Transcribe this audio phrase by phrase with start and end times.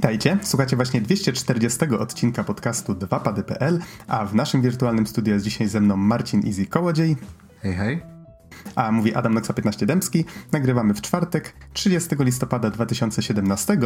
[0.00, 5.80] Witajcie, słuchacie właśnie 240 odcinka podcastu 2pady.pl, a w naszym wirtualnym studiu jest dzisiaj ze
[5.80, 7.16] mną Marcin Easy Kołodziej.
[7.62, 8.02] Hej, hej.
[8.74, 10.24] A mówi Adam Noxa 15 Dębski.
[10.52, 13.78] Nagrywamy w czwartek, 30 listopada 2017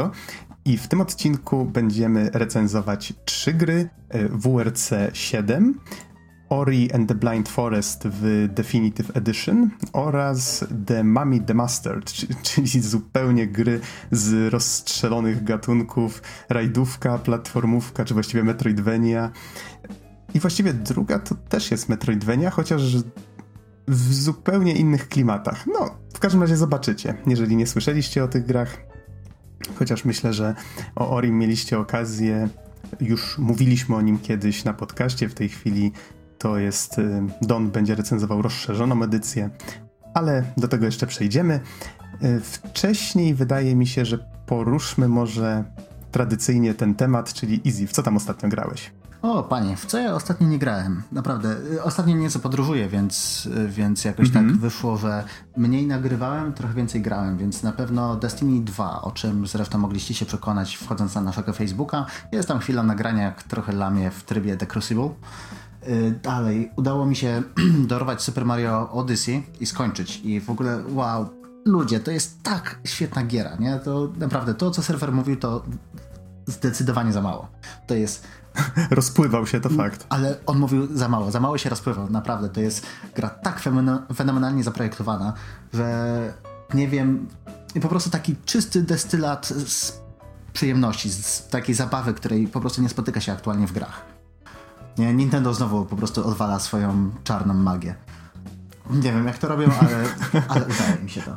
[0.65, 5.81] i w tym odcinku będziemy recenzować trzy gry e, WRC 7,
[6.55, 13.47] Ori and the Blind Forest w Definitive Edition oraz The Mummy the Mastered, czyli zupełnie
[13.47, 13.81] gry
[14.11, 19.31] z rozstrzelonych gatunków, rajdówka, platformówka, czy właściwie Metroidvania.
[20.35, 22.83] I właściwie druga to też jest Metroidvania, chociaż
[23.89, 25.67] w zupełnie innych klimatach.
[25.67, 28.77] No, w każdym razie zobaczycie, jeżeli nie słyszeliście o tych grach.
[29.75, 30.55] Chociaż myślę, że
[30.97, 32.49] o Ori mieliście okazję,
[33.01, 35.93] już mówiliśmy o nim kiedyś na podcaście, w tej chwili
[36.39, 39.51] to jest y, Don będzie recenzował rozszerzoną edycję,
[40.15, 41.61] ale do tego jeszcze przejdziemy.
[42.23, 45.65] Y, wcześniej wydaje mi się, że poruszmy może
[46.13, 47.87] tradycyjnie ten temat, czyli Easy.
[47.87, 48.93] W co tam ostatnio grałeś?
[49.25, 51.03] O, panie, w co ja ostatnio nie grałem?
[51.13, 51.57] Naprawdę.
[51.73, 54.51] Y, ostatnio nieco podróżuję, więc, więc jakoś mm -hmm.
[54.51, 55.25] tak wyszło, że
[55.57, 60.27] mniej nagrywałem, trochę więcej grałem, więc na pewno Destiny 2, o czym zresztą mogliście się
[60.27, 62.07] przekonać wchodząc na naszego Facebooka.
[62.33, 65.11] Jest tam chwila nagrania, jak trochę lamie w trybie The Crucible.
[65.89, 67.43] Y, dalej, udało mi się
[67.95, 70.21] dorwać Super Mario Odyssey i skończyć.
[70.25, 71.29] I w ogóle, wow,
[71.65, 73.77] ludzie, to jest tak świetna giera, nie?
[73.77, 75.65] To naprawdę, to co serwer mówił, to
[76.47, 77.49] zdecydowanie za mało.
[77.87, 78.27] To jest...
[78.91, 80.07] Rozpływał się, to fakt.
[80.09, 82.49] Ale on mówił za mało, za mało się rozpływał, naprawdę.
[82.49, 83.61] To jest gra tak
[84.15, 85.33] fenomenalnie zaprojektowana,
[85.73, 86.35] że
[86.75, 87.29] nie wiem,
[87.75, 90.01] i po prostu taki czysty destylat z
[90.53, 94.14] przyjemności, z takiej zabawy, której po prostu nie spotyka się aktualnie w grach.
[94.99, 97.95] Nie, Nintendo znowu po prostu odwala swoją czarną magię.
[98.91, 100.05] Nie wiem jak to robią, ale,
[100.49, 101.35] ale udaje mi się to.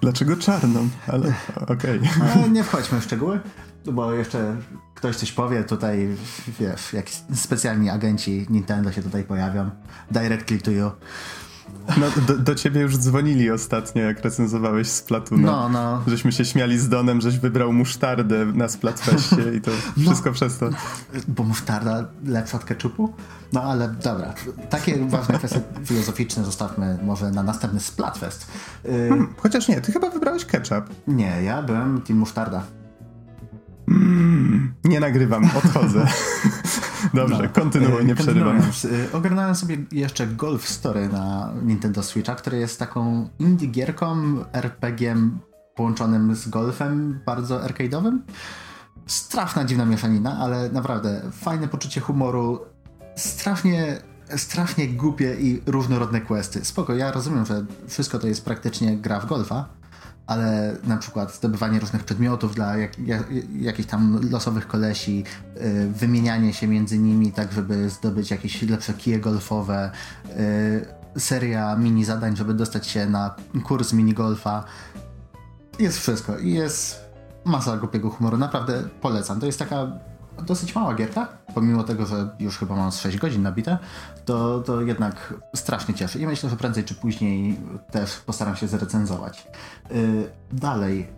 [0.00, 0.88] Dlaczego czarną?
[1.06, 1.34] Ale
[1.66, 2.00] okej.
[2.00, 2.50] Okay.
[2.50, 3.40] Nie wchodźmy w szczegóły,
[3.92, 4.56] bo jeszcze
[4.94, 6.16] ktoś coś powie, tutaj
[6.60, 9.70] wiesz, jak specjalni agenci Nintendo się tutaj pojawią.
[10.10, 10.90] Direct click to you.
[11.96, 15.46] No, do, do, ciebie już dzwonili ostatnio, jak recenzowałeś Splatuna.
[15.46, 16.02] No, no.
[16.06, 20.02] Żeśmy się śmiali z Donem, żeś wybrał musztardę na Splatfestie i to no.
[20.02, 20.70] wszystko przez to.
[21.28, 23.12] Bo musztarda lepsza od ketchupu?
[23.52, 24.34] No ale dobra,
[24.70, 28.46] takie ważne kwestie filozoficzne zostawmy może na następny Splatfest.
[28.86, 30.84] Hmm, chociaż nie, ty chyba wybrałeś ketchup.
[31.08, 32.62] Nie, ja byłem team musztarda.
[33.88, 36.06] Mm, nie nagrywam, odchodzę.
[37.14, 38.58] Dobrze, no, kontynuuj, nie przerywam.
[38.84, 44.14] Y, ogarnąłem sobie jeszcze Golf Story na Nintendo Switcha, który jest taką indie gierką,
[44.52, 45.38] RPG-iem
[45.74, 48.18] połączonym z golfem, bardzo arcade'owym.
[49.06, 52.60] Straszna, dziwna mieszanina, ale naprawdę fajne poczucie humoru,
[53.16, 53.98] strasznie
[54.36, 56.64] strasznie głupie i różnorodne questy.
[56.64, 59.68] Spoko, ja rozumiem, że wszystko to jest praktycznie gra w golfa,
[60.30, 63.24] ale na przykład zdobywanie różnych przedmiotów dla jak, jak,
[63.60, 65.24] jakichś tam losowych kolesi,
[65.54, 69.90] yy, wymienianie się między nimi tak, żeby zdobyć jakieś lepsze kije golfowe,
[70.26, 74.64] yy, seria mini zadań, żeby dostać się na kurs minigolfa.
[75.78, 77.00] Jest wszystko i jest
[77.44, 78.36] masa głupiego humoru.
[78.36, 79.40] Naprawdę polecam.
[79.40, 79.86] To jest taka
[80.42, 83.78] dosyć mała gierka, pomimo tego, że już chyba mam 6 godzin nabite,
[84.24, 87.56] to, to jednak strasznie cieszy i myślę, że prędzej czy później
[87.90, 89.46] też postaram się zrecenzować.
[89.90, 91.08] Yy, dalej,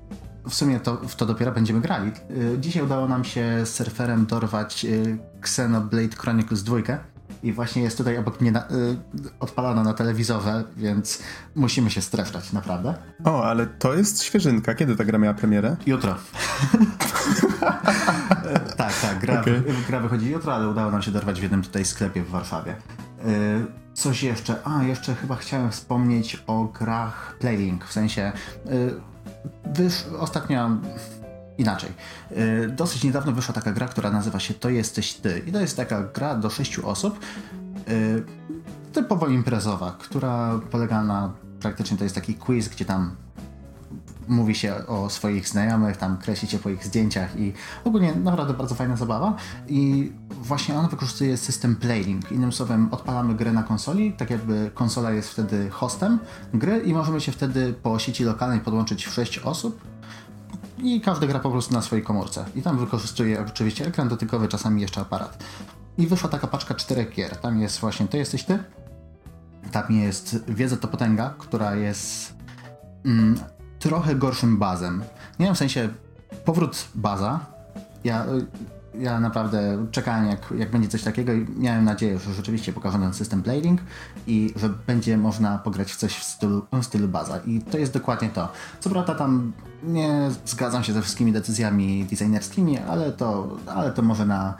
[0.48, 2.12] w sumie to, w to dopiero będziemy grali.
[2.30, 6.76] Yy, dzisiaj udało nam się z surferem dorwać yy, Xenoblade Chronicles 2
[7.42, 8.96] i właśnie jest tutaj obok mnie na, y,
[9.40, 11.22] odpalana na telewizorze, więc
[11.54, 12.94] musimy się streszczać, naprawdę.
[13.24, 14.74] O, ale to jest świeżynka.
[14.74, 15.76] Kiedy ta gra miała premierę?
[15.86, 16.14] Jutro.
[18.76, 19.18] tak, tak.
[19.20, 19.62] Gra, okay.
[19.88, 22.72] gra wychodzi jutro, ale udało nam się dorwać w jednym tutaj sklepie w Warszawie.
[22.72, 24.56] Y, coś jeszcze?
[24.64, 28.32] A, jeszcze chyba chciałem wspomnieć o grach Playlink, w sensie
[28.66, 28.94] y,
[29.64, 30.70] wysz, ostatnio
[31.58, 31.90] inaczej.
[32.32, 35.42] Y, dosyć niedawno wyszła taka gra, która nazywa się To jesteś ty.
[35.46, 37.18] I to jest taka gra do sześciu osób,
[37.88, 38.24] y,
[38.92, 43.16] typowo imprezowa, która polega na praktycznie to jest taki quiz, gdzie tam
[44.28, 47.52] mówi się o swoich znajomych, tam kreśli się po ich zdjęciach i
[47.84, 49.36] ogólnie naprawdę bardzo fajna zabawa
[49.68, 52.32] i właśnie ona wykorzystuje system Playlink.
[52.32, 56.18] Innym słowem, odpalamy grę na konsoli, tak jakby konsola jest wtedy hostem
[56.54, 59.80] gry i możemy się wtedy po sieci lokalnej podłączyć w 6 osób
[60.82, 62.44] i każdy gra po prostu na swojej komórce.
[62.54, 65.44] I tam wykorzystuje oczywiście ekran dotykowy, czasami jeszcze aparat.
[65.98, 67.36] I wyszła taka paczka czterech gier.
[67.36, 68.58] Tam jest właśnie To jesteś ty,
[69.72, 72.34] tam jest Wiedza to potęga, która jest
[73.04, 73.38] mm,
[73.78, 75.02] trochę gorszym bazem.
[75.38, 75.88] Nie wiem, w sensie
[76.44, 77.40] powrót baza.
[78.04, 78.46] Ja y,
[78.98, 83.42] ja naprawdę czekałem, jak, jak będzie coś takiego i miałem nadzieję, że rzeczywiście pokażą system
[83.42, 83.80] Blading
[84.26, 87.40] i że będzie można pograć w coś w stylu, w stylu baza.
[87.46, 88.48] I to jest dokładnie to.
[88.80, 89.52] Co prawda tam
[89.82, 94.54] nie zgadzam się ze wszystkimi decyzjami designerskimi, ale to, ale to może na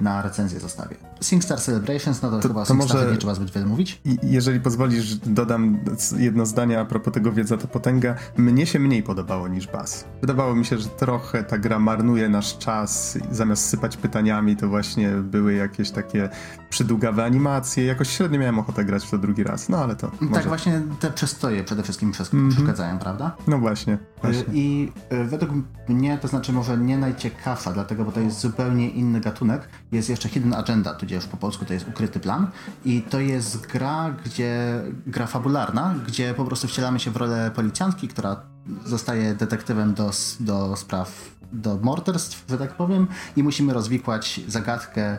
[0.00, 0.96] na recenzję zostawię.
[1.22, 4.00] SingStar Celebrations, no to, to chyba to może nie trzeba zbyt wiele mówić.
[4.22, 5.78] Jeżeli pozwolisz, dodam
[6.18, 8.14] jedno zdanie a propos tego Wiedza to Potęga.
[8.36, 10.04] Mnie się mniej podobało niż Bas.
[10.20, 13.18] Wydawało mi się, że trochę ta gra marnuje nasz czas.
[13.30, 16.28] Zamiast sypać pytaniami, to właśnie były jakieś takie
[16.70, 17.84] przydługawe animacje.
[17.84, 20.48] Jakoś średnio miałem ochotę grać w to drugi raz, no ale to Tak może...
[20.48, 22.52] właśnie te przestoje przede wszystkim mm -hmm.
[22.52, 23.36] przeszkadzają, prawda?
[23.46, 24.44] No właśnie, właśnie.
[24.52, 25.52] I e, według
[25.88, 30.28] mnie, to znaczy może nie najciekawsza, dlatego, bo to jest zupełnie inny gatunek, jest jeszcze
[30.28, 32.50] Hidden Agenda, tudzież po polsku to jest ukryty plan.
[32.84, 38.08] I to jest gra, gdzie gra fabularna, gdzie po prostu wcielamy się w rolę policjantki,
[38.08, 38.42] która
[38.84, 43.06] zostaje detektywem do, do spraw do morderstw, że tak powiem,
[43.36, 45.18] i musimy rozwikłać zagadkę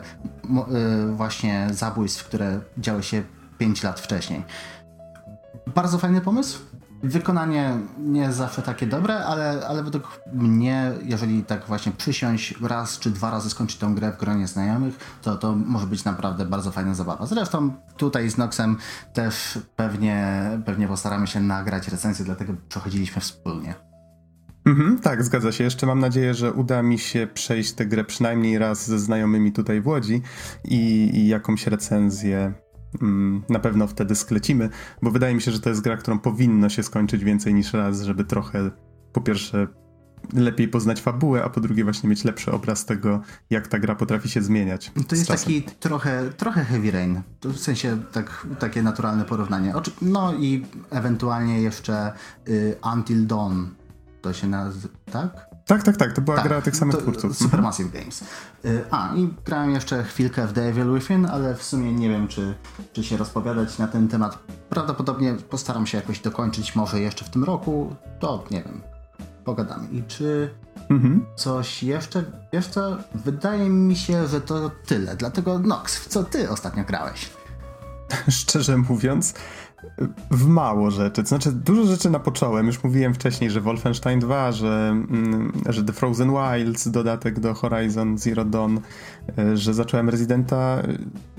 [1.12, 3.22] właśnie zabójstw, które działy się
[3.58, 4.44] 5 lat wcześniej.
[5.74, 6.58] Bardzo fajny pomysł.
[7.02, 13.10] Wykonanie nie zawsze takie dobre, ale, ale według mnie, jeżeli tak właśnie przysiąść raz czy
[13.10, 16.94] dwa razy skończyć tę grę w gronie znajomych, to to może być naprawdę bardzo fajna
[16.94, 17.26] zabawa.
[17.26, 18.76] Zresztą tutaj z Noxem
[19.12, 23.74] też pewnie, pewnie postaramy się nagrać recenzję, dlatego przechodziliśmy wspólnie.
[24.66, 25.64] Mhm, tak, zgadza się.
[25.64, 29.80] Jeszcze mam nadzieję, że uda mi się przejść tę grę przynajmniej raz ze znajomymi tutaj
[29.80, 30.22] w Łodzi
[30.64, 32.52] i, i jakąś recenzję
[33.48, 34.70] na pewno wtedy sklecimy,
[35.02, 38.02] bo wydaje mi się, że to jest gra, którą powinno się skończyć więcej niż raz,
[38.02, 38.70] żeby trochę
[39.12, 39.66] po pierwsze
[40.32, 43.20] lepiej poznać fabułę, a po drugie właśnie mieć lepszy obraz tego,
[43.50, 44.92] jak ta gra potrafi się zmieniać.
[45.08, 49.74] To jest taki trochę, trochę Heavy Rain, w sensie tak, takie naturalne porównanie.
[50.02, 52.12] No i ewentualnie jeszcze
[52.48, 53.64] y, Until Dawn
[54.22, 55.55] to się nazywa, tak?
[55.66, 56.12] Tak, tak, tak.
[56.12, 57.38] To była tak, gra tych samych twórców.
[57.38, 58.04] Supermassive mhm.
[58.04, 58.22] Games.
[58.64, 62.28] Y, a, i grałem jeszcze chwilkę w The Evil Within, ale w sumie nie wiem,
[62.28, 62.54] czy,
[62.92, 64.38] czy się rozpowiadać na ten temat.
[64.68, 67.96] Prawdopodobnie postaram się jakoś dokończyć, może jeszcze w tym roku.
[68.20, 68.80] To nie wiem.
[69.44, 69.88] Pogadamy.
[69.88, 70.50] I czy
[70.90, 71.26] mhm.
[71.36, 72.24] coś jeszcze?
[72.52, 72.96] Wiesz co?
[73.14, 75.16] Wydaje mi się, że to tyle.
[75.16, 77.30] Dlatego Nox, w co ty ostatnio grałeś?
[78.28, 79.34] Szczerze mówiąc,
[80.30, 81.22] w mało rzeczy.
[81.22, 82.66] To znaczy, dużo rzeczy napocząłem.
[82.66, 88.18] Już mówiłem wcześniej, że Wolfenstein 2, że, mm, że The Frozen Wilds, dodatek do Horizon
[88.18, 88.78] Zero Dawn,
[89.38, 90.82] e, że zacząłem Residenta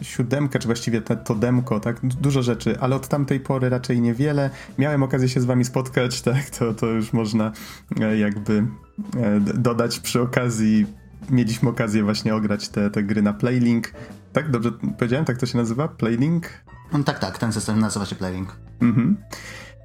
[0.01, 2.05] 7, czy właściwie te, to demko, tak?
[2.05, 4.49] Dużo rzeczy, ale od tamtej pory raczej niewiele.
[4.77, 6.49] Miałem okazję się z wami spotkać, tak?
[6.49, 7.51] To, to już można
[7.99, 8.67] e, jakby
[9.17, 10.85] e, dodać przy okazji
[11.29, 13.93] mieliśmy okazję właśnie ograć te, te gry na Playlink.
[14.33, 14.51] Tak?
[14.51, 15.25] Dobrze powiedziałem?
[15.25, 15.87] Tak to się nazywa?
[15.87, 16.49] Playlink?
[16.93, 18.55] No, tak, tak, ten system nazywa się Playlink.
[18.81, 19.17] Mhm.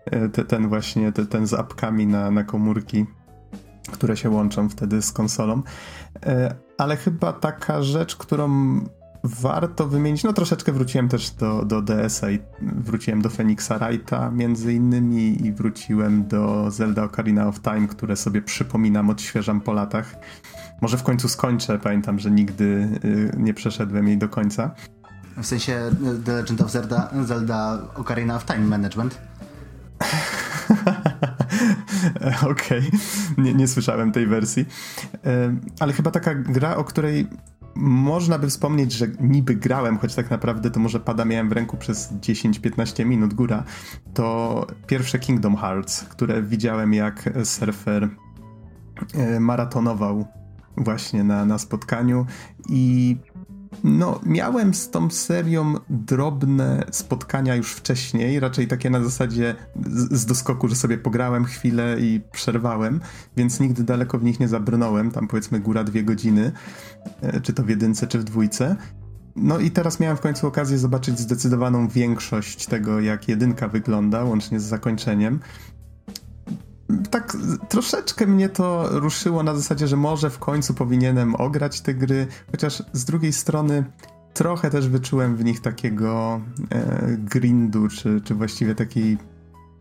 [0.04, 3.06] E, te, ten właśnie, te, ten z apkami na, na komórki,
[3.92, 5.62] które się łączą wtedy z konsolą.
[6.26, 8.80] E, ale chyba taka rzecz, którą
[9.24, 14.74] warto wymienić, no troszeczkę wróciłem też do, do DS-a i wróciłem do Phoenixa Wrighta między
[14.74, 20.14] innymi i wróciłem do Zelda Ocarina of Time, które sobie przypominam, odświeżam po latach.
[20.80, 22.64] Może w końcu skończę, pamiętam, że nigdy
[23.04, 24.74] y, nie przeszedłem jej do końca.
[25.36, 29.18] W sensie y, The Legend of Zelda, Zelda Ocarina of Time Management.
[32.50, 32.90] Okej, okay.
[33.38, 34.66] nie, nie słyszałem tej wersji.
[35.80, 37.26] Ale chyba taka gra, o której
[37.74, 41.76] można by wspomnieć, że niby grałem, choć tak naprawdę to może pada miałem w ręku
[41.76, 43.64] przez 10-15 minut góra,
[44.14, 48.08] to pierwsze Kingdom Hearts, które widziałem jak surfer
[49.14, 50.26] e, maratonował
[50.76, 52.26] właśnie na, na spotkaniu
[52.68, 53.16] i
[53.84, 59.54] no, miałem z tą serią drobne spotkania już wcześniej, raczej takie na zasadzie
[59.86, 63.00] z, z doskoku, że sobie pograłem chwilę i przerwałem,
[63.36, 66.52] więc nigdy daleko w nich nie zabrnąłem, tam powiedzmy góra dwie godziny,
[67.22, 68.76] e, czy to w jedynce, czy w dwójce.
[69.36, 74.60] No i teraz miałem w końcu okazję zobaczyć zdecydowaną większość tego, jak jedynka wygląda, łącznie
[74.60, 75.40] z zakończeniem
[77.10, 77.36] tak
[77.68, 82.82] troszeczkę mnie to ruszyło na zasadzie, że może w końcu powinienem ograć te gry, chociaż
[82.92, 83.84] z drugiej strony
[84.34, 89.18] trochę też wyczułem w nich takiego e, grindu, czy, czy właściwie takiej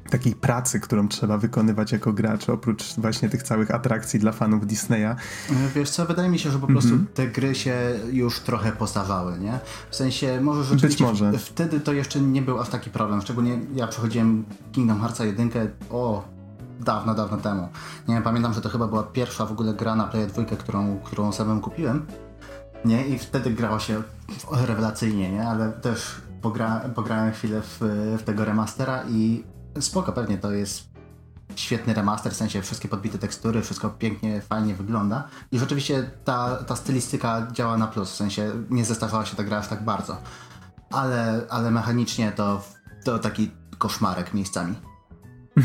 [0.09, 5.15] takiej pracy, którą trzeba wykonywać jako gracz, oprócz właśnie tych całych atrakcji dla fanów Disneya.
[5.75, 7.15] Wiesz co, wydaje mi się, że po prostu mm -hmm.
[7.15, 7.75] te gry się
[8.11, 9.59] już trochę postarzały, nie?
[9.89, 11.37] W sensie, może rzeczywiście Być może.
[11.37, 15.49] wtedy to jeszcze nie był aż taki problem, szczególnie ja przechodziłem Kingdom Hearts 1,
[15.89, 16.23] o
[16.83, 17.69] dawno, dawno temu.
[18.07, 21.31] Nie pamiętam, że to chyba była pierwsza w ogóle gra na Play 2, którą, którą
[21.31, 22.07] samym kupiłem.
[22.85, 24.01] Nie, i wtedy grało się
[24.51, 25.47] rewelacyjnie, nie?
[25.47, 27.77] Ale też pogra, pograłem chwilę w,
[28.19, 29.43] w tego remastera i
[29.79, 30.91] spoko, pewnie to jest
[31.55, 35.27] świetny remaster, w sensie wszystkie podbite tekstury, wszystko pięknie, fajnie wygląda.
[35.51, 39.57] I rzeczywiście ta, ta stylistyka działa na plus, w sensie nie zestarzała się ta gra
[39.57, 40.17] aż tak bardzo.
[40.91, 42.61] Ale, ale mechanicznie to,
[43.05, 44.75] to taki koszmarek miejscami.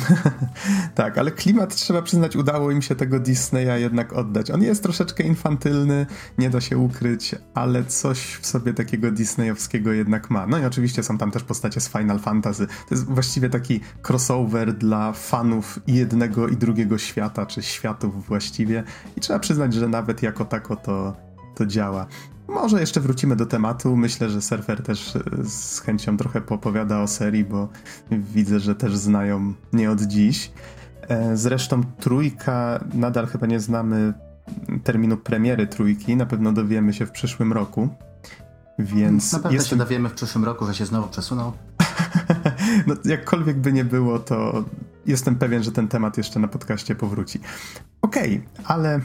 [0.94, 4.50] tak, ale klimat trzeba przyznać, udało im się tego Disneya jednak oddać.
[4.50, 6.06] On jest troszeczkę infantylny,
[6.38, 10.46] nie da się ukryć, ale coś w sobie takiego Disneyowskiego jednak ma.
[10.46, 12.66] No i oczywiście są tam też postacie z Final Fantasy.
[12.66, 18.84] To jest właściwie taki crossover dla fanów jednego i drugiego świata, czy światów właściwie.
[19.16, 21.16] I trzeba przyznać, że nawet jako tako to,
[21.54, 22.06] to działa.
[22.48, 23.96] Może jeszcze wrócimy do tematu.
[23.96, 27.68] Myślę, że surfer też e, z chęcią trochę popowiada o serii, bo
[28.10, 30.52] widzę, że też znają nie od dziś.
[31.08, 34.14] E, zresztą trójka, nadal chyba nie znamy
[34.84, 37.88] terminu premiery trójki, na pewno dowiemy się w przyszłym roku.
[38.78, 39.70] Więc na pewno jestem...
[39.70, 41.52] się dowiemy w przyszłym roku, że się znowu przesunął.
[42.86, 44.64] no, jakkolwiek by nie było, to
[45.06, 47.40] jestem pewien, że ten temat jeszcze na podcaście powróci.
[48.02, 49.00] Okej, okay, ale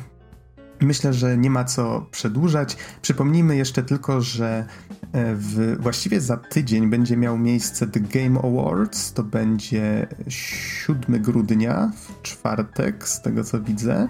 [0.81, 2.77] Myślę, że nie ma co przedłużać.
[3.01, 4.65] Przypomnijmy jeszcze tylko, że
[5.13, 9.13] e, w, właściwie za tydzień będzie miał miejsce The Game Awards.
[9.13, 14.07] To będzie 7 grudnia, w czwartek, z tego co widzę.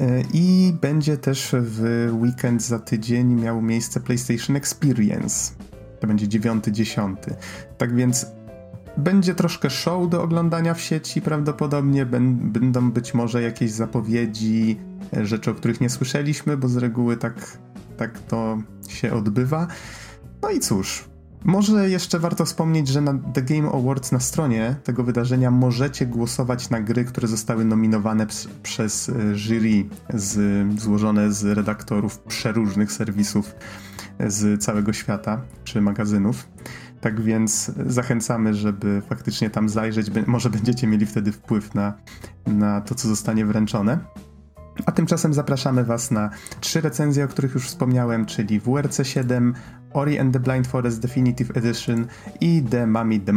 [0.00, 5.52] E, I będzie też w weekend za tydzień miał miejsce PlayStation Experience.
[6.00, 7.16] To będzie 9-10.
[7.78, 8.26] Tak więc
[8.96, 12.06] będzie troszkę show do oglądania w sieci prawdopodobnie.
[12.06, 14.76] Będą być może jakieś zapowiedzi
[15.22, 17.58] rzeczy, o których nie słyszeliśmy, bo z reguły tak,
[17.96, 18.58] tak to
[18.88, 19.66] się odbywa.
[20.42, 21.04] No i cóż,
[21.44, 26.70] może jeszcze warto wspomnieć, że na The Game Awards na stronie tego wydarzenia możecie głosować
[26.70, 28.26] na gry, które zostały nominowane
[28.62, 29.84] przez e, jury
[30.14, 33.54] z, złożone z redaktorów przeróżnych serwisów
[34.26, 36.48] z całego świata czy magazynów.
[37.02, 40.10] Tak więc zachęcamy, żeby faktycznie tam zajrzeć.
[40.26, 41.94] Może będziecie mieli wtedy wpływ na,
[42.46, 43.98] na to, co zostanie wręczone.
[44.86, 46.30] A tymczasem zapraszamy Was na
[46.60, 49.54] trzy recenzje, o których już wspomniałem, czyli WRC 7,
[49.92, 52.06] Ori and the Blind Forest Definitive Edition
[52.40, 53.32] i The Mummy the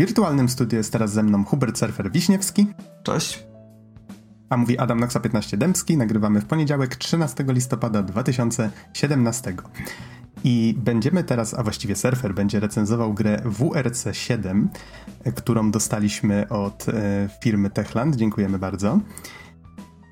[0.00, 2.66] wirtualnym studiu jest teraz ze mną Hubert Surfer Wiśniewski.
[3.02, 3.44] Cześć.
[4.48, 5.96] A mówi Adam Noxa 15 Dębski.
[5.96, 9.54] Nagrywamy w poniedziałek 13 listopada 2017.
[10.44, 14.68] I będziemy teraz, a właściwie Surfer będzie recenzował grę WRC 7,
[15.34, 18.16] którą dostaliśmy od e, firmy Techland.
[18.16, 19.00] Dziękujemy bardzo.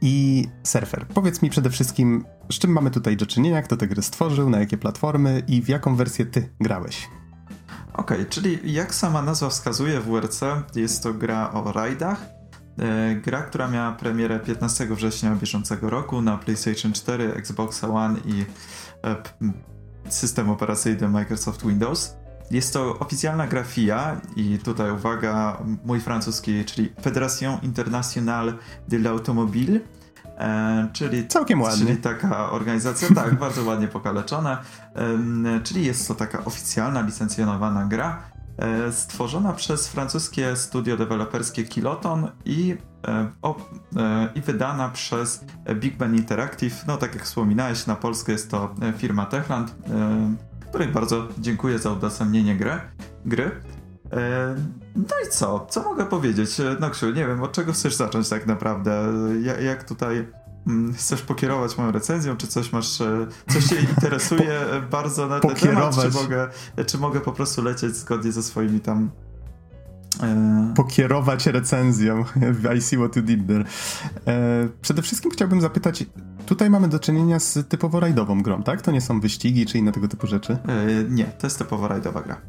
[0.02, 4.02] I Surfer, powiedz mi przede wszystkim, z czym mamy tutaj do czynienia, kto tę grę
[4.02, 7.08] stworzył, na jakie platformy i w jaką wersję ty grałeś?
[7.98, 10.40] Okej, okay, czyli jak sama nazwa wskazuje, WRC
[10.74, 12.20] jest to gra o rajdach.
[12.78, 18.44] E, gra, która miała premierę 15 września bieżącego roku na PlayStation 4, Xbox One i
[19.04, 19.16] e,
[20.08, 22.16] system operacyjny Microsoft Windows.
[22.50, 28.52] Jest to oficjalna gra FIA i tutaj uwaga, mój francuski, czyli Fédération Internationale
[28.88, 29.80] de l'Automobile
[30.38, 31.86] E, czyli, Całkiem ładnie.
[31.86, 34.62] Czyli taka organizacja, tak, bardzo ładnie pokaleczona.
[34.94, 38.22] E, czyli jest to taka oficjalna, licencjonowana gra,
[38.58, 42.76] e, stworzona przez francuskie studio deweloperskie Kiloton i,
[43.42, 43.56] o,
[43.96, 46.86] e, i wydana przez Big Ben Interactive.
[46.86, 49.74] No, tak jak wspominałeś, na Polskę jest to firma Techland,
[50.68, 52.80] której bardzo dziękuję za udostępnienie gry.
[53.24, 53.50] gry.
[54.96, 55.66] No i co?
[55.70, 56.60] Co mogę powiedzieć?
[56.60, 59.12] E, Noksiu, nie wiem, od czego chcesz zacząć tak naprawdę?
[59.42, 60.26] Jak, jak tutaj
[60.66, 65.40] mm, chcesz pokierować moją recenzją, czy coś masz, e, coś cię interesuje po, bardzo na
[65.40, 66.48] ten temat, czy mogę,
[66.86, 69.10] czy mogę po prostu lecieć zgodnie ze swoimi tam
[70.22, 72.24] e, pokierować recenzją.
[72.76, 73.64] I see what you did there.
[74.82, 76.04] Przede wszystkim chciałbym zapytać,
[76.46, 78.82] tutaj mamy do czynienia z typowo rajdową grą, tak?
[78.82, 80.58] To nie są wyścigi czy inne tego typu rzeczy?
[81.08, 82.40] Nie, to jest typowo rajdowa gra.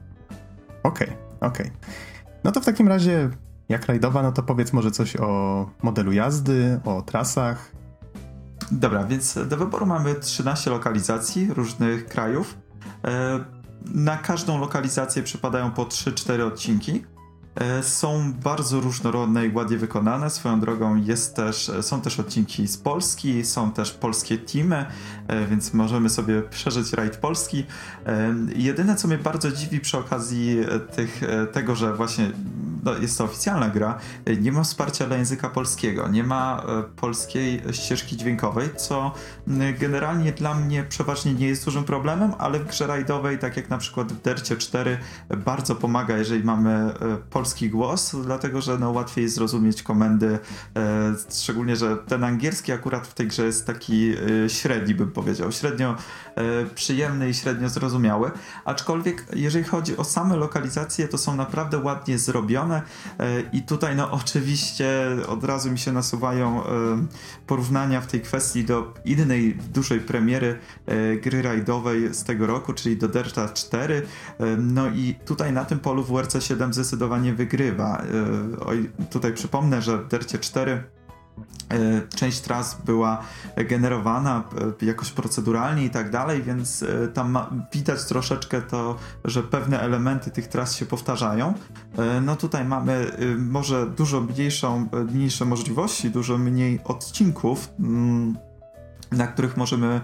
[0.83, 1.67] Okej, okay, okej.
[1.67, 1.71] Okay.
[2.43, 3.29] No to w takim razie,
[3.69, 7.71] jak rajdowa, no to powiedz może coś o modelu jazdy, o trasach.
[8.71, 12.57] Dobra, więc do wyboru mamy 13 lokalizacji różnych krajów.
[13.05, 13.39] E,
[13.86, 17.03] na każdą lokalizację przypadają po 3-4 odcinki.
[17.56, 20.29] E, są bardzo różnorodne i ładnie wykonane.
[20.29, 24.86] Swoją drogą jest też, są też odcinki z Polski, są też polskie teamy,
[25.27, 27.65] e, więc możemy sobie przeżyć rajd Polski.
[28.06, 30.58] E, jedyne, co mnie bardzo dziwi przy okazji
[30.96, 32.32] tych, tego, że właśnie
[32.84, 33.98] no, jest to oficjalna gra,
[34.41, 36.63] nie ma wsparcia dla języka polskiego, nie ma
[36.96, 39.13] polskiej ścieżki dźwiękowej, co
[39.79, 43.77] generalnie dla mnie przeważnie nie jest dużym problemem, ale w grze rajdowej, tak jak na
[43.77, 44.98] przykład w Dercie 4,
[45.38, 46.94] bardzo pomaga, jeżeli mamy
[47.39, 50.39] polski głos, dlatego że no, łatwiej jest zrozumieć komendy,
[51.41, 54.13] szczególnie, że ten angielski akurat w tej grze jest taki
[54.48, 55.96] średni, bym powiedział, średnio
[56.75, 58.31] przyjemny i średnio zrozumiały,
[58.65, 62.81] aczkolwiek jeżeli chodzi o same lokalizacje, to są naprawdę ładnie zrobione
[63.19, 64.89] e, i tutaj no oczywiście
[65.27, 66.67] od razu mi się nasuwają e,
[67.48, 72.98] porównania w tej kwestii do innej dużej premiery e, gry rajdowej z tego roku, czyli
[72.98, 74.01] do Delta 4.
[74.58, 78.03] No i tutaj na tym polu WRC 7 zdecydowanie wygrywa.
[79.10, 80.99] Tutaj przypomnę, że w Dercie 4 E,
[82.15, 83.24] część tras była
[83.69, 84.43] generowana
[84.81, 87.38] e, jakoś proceduralnie i tak dalej, więc e, tam
[87.74, 91.53] widać troszeczkę to, że pewne elementy tych tras się powtarzają.
[92.22, 98.38] No tutaj mamy może dużo mniejszą, mniejsze możliwości, dużo mniej odcinków mm,
[99.12, 100.01] na których możemy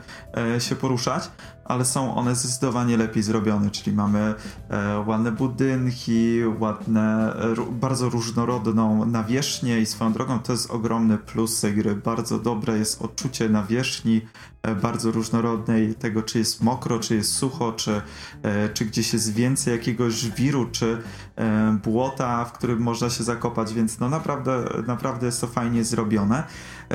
[0.59, 1.29] się poruszać,
[1.65, 4.35] ale są one zdecydowanie lepiej zrobione, czyli mamy
[4.69, 7.35] e, ładne budynki, ładne,
[7.71, 11.95] bardzo różnorodną nawierzchnię i swoją drogą to jest ogromny plus tej gry.
[11.95, 14.21] Bardzo dobre jest odczucie nawierzchni,
[14.63, 18.01] e, bardzo różnorodnej, tego czy jest mokro, czy jest sucho, czy,
[18.43, 21.01] e, czy gdzieś jest więcej jakiegoś żwiru, czy
[21.35, 26.43] e, błota, w którym można się zakopać, więc no naprawdę, naprawdę jest to fajnie zrobione.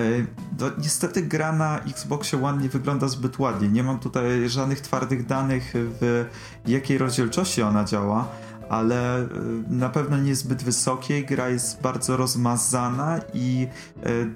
[0.00, 0.26] E,
[0.60, 3.68] no, niestety gra na Xboxie One nie wygląda zbyt ładnie.
[3.68, 6.24] Nie mam tutaj żadnych twardych danych, w
[6.66, 8.28] jakiej rozdzielczości ona działa,
[8.68, 9.28] ale y,
[9.68, 11.26] na pewno nie jest zbyt wysokiej.
[11.26, 13.66] Gra jest bardzo rozmazana i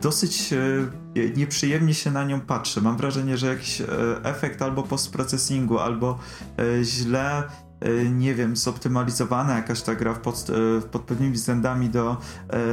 [0.01, 0.55] dosyć
[1.37, 2.83] nieprzyjemnie się na nią patrzy.
[2.83, 3.83] Mam wrażenie, że jakiś
[4.23, 6.19] efekt albo postprocesingu, albo
[6.83, 7.64] źle E,
[8.11, 12.17] nie wiem, zoptymalizowana jakaś ta gra pod, e, pod pewnymi względami do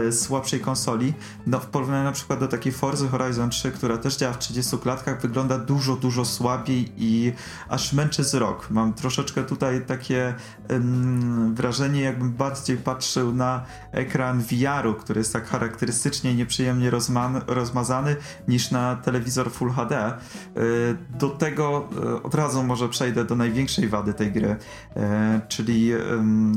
[0.08, 1.14] e, słabszej konsoli.
[1.48, 4.78] No w porównaniu na przykład do takiej Forza Horizon 3, która też działa w 30
[4.78, 7.34] klatkach, wygląda dużo, dużo słabiej i
[7.70, 8.70] aż męczy wzrok.
[8.70, 10.34] Mam troszeczkę tutaj takie
[11.54, 18.16] wrażenie, jakbym bardziej patrzył na ekran VR-u, który jest tak charakterystycznie nieprzyjemnie rozma rozmazany,
[18.48, 20.14] niż na telewizor Full HD.
[21.20, 21.90] do tego
[22.24, 24.56] od razu może przejdę do największej wady tej gry.
[25.02, 25.92] E, czyli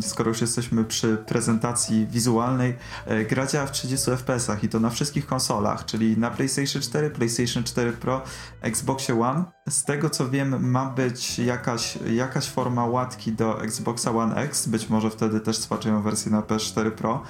[0.02, 2.76] skoro już jesteśmy przy prezentacji wizualnej,
[3.06, 7.10] e, gra działa w 30 fps i to na wszystkich konsolach, czyli na PlayStation 4,
[7.10, 8.22] PlayStation 4 Pro,
[8.60, 9.44] Xboxie One.
[9.68, 14.88] Z tego co wiem, ma być jakaś, jakaś forma łatki do Xboxa One X, być
[14.88, 17.22] może wtedy też spaczują wersję na PS4 Pro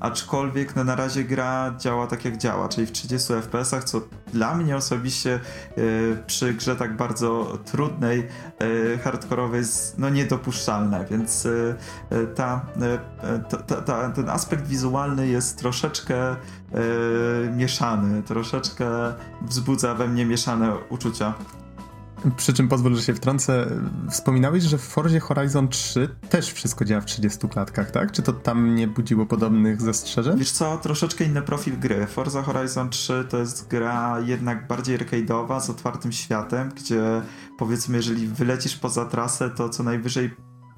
[0.00, 4.00] aczkolwiek no, na razie gra działa tak jak działa, czyli w 30 fps, co
[4.32, 5.40] dla mnie osobiście
[5.78, 8.28] y, przy grze tak bardzo trudnej,
[8.62, 11.76] y, hardkorowej jest no, niedopuszczalne, więc y,
[12.34, 12.66] ta,
[13.66, 16.36] ta, ta, ten aspekt wizualny jest troszeczkę
[17.56, 18.86] mieszany, troszeczkę
[19.42, 21.34] wzbudza we mnie mieszane uczucia.
[22.36, 23.66] Przy czym pozwól, że się wtrącę.
[24.10, 28.12] Wspominałeś, że w Forzie Horizon 3 też wszystko działa w 30 klatkach, tak?
[28.12, 30.38] Czy to tam nie budziło podobnych zastrzeżeń?
[30.38, 32.06] Wiesz co, troszeczkę inny profil gry.
[32.06, 37.22] Forza Horizon 3 to jest gra jednak bardziej arcade'owa, z otwartym światem, gdzie
[37.58, 40.30] powiedzmy, jeżeli wylecisz poza trasę, to co najwyżej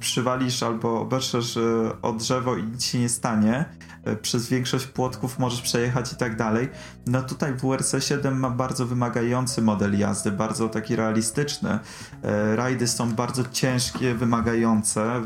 [0.02, 1.58] przywalisz albo obeszesz
[2.02, 3.64] o drzewo i nic się nie stanie,
[4.04, 6.68] e, przez większość płotków możesz przejechać i tak dalej.
[7.06, 11.78] No tutaj WRC 7 ma bardzo wymagający model jazdy, bardzo taki realistyczny.
[12.22, 15.20] E, rajdy są bardzo ciężkie, wymagające,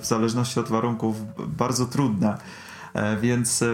[0.00, 1.16] w zależności od warunków
[1.56, 2.38] bardzo trudne,
[2.94, 3.64] e, więc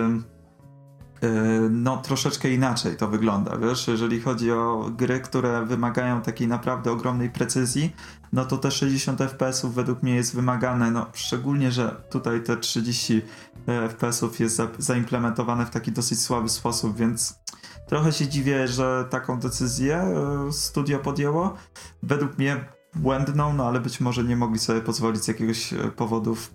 [1.70, 7.30] no troszeczkę inaczej to wygląda, wiesz, jeżeli chodzi o gry, które wymagają takiej naprawdę ogromnej
[7.30, 7.92] precyzji,
[8.32, 13.22] no to te 60 fps według mnie jest wymagane, no szczególnie, że tutaj te 30
[13.66, 17.38] e, fps jest za, zaimplementowane w taki dosyć słaby sposób, więc
[17.86, 21.54] trochę się dziwię, że taką decyzję e, studio podjęło.
[22.02, 26.50] Według mnie błędną, no ale być może nie mogli sobie pozwolić z jakiegoś e, powodów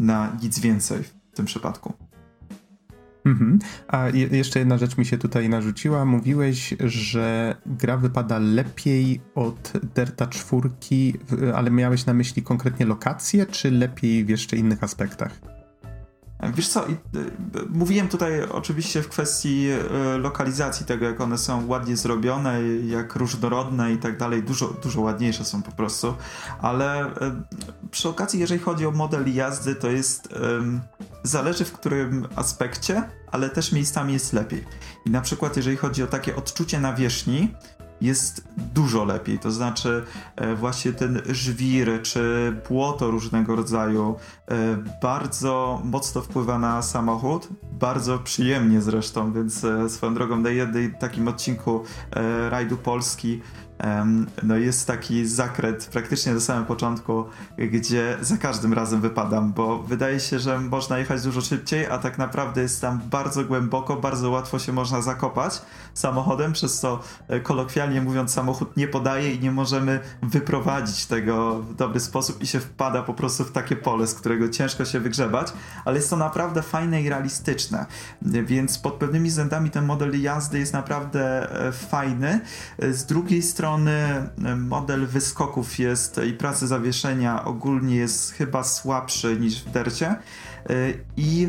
[0.00, 2.05] na nic więcej w tym przypadku.
[3.26, 3.58] Mhm.
[3.88, 6.04] A je, jeszcze jedna rzecz mi się tutaj narzuciła.
[6.04, 10.70] Mówiłeś, że gra wypada lepiej od Derta 4,
[11.54, 15.55] ale miałeś na myśli konkretnie lokacje, czy lepiej w jeszcze innych aspektach?
[16.42, 16.94] Wiesz co, y,
[17.68, 19.68] mówiłem tutaj oczywiście w kwestii
[20.14, 25.00] y, lokalizacji tego, jak one są ładnie zrobione, jak różnorodne i tak dalej, dużo, dużo
[25.00, 26.14] ładniejsze są po prostu,
[26.60, 27.12] ale y,
[27.90, 30.28] przy okazji, jeżeli chodzi o model jazdy, to jest,
[31.22, 34.64] zależy w którym aspekcie, ale też miejscami jest lepiej.
[35.06, 37.54] I na przykład, jeżeli chodzi o takie odczucie nawierzchni,
[38.00, 39.38] jest dużo lepiej.
[39.38, 40.04] To znaczy,
[40.36, 44.16] e, właśnie ten żwir czy błoto różnego rodzaju
[44.48, 44.54] e,
[45.02, 47.48] bardzo mocno wpływa na samochód.
[47.72, 51.84] Bardzo przyjemnie zresztą, więc e, swoją drogą na jednym takim odcinku
[52.50, 53.40] rajdu Polski
[54.42, 57.24] no jest taki zakręt praktycznie na samym początku,
[57.58, 62.18] gdzie za każdym razem wypadam, bo wydaje się, że można jechać dużo szybciej, a tak
[62.18, 65.62] naprawdę jest tam bardzo głęboko, bardzo łatwo się można zakopać
[65.94, 71.74] samochodem, przez co e, kolokwialnie mówiąc samochód nie podaje i nie możemy wyprowadzić tego w
[71.74, 75.52] dobry sposób i się wpada po prostu w takie pole, z którego ciężko się wygrzebać,
[75.84, 77.86] ale jest to naprawdę fajne i realistyczne,
[78.22, 82.40] więc pod pewnymi względami ten model jazdy jest naprawdę e, fajny.
[82.78, 89.64] Z drugiej strony strony model wyskoków jest i pracy zawieszenia ogólnie jest chyba słabszy niż
[89.64, 90.16] w Dercie.
[90.70, 91.48] Y, i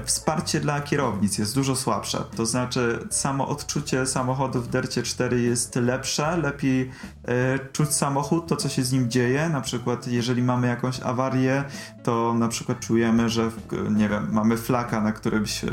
[0.00, 2.24] wsparcie dla kierownic jest dużo słabsze.
[2.36, 6.90] To znaczy, samo odczucie samochodu w Dercie 4 jest lepsze, lepiej
[7.24, 9.48] e, czuć samochód, to co się z nim dzieje.
[9.48, 11.64] Na przykład, jeżeli mamy jakąś awarię,
[12.02, 13.50] to na przykład czujemy, że
[13.90, 15.68] nie wiem, mamy flaka na którymś e,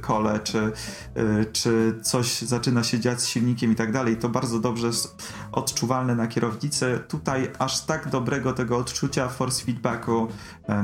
[0.00, 0.72] kole, czy,
[1.14, 4.16] e, czy coś zaczyna się dziać z silnikiem i tak dalej.
[4.16, 7.00] To bardzo dobrze jest odczuwalne na kierownicy.
[7.08, 10.28] Tutaj aż tak dobrego tego odczucia force feedbacku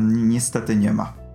[0.00, 1.25] niestety nie ma.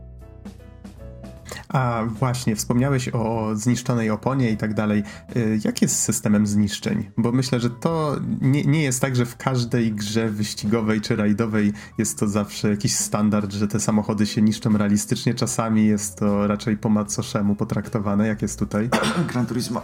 [1.70, 5.04] A właśnie, wspomniałeś o zniszczonej oponie i tak dalej.
[5.36, 7.10] Y, jak jest z systemem zniszczeń?
[7.18, 11.74] Bo myślę, że to nie, nie jest tak, że w każdej grze wyścigowej czy rajdowej
[11.98, 15.34] jest to zawsze jakiś standard, że te samochody się niszczą realistycznie.
[15.34, 18.28] Czasami jest to raczej po macoszemu potraktowane.
[18.28, 18.90] Jak jest tutaj?
[19.32, 19.82] Gran Turismo.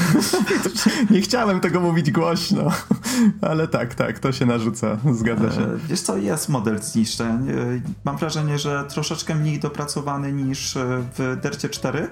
[1.10, 2.70] nie chciałem tego mówić głośno,
[3.40, 4.98] ale tak, tak, to się narzuca.
[5.12, 5.60] Zgadza się.
[5.60, 7.50] E, wiesz co, jest model zniszczeń.
[7.50, 7.54] E,
[8.04, 12.08] mam wrażenie, że troszeczkę mniej dopracowany niż niż e, w Dercie 4.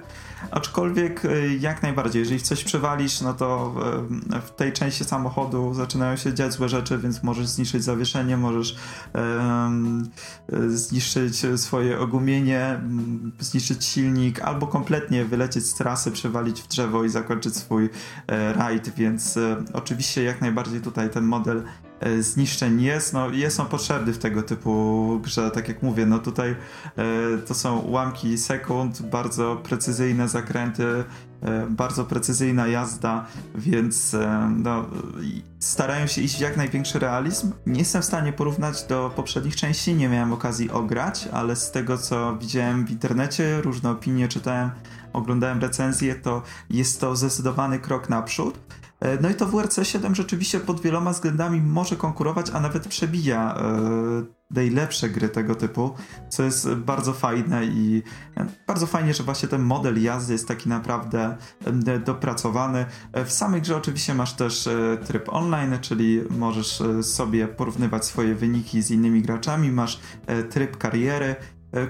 [0.50, 3.74] Aczkolwiek e, jak najbardziej, jeżeli coś przewalisz, no to
[4.32, 8.76] e, w tej części samochodu zaczynają się dziać złe rzeczy, więc możesz zniszczyć zawieszenie, możesz
[9.14, 10.10] um,
[10.68, 12.80] zniszczyć swoje ogumienie,
[13.38, 17.90] zniszczyć silnik, albo kompletnie wylecieć z trasy, przewalić w drzewo i zakończyć swój
[18.28, 19.38] rajd, więc
[19.72, 21.62] oczywiście jak najbardziej tutaj ten model
[22.20, 26.50] zniszczeń jest, no jest on potrzebny w tego typu grze, tak jak mówię, no tutaj
[26.50, 26.56] e,
[27.46, 31.04] to są ułamki sekund, bardzo precyzyjne zakręty,
[31.42, 34.16] e, bardzo precyzyjna jazda, więc
[34.56, 34.84] no,
[35.58, 37.52] starają się iść w jak największy realizm.
[37.66, 41.98] Nie jestem w stanie porównać do poprzednich części, nie miałem okazji ograć, ale z tego
[41.98, 44.70] co widziałem w internecie, różne opinie czytałem,
[45.12, 48.58] oglądałem recenzje, to jest to zdecydowany krok naprzód.
[49.02, 53.54] E, no i to WRC 7 rzeczywiście pod wieloma względami może konkurować, a nawet przebija
[53.54, 53.62] e,
[54.50, 55.94] najlepsze gry tego typu,
[56.28, 58.02] co jest bardzo fajne i
[58.36, 61.36] e, bardzo fajnie, że właśnie ten model jazdy jest taki naprawdę
[62.04, 62.86] dopracowany.
[63.24, 64.68] W samej grze oczywiście masz też
[65.06, 70.00] tryb online, czyli możesz sobie porównywać swoje wyniki z innymi graczami, masz
[70.50, 71.36] tryb kariery,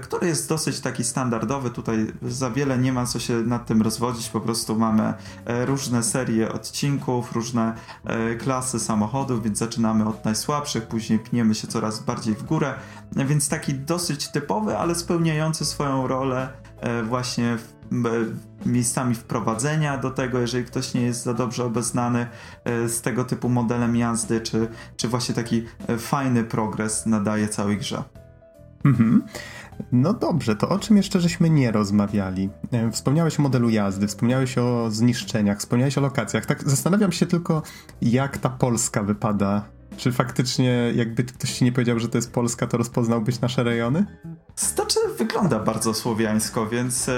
[0.01, 1.69] który jest dosyć taki standardowy.
[1.69, 5.13] Tutaj za wiele nie ma co się nad tym rozwodzić, po prostu mamy
[5.45, 11.67] e, różne serie odcinków, różne e, klasy samochodów, więc zaczynamy od najsłabszych, później pniemy się
[11.67, 12.73] coraz bardziej w górę,
[13.15, 16.49] więc taki dosyć typowy, ale spełniający swoją rolę
[17.03, 17.57] właśnie
[18.65, 22.27] miejscami wprowadzenia do tego, jeżeli ktoś nie jest za dobrze obeznany
[22.65, 24.67] z tego typu modelem jazdy, czy,
[24.97, 25.65] czy właśnie taki
[25.97, 28.03] fajny progres nadaje całej grze.
[28.85, 29.23] Mhm.
[29.91, 32.49] No dobrze, to o czym jeszcze żeśmy nie rozmawiali?
[32.71, 36.45] E, wspomniałeś o modelu jazdy, wspomniałeś o zniszczeniach, wspomniałeś o lokacjach.
[36.45, 37.61] Tak zastanawiam się tylko,
[38.01, 39.65] jak ta Polska wypada
[39.97, 44.05] czy faktycznie, jakby ktoś ci nie powiedział, że to jest Polska, to rozpoznałbyś nasze rejony?
[44.55, 47.09] Znaczy, wygląda bardzo słowiańsko, więc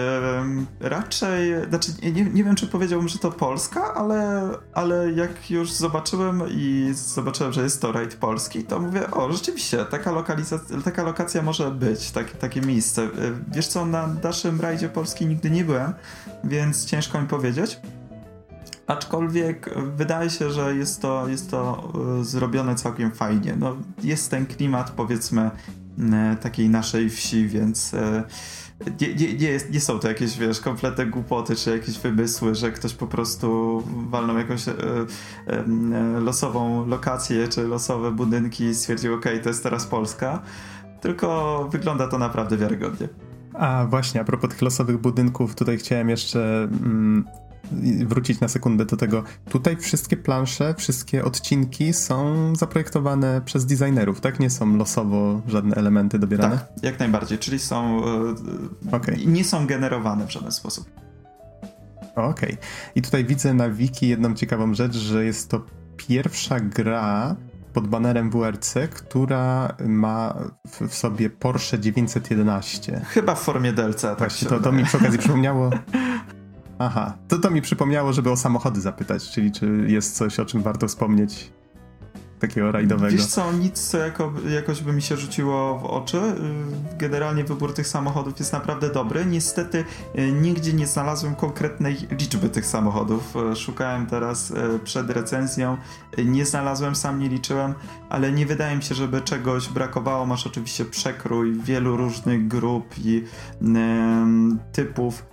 [0.80, 6.44] raczej, znaczy nie, nie wiem, czy powiedziałbym, że to Polska, ale, ale jak już zobaczyłem
[6.50, 11.42] i zobaczyłem, że jest to rajd polski, to mówię, o, rzeczywiście, taka, lokalizacja, taka lokacja
[11.42, 13.04] może być, tak, takie miejsce.
[13.04, 13.10] E,
[13.52, 15.94] wiesz co, na naszym rajdzie Polski nigdy nie byłem,
[16.44, 17.80] więc ciężko mi powiedzieć.
[18.88, 23.56] Aczkolwiek wydaje się, że jest to, jest to e, zrobione całkiem fajnie.
[23.60, 25.52] No, jest ten klimat, powiedzmy,
[26.13, 28.24] e, takiej naszej wsi, więc e,
[29.02, 32.71] nie, nie, nie, jest, nie są to jakieś, wiesz, kompletne głupoty, czy jakieś wymysły, że
[32.71, 34.65] ktoś po prostu walnął jakąś
[36.21, 40.41] losową lokację, czy losowe budynki i stwierdził, ok, to jest teraz Polska.
[41.02, 43.08] Tylko wygląda to naprawdę wiarygodnie.
[43.54, 47.26] A właśnie, a propos tych losowych budynków, tutaj chciałem jeszcze mm,
[48.06, 49.23] wrócić na sekundę do tego.
[49.49, 54.39] Tutaj wszystkie plansze, wszystkie odcinki są zaprojektowane przez designerów, tak?
[54.39, 56.58] Nie są losowo żadne elementy dobierane?
[56.58, 58.01] Tak, jak najbardziej, czyli są.
[58.91, 59.17] E, okay.
[59.25, 60.89] Nie są generowane w żaden sposób.
[62.15, 62.30] Okej.
[62.30, 62.58] Okay.
[62.95, 65.62] I tutaj widzę na wiki jedną ciekawą rzecz, że jest to
[65.97, 67.36] pierwsza gra
[67.73, 70.36] pod banerem WRC, która ma
[70.67, 73.01] w, sobie Porsche 911.
[73.06, 74.01] Chyba w formie DLC.
[74.01, 75.69] Tak Właśnie, to, to mi przy okazji przypomniało.
[76.80, 80.62] Aha, to to mi przypomniało, żeby o samochody zapytać, czyli czy jest coś, o czym
[80.62, 81.52] warto wspomnieć
[82.40, 83.18] takiego rajdowego.
[83.18, 86.18] Wiesz co, nic co jako, jakoś by mi się rzuciło w oczy.
[86.18, 89.26] Y, generalnie wybór tych samochodów jest naprawdę dobry.
[89.26, 89.86] Niestety
[90.20, 93.34] y, nigdzie nie znalazłem konkretnej liczby tych samochodów.
[93.52, 95.78] Y, szukałem teraz przed recenzją,
[96.26, 97.74] nie znalazłem, sam nie liczyłem,
[98.10, 100.26] ale nie wydaje mi się, żeby czegoś brakowało.
[100.26, 103.24] Masz oczywiście przekrój wielu różnych grup i
[104.72, 105.26] typów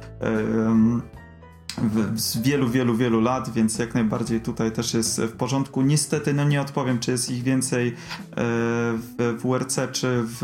[2.14, 5.82] z wielu, wielu, wielu lat, więc jak najbardziej tutaj też jest w porządku.
[5.82, 7.94] Niestety, no nie odpowiem, czy jest ich więcej e,
[8.36, 10.42] w WRC, czy w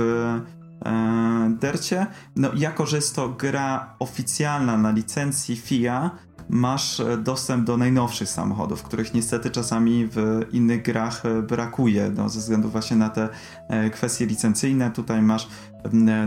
[0.84, 2.06] e, Dercie.
[2.36, 6.10] No, jako że jest to gra oficjalna na licencji FIA,
[6.48, 12.28] masz e, dostęp do najnowszych samochodów, których niestety czasami w innych grach e, brakuje, no,
[12.28, 13.28] ze względu właśnie na te
[13.68, 14.90] e, kwestie licencyjne.
[14.90, 15.48] Tutaj masz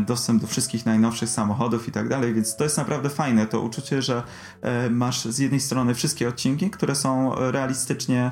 [0.06, 4.02] dostęp do wszystkich najnowszych samochodów i tak dalej, więc to jest naprawdę fajne, to uczucie,
[4.02, 4.24] że
[4.90, 8.32] masz z jednej strony wszystkie odcinki, które są realistycznie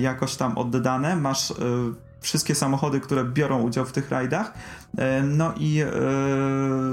[0.00, 1.52] jakoś tam oddane, masz
[2.24, 4.52] wszystkie samochody, które biorą udział w tych rajdach.
[4.98, 5.90] E, no i e,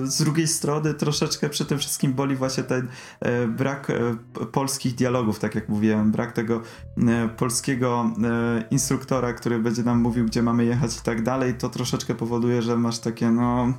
[0.04, 2.88] z drugiej strony troszeczkę przy tym wszystkim boli właśnie ten
[3.20, 3.92] e, brak
[4.52, 6.62] polskich dialogów, tak jak mówiłem, brak tego
[7.38, 8.12] polskiego
[8.72, 12.78] instruktora, który będzie nam mówił, gdzie mamy jechać i tak dalej, to troszeczkę powoduje, że
[12.78, 13.74] masz takie no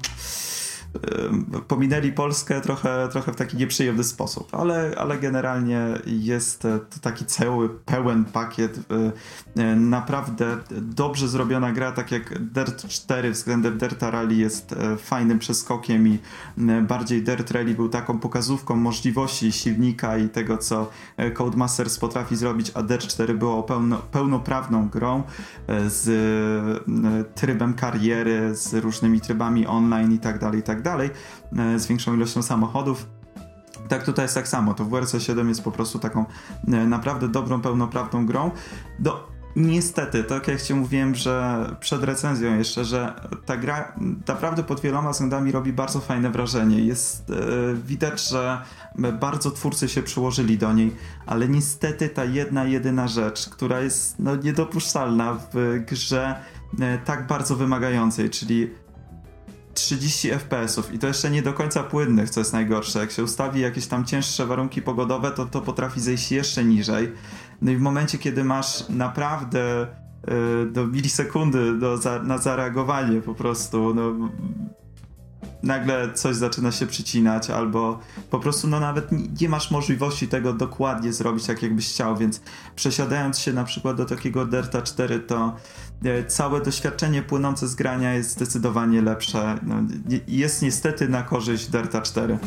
[1.69, 7.69] pominęli Polskę trochę, trochę w taki nieprzyjemny sposób, ale, ale generalnie jest to taki cały
[7.69, 8.81] pełen pakiet,
[9.57, 15.39] e, e, naprawdę dobrze zrobiona gra, tak jak Dirt 4 względem Dirta Rally jest fajnym
[15.39, 16.19] przeskokiem i
[16.83, 20.91] bardziej Dirt Rally był taką pokazówką możliwości silnika i tego, co
[21.35, 25.23] Codemasters potrafi zrobić, a Dirt 4 było pełno, pełnoprawną grą
[25.87, 26.09] z
[27.35, 31.11] trybem kariery, z różnymi trybami online i tak dalej, i tak dalej,
[31.59, 33.07] e, z większą ilością samochodów.
[33.89, 36.25] Tak tutaj jest tak samo, to WRC 7 jest po prostu taką
[36.69, 38.51] e, naprawdę dobrą, pełnoprawną grą.
[38.99, 43.15] Do, Niestety, tak jak Ci mówiłem, że przed recenzją jeszcze, że
[43.47, 43.93] ta gra
[44.27, 46.81] naprawdę pod wieloma względami robi bardzo fajne wrażenie.
[46.81, 47.35] Jest e,
[47.75, 48.63] widać, że
[49.21, 54.37] bardzo twórcy się przyłożyli do niej, ale niestety ta jedna, jedyna rzecz, która jest no,
[54.37, 56.35] niedopuszczalna w grze
[56.81, 58.71] e, tak bardzo wymagającej, czyli
[59.75, 62.99] 30 FPS-ów i to jeszcze nie do końca płynnych, co jest najgorsze.
[62.99, 67.13] Jak się ustawi jakieś tam cięższe warunki pogodowe, to to potrafi zejść jeszcze niżej.
[67.63, 69.87] No i w momencie, kiedy masz naprawdę
[70.27, 74.31] yy, do milisekundy do, za, na zareagowanie po prostu, no
[75.63, 77.99] nagle coś zaczyna się przycinać, albo
[78.31, 79.09] po prostu no nawet
[79.41, 82.41] nie, masz możliwości tego dokładnie zrobić tak jakbyś chciał, więc
[82.77, 85.57] przesiadając się na przykład do takiego Delta 4, to
[86.29, 89.59] całe doświadczenie płynące z grania jest zdecydowanie lepsze.
[89.63, 89.75] No,
[90.29, 92.39] jest niestety na korzyść Delta 4.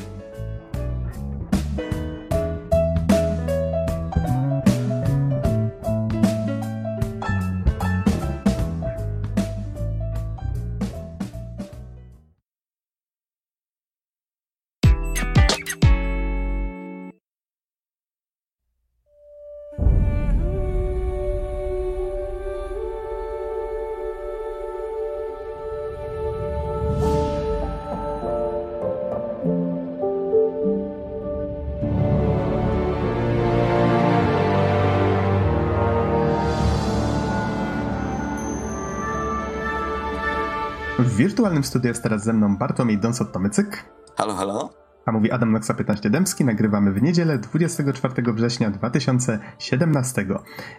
[41.00, 43.84] W wirtualnym studiu jest teraz ze mną Bartłomiej Donsot-Tomycyk.
[44.18, 44.70] Halo, halo.
[45.06, 46.46] A mówi Adam Noxa 15 Dębski.
[46.46, 50.26] Nagrywamy w niedzielę 24 września 2017.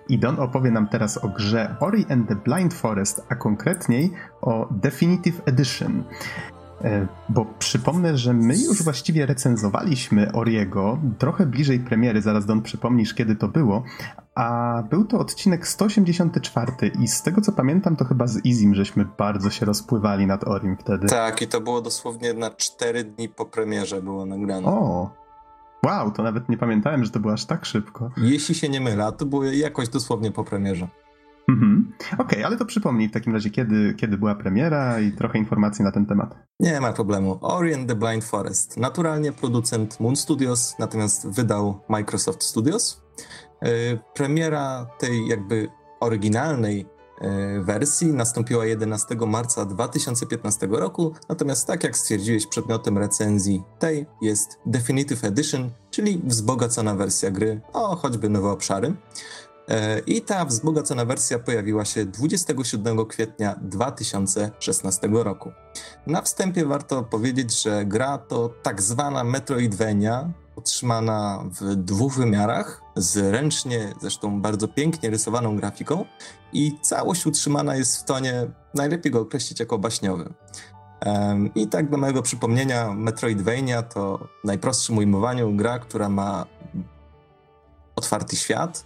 [0.09, 4.69] I Don opowie nam teraz o grze Ori and the Blind Forest, a konkretniej o
[4.71, 6.05] Definitive Edition.
[6.87, 13.15] E, bo przypomnę, że my już właściwie recenzowaliśmy Oriego trochę bliżej premiery, zaraz Don przypomnisz
[13.15, 13.83] kiedy to było,
[14.35, 19.05] a był to odcinek 184 i z tego co pamiętam to chyba z Izim żeśmy
[19.19, 21.07] bardzo się rozpływali nad Orim wtedy.
[21.07, 24.67] Tak i to było dosłownie na 4 dni po premierze było nagrane.
[24.67, 25.11] O,
[25.87, 28.11] wow, to nawet nie pamiętałem, że to było aż tak szybko.
[28.17, 30.89] Jeśli się nie mylę, to było jakoś dosłownie po premierze.
[31.49, 31.93] Mhm.
[32.13, 35.85] Okej, okay, ale to przypomnij w takim razie, kiedy, kiedy była premiera i trochę informacji
[35.85, 36.35] na ten temat.
[36.61, 37.39] Nie ma problemu.
[37.41, 38.77] Ori and the Blind Forest.
[38.77, 43.03] Naturalnie producent Moon Studios, natomiast wydał Microsoft Studios.
[43.63, 43.69] Yy,
[44.15, 45.69] premiera tej jakby
[46.01, 46.87] oryginalnej
[47.21, 54.59] e, wersji nastąpiła 11 marca 2015 roku, natomiast tak jak stwierdziłeś, przedmiotem recenzji tej jest
[54.67, 58.95] Definitive Edition, czyli wzbogacona wersja gry o choćby nowe obszary.
[59.69, 65.53] E, I ta wzbogacona wersja pojawiła się 27 kwietnia 2016 roku.
[66.07, 73.17] Na wstępie warto powiedzieć, że gra to tak zwana Metroidvania, utrzymana w dwóch wymiarach, z
[73.17, 76.05] ręcznie, zresztą bardzo pięknie rysowaną grafiką
[76.53, 80.35] i całość utrzymana jest w tonie, najlepiej go określić jako baśniowy.
[81.55, 86.47] I tak do mojego przypomnienia, Metroidvania to w najprostszym ujmowaniu gra, która ma
[87.97, 88.85] otwarty świat,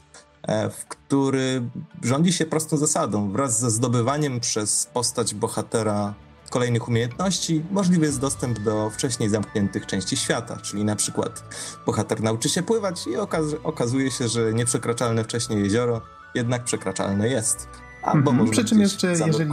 [0.70, 1.62] w który
[2.02, 3.32] rządzi się prostą zasadą.
[3.32, 6.14] Wraz ze zdobywaniem przez postać bohatera
[6.50, 11.44] kolejnych umiejętności możliwy jest dostęp do wcześniej zamkniętych części świata, czyli na przykład
[11.86, 16.00] bohater nauczy się pływać i okaz okazuje się, że nieprzekraczalne wcześniej jezioro
[16.34, 17.68] jednak przekraczalne jest.
[18.02, 18.50] Albo mm -hmm.
[18.50, 19.50] Przy czym jeszcze, jeżeli,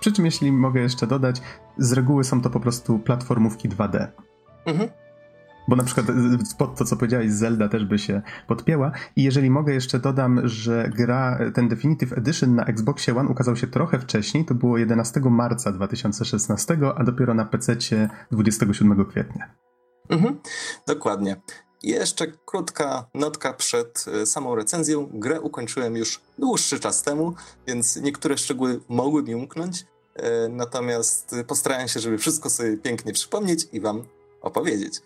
[0.00, 1.40] przy czym jeśli mogę jeszcze dodać,
[1.78, 4.06] z reguły są to po prostu platformówki 2D.
[4.66, 4.88] Mhm.
[5.68, 6.12] Bo na przykład y,
[6.58, 8.92] pod to, co powiedziałeś, Zelda też by się podpięła.
[9.16, 13.66] I jeżeli mogę, jeszcze dodam, że gra, ten Definitive Edition na Xboxie One ukazał się
[13.66, 14.44] trochę wcześniej.
[14.44, 17.76] To było 11 marca 2016, a dopiero na PC
[18.30, 19.54] 27 kwietnia.
[20.08, 20.40] Mhm,
[20.86, 21.36] dokładnie.
[21.82, 25.08] Jeszcze krótka notka przed y, samą recenzją.
[25.12, 27.34] Grę ukończyłem już dłuższy czas temu,
[27.66, 29.80] więc niektóre szczegóły mogły mi umknąć.
[29.80, 34.04] Y, natomiast postaram się, żeby wszystko sobie pięknie przypomnieć i Wam
[34.40, 35.00] opowiedzieć.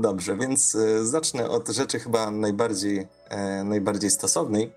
[0.00, 4.72] Dobrze, więc e, zacznę od rzeczy chyba najbardziej, e, najbardziej stosownej.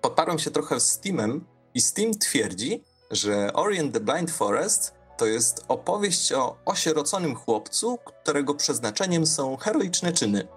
[0.00, 5.64] Poparłem się trochę z Steamem i Steam twierdzi, że Orient the Blind Forest to jest
[5.68, 10.48] opowieść o osieroconym chłopcu, którego przeznaczeniem są heroiczne czyny.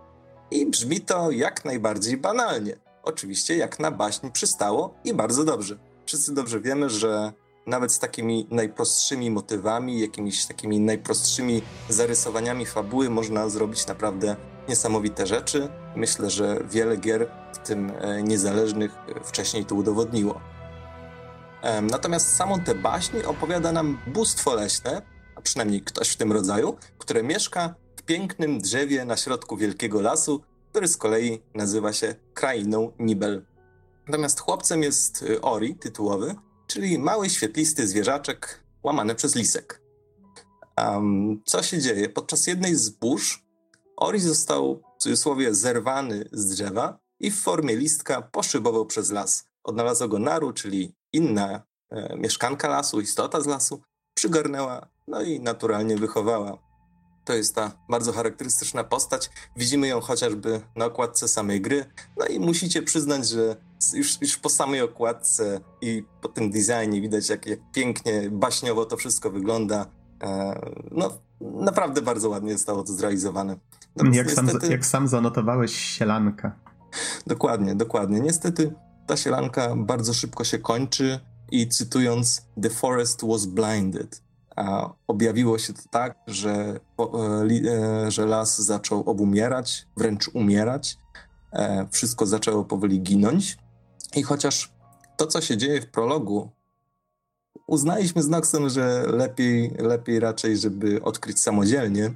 [0.52, 2.78] I brzmi to jak najbardziej banalnie.
[3.04, 5.78] Oczywiście jak na baśń przystało i bardzo dobrze.
[6.06, 7.34] Wszyscy dobrze wiemy, że
[7.68, 14.36] nawet z takimi najprostszymi motywami, jakimiś takimi najprostszymi zarysowaniami fabuły można zrobić naprawdę
[14.70, 15.70] niesamowite rzeczy.
[15.96, 20.42] Myślę, że wiele gier, w tym e, niezależnych, e, wcześniej to udowodniło.
[21.82, 25.02] Natomiast samą tę baśń opowiada nam bóstwo leśne,
[25.36, 30.42] a przynajmniej ktoś w tym rodzaju, które mieszka w pięknym drzewie na środku wielkiego lasu,
[30.72, 33.46] który z kolei nazywa się Krainą Nibel.
[34.08, 36.36] Natomiast chłopcem jest e, Ori, tytułowy,
[36.68, 39.82] czyli mały świetlisty zwierzaczek łamany przez lisek.
[40.78, 42.10] Um, co się dzieje?
[42.10, 43.48] Podczas jednej z burz
[43.98, 49.46] Ori został w cudzysłowie zerwany z drzewa i w formie listka poszybował przez las.
[49.64, 53.82] Odnalazła go Naru, czyli inna e, mieszkanka lasu, istota z lasu,
[54.14, 56.58] przygarnęła, no i naturalnie wychowała.
[57.26, 59.30] To jest ta bardzo charakterystyczna postać.
[59.56, 61.86] Widzimy ją chociażby na okładce samej gry.
[62.18, 63.56] No i musicie przyznać, że
[63.94, 68.98] już, już po samej okładce i po tym designie widać, jak, jak pięknie, baśniowo to
[68.98, 69.86] wszystko wygląda.
[70.24, 70.60] E,
[70.92, 73.58] no, naprawdę bardzo ładnie zostało to zrealizowane.
[73.96, 74.52] jak, niestety...
[74.52, 76.56] sam, jak sam zanotowałeś, sielanka.
[77.28, 78.20] Dokładnie, dokładnie.
[78.20, 78.74] Niestety
[79.08, 81.20] ta sielanka bardzo szybko się kończy
[81.52, 84.22] i cytując The forest was blinded.
[84.56, 90.98] A objawiło się to tak, że, e, e, że las zaczął obumierać, wręcz umierać.
[91.92, 93.58] Wszystko zaczęło powoli ginąć.
[94.16, 94.72] I chociaż
[95.18, 96.50] to, co się dzieje w prologu,
[97.68, 102.14] uznaliśmy z Noxem, że lepiej, lepiej raczej, żeby odkryć samodzielnie,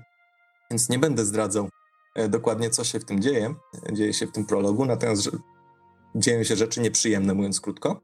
[0.71, 1.69] więc nie będę zdradzał
[2.15, 3.55] e, dokładnie, co się w tym dzieje.
[3.91, 5.29] Dzieje się w tym prologu, natomiast
[6.15, 8.01] dzieją się rzeczy nieprzyjemne, mówiąc krótko.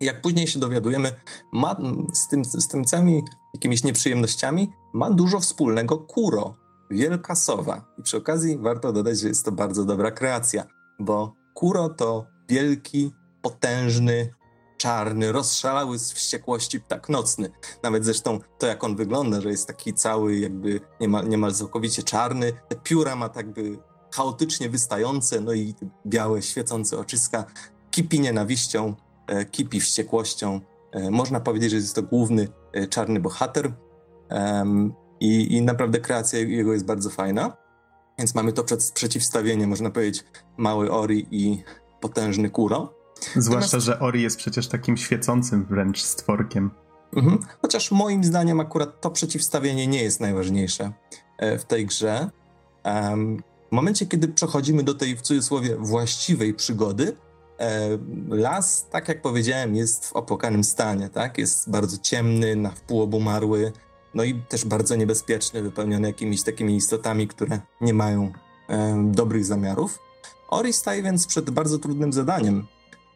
[0.00, 1.12] Jak później się dowiadujemy,
[1.52, 1.76] ma
[2.12, 3.22] z, tym, z tym całymi
[3.54, 6.56] jakimiś nieprzyjemnościami ma dużo wspólnego Kuro,
[6.90, 7.94] wielka sowa.
[7.98, 10.66] I przy okazji warto dodać, że jest to bardzo dobra kreacja,
[10.98, 14.34] bo Kuro to wielki, potężny,
[14.76, 17.50] czarny, rozszalały z wściekłości ptak nocny.
[17.82, 22.52] Nawet zresztą to, jak on wygląda, że jest taki cały jakby niemal, niemal całkowicie czarny.
[22.68, 23.78] Te pióra ma tak by
[24.14, 25.74] chaotycznie wystające, no i
[26.06, 27.44] białe, świecące oczyska.
[27.90, 28.94] Kipi nienawiścią,
[29.26, 30.60] e, kipi wściekłością.
[30.92, 33.72] E, można powiedzieć, że jest to główny e, czarny bohater.
[35.20, 37.56] I, I naprawdę kreacja jego jest bardzo fajna.
[38.18, 40.24] Więc mamy to przed, przeciwstawienie, można powiedzieć,
[40.56, 41.62] mały Ori i
[42.04, 42.94] potężny Kuro.
[43.36, 43.86] Zwłaszcza, Natomiast...
[43.86, 46.70] że Ori jest przecież takim świecącym wręcz stworkiem.
[47.16, 47.38] Mhm.
[47.62, 50.92] Chociaż moim zdaniem akurat to przeciwstawienie nie jest najważniejsze
[51.38, 52.30] e, w tej grze.
[53.70, 57.16] W momencie, kiedy przechodzimy do tej w cudzysłowie właściwej przygody,
[57.58, 61.38] e, las, tak jak powiedziałem, jest w opłakanym stanie, tak?
[61.38, 63.72] Jest bardzo ciemny, na wpół obumarły,
[64.14, 68.32] no i też bardzo niebezpieczny, wypełniony jakimiś takimi istotami, które nie mają
[69.04, 70.03] dobrych zamiarów.
[70.48, 72.66] Ori staje więc przed bardzo trudnym zadaniem.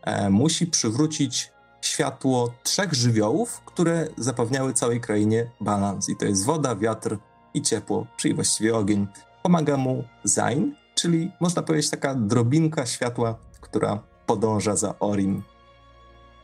[0.03, 6.09] E, musi przywrócić światło trzech żywiołów, które zapewniały całej krainie balans.
[6.09, 7.19] I to jest woda, wiatr
[7.55, 9.07] i ciepło, czyli właściwie ogień.
[9.43, 15.43] Pomaga mu Zain, czyli można powiedzieć taka drobinka światła, która podąża za Orim.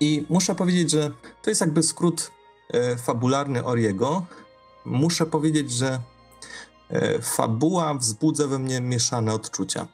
[0.01, 1.11] I muszę powiedzieć, że
[1.43, 2.31] to jest jakby skrót
[2.73, 4.27] e, fabularny Oriego.
[4.85, 6.01] Muszę powiedzieć, że
[6.89, 9.87] e, fabuła wzbudza we mnie mieszane odczucia.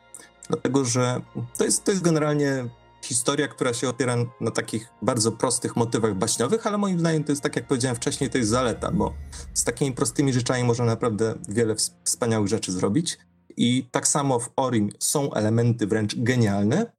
[0.51, 1.21] Dlatego, że
[1.59, 2.69] to jest, to jest generalnie
[3.03, 7.43] historia, która się opiera na takich bardzo prostych motywach baśniowych, ale moim zdaniem to jest,
[7.43, 9.15] tak jak powiedziałem wcześniej, to jest zaleta, bo
[9.55, 11.75] z takimi prostymi rzeczami można naprawdę wiele
[12.05, 13.19] wspaniałych rzeczy zrobić.
[13.57, 16.93] I tak samo w Orim są elementy wręcz genialne,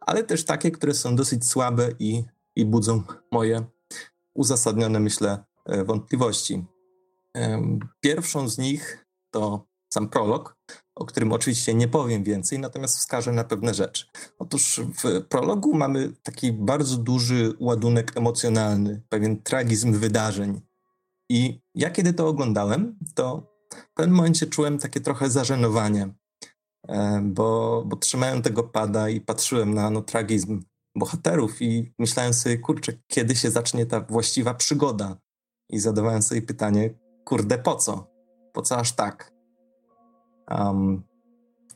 [0.00, 2.24] ale też takie, które są dosyć słabe i,
[2.56, 3.02] i budzą
[3.32, 3.64] moje
[4.34, 6.64] uzasadnione, myślę, e, wątpliwości.
[8.00, 10.56] Pierwszą z nich to sam prolog,
[10.98, 14.06] o którym oczywiście nie powiem więcej, natomiast wskażę na pewne rzeczy.
[14.38, 20.60] Otóż w prologu mamy taki bardzo duży ładunek emocjonalny, pewien tragizm wydarzeń.
[21.30, 26.14] I ja kiedy to oglądałem, to w pewnym momencie czułem takie trochę zażenowanie,
[26.88, 30.62] e, bo, bo trzymałem tego pada i patrzyłem na no, tragizm
[30.96, 35.16] bohaterów i myślałem sobie, kurczę, kiedy się zacznie ta właściwa przygoda?
[35.70, 36.94] I zadawałem sobie pytanie,
[37.24, 38.10] kurde, po co?
[38.52, 39.37] Po co aż tak?
[40.50, 41.02] Um,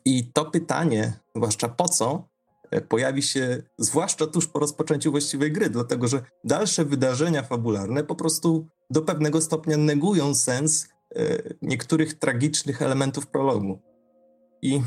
[0.04, 2.28] I to pytanie, zwłaszcza po co,
[2.70, 8.14] e, pojawi się zwłaszcza tuż po rozpoczęciu właściwej gry, dlatego że dalsze wydarzenia fabularne po
[8.14, 13.78] prostu do pewnego stopnia negują sens e, niektórych tragicznych elementów prologu.
[14.62, 14.82] I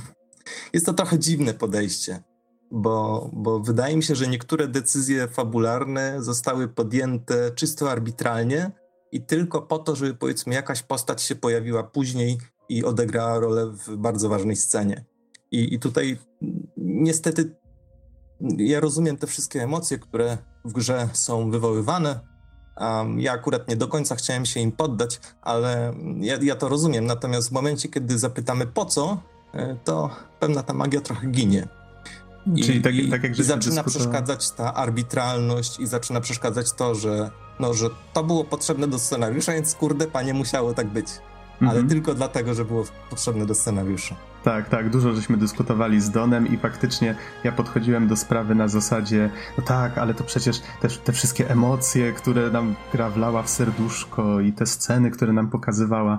[0.73, 2.23] jest to trochę dziwne podejście,
[2.71, 8.71] bo, bo wydaje mi się, że niektóre decyzje fabularne zostały podjęte czysto arbitralnie
[9.11, 12.37] i tylko po to, żeby powiedzmy jakaś postać się pojawiła później
[12.69, 15.05] i odegrała rolę w bardzo ważnej scenie.
[15.51, 16.17] I, i tutaj
[16.77, 17.55] niestety
[18.57, 22.19] ja rozumiem te wszystkie emocje, które w grze są wywoływane.
[22.77, 27.05] Um, ja akurat nie do końca chciałem się im poddać, ale ja, ja to rozumiem.
[27.05, 29.21] Natomiast w momencie, kiedy zapytamy po co,
[29.53, 30.09] e, to
[30.39, 31.67] pewna ta magia trochę ginie.
[32.55, 37.31] I, Czyli tak, tak jak i zaczyna przeszkadzać ta arbitralność i zaczyna przeszkadzać to, że,
[37.59, 41.07] no, że to było potrzebne do scenariusza, więc kurde, panie, musiało tak być
[41.61, 41.87] ale mhm.
[41.87, 44.15] tylko dlatego, że było potrzebne do scenariusza.
[44.43, 49.29] Tak, tak, dużo żeśmy dyskutowali z Donem i faktycznie ja podchodziłem do sprawy na zasadzie,
[49.57, 54.39] no tak, ale to przecież też te wszystkie emocje, które nam gra wlała w serduszko
[54.39, 56.17] i te sceny, które nam pokazywała,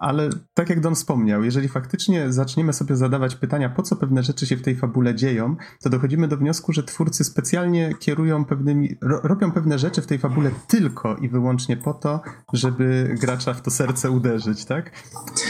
[0.00, 4.46] ale tak jak Don wspomniał, jeżeli faktycznie zaczniemy sobie zadawać pytania, po co pewne rzeczy
[4.46, 9.20] się w tej fabule dzieją, to dochodzimy do wniosku, że twórcy specjalnie kierują pewnymi, ro,
[9.22, 12.20] robią pewne rzeczy w tej fabule tylko i wyłącznie po to,
[12.52, 14.90] żeby gracza w to serce uderzyć, tak?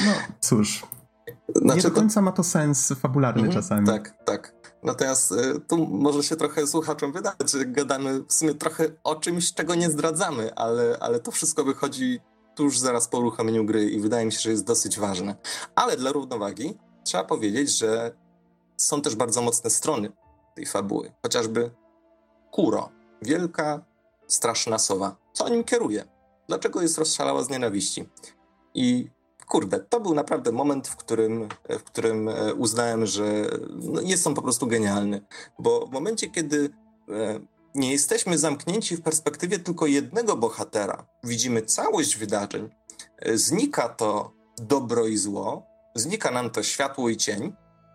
[0.07, 0.87] No cóż.
[1.57, 3.87] Znaczy, nie do końca ma to sens fabularny mhm, czasami.
[3.87, 4.55] Tak, tak.
[4.83, 9.55] Natomiast y, tu może się trochę słuchaczom wydawać, że gadamy w sumie trochę o czymś,
[9.55, 12.21] czego nie zdradzamy, ale, ale to wszystko wychodzi
[12.61, 15.35] tuż zaraz po uruchomieniu gry i wydaje mi się, że jest dosyć ważne.
[15.75, 18.17] Ale dla równowagi trzeba powiedzieć, że
[18.77, 20.13] są też bardzo mocne strony
[20.55, 21.13] tej fabuły.
[21.23, 21.71] Chociażby
[22.51, 22.89] Kuro,
[23.23, 23.85] wielka,
[24.27, 25.17] straszna sowa.
[25.33, 26.05] Co nim kieruje?
[26.49, 28.09] Dlaczego jest rozszalała z nienawiści?
[28.75, 29.11] I
[29.49, 34.35] kurde, to był naprawdę moment, w którym, w którym e, uznałem, że no, jest on
[34.35, 35.21] po prostu genialny.
[35.59, 36.71] Bo w momencie, kiedy
[37.09, 37.41] e,
[37.75, 41.07] nie jesteśmy zamknięci w perspektywie tylko jednego bohatera.
[41.25, 42.71] Widzimy całość wydarzeń.
[43.35, 47.53] Znika to dobro i zło, znika nam to światło i cień,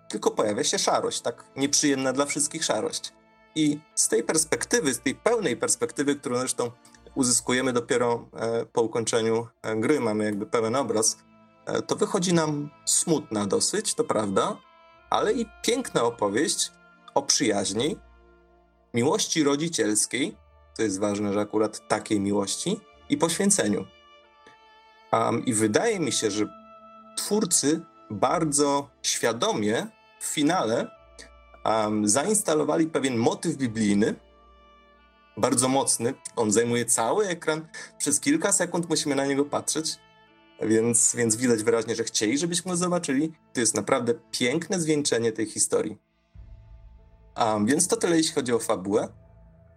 [0.09, 3.13] tylko pojawia się szarość, tak nieprzyjemna dla wszystkich szarość.
[3.55, 6.71] I z tej perspektywy, z tej pełnej perspektywy, którą zresztą
[7.15, 11.17] uzyskujemy dopiero e, po ukończeniu e, gry, mamy jakby pełen obraz,
[11.65, 14.57] e, to wychodzi nam smutna dosyć, to prawda,
[15.09, 16.71] ale i piękna opowieść
[17.13, 17.97] o przyjaźni,
[18.95, 20.37] miłości rodzicielskiej,
[20.77, 22.79] to jest ważne, że akurat takiej miłości,
[23.09, 23.85] i poświęceniu.
[25.13, 26.45] Um, I wydaje mi się, że
[27.17, 29.87] twórcy bardzo świadomie
[30.19, 30.87] w finale
[31.65, 34.15] um, zainstalowali pewien motyw biblijny,
[35.37, 36.13] bardzo mocny.
[36.35, 37.67] On zajmuje cały ekran.
[37.97, 39.97] Przez kilka sekund musimy na niego patrzeć,
[40.61, 43.33] więc, więc widać wyraźnie, że chcieli, żebyśmy go zobaczyli.
[43.53, 45.97] To jest naprawdę piękne zwieńczenie tej historii.
[47.37, 49.07] Um, więc to tyle, jeśli chodzi o fabułę.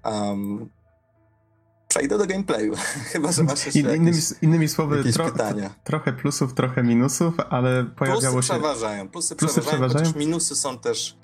[0.04, 0.70] Um,
[1.88, 2.74] przejdę do gameplayu.
[3.12, 5.30] Chyba, że masz jeszcze innymi, jakieś, innymi słowy, tro,
[5.84, 8.54] trochę plusów, trochę minusów, ale pojawiało plusy się...
[8.54, 11.18] Przeważają, plusy, plusy przeważają, przeważają, minusy są też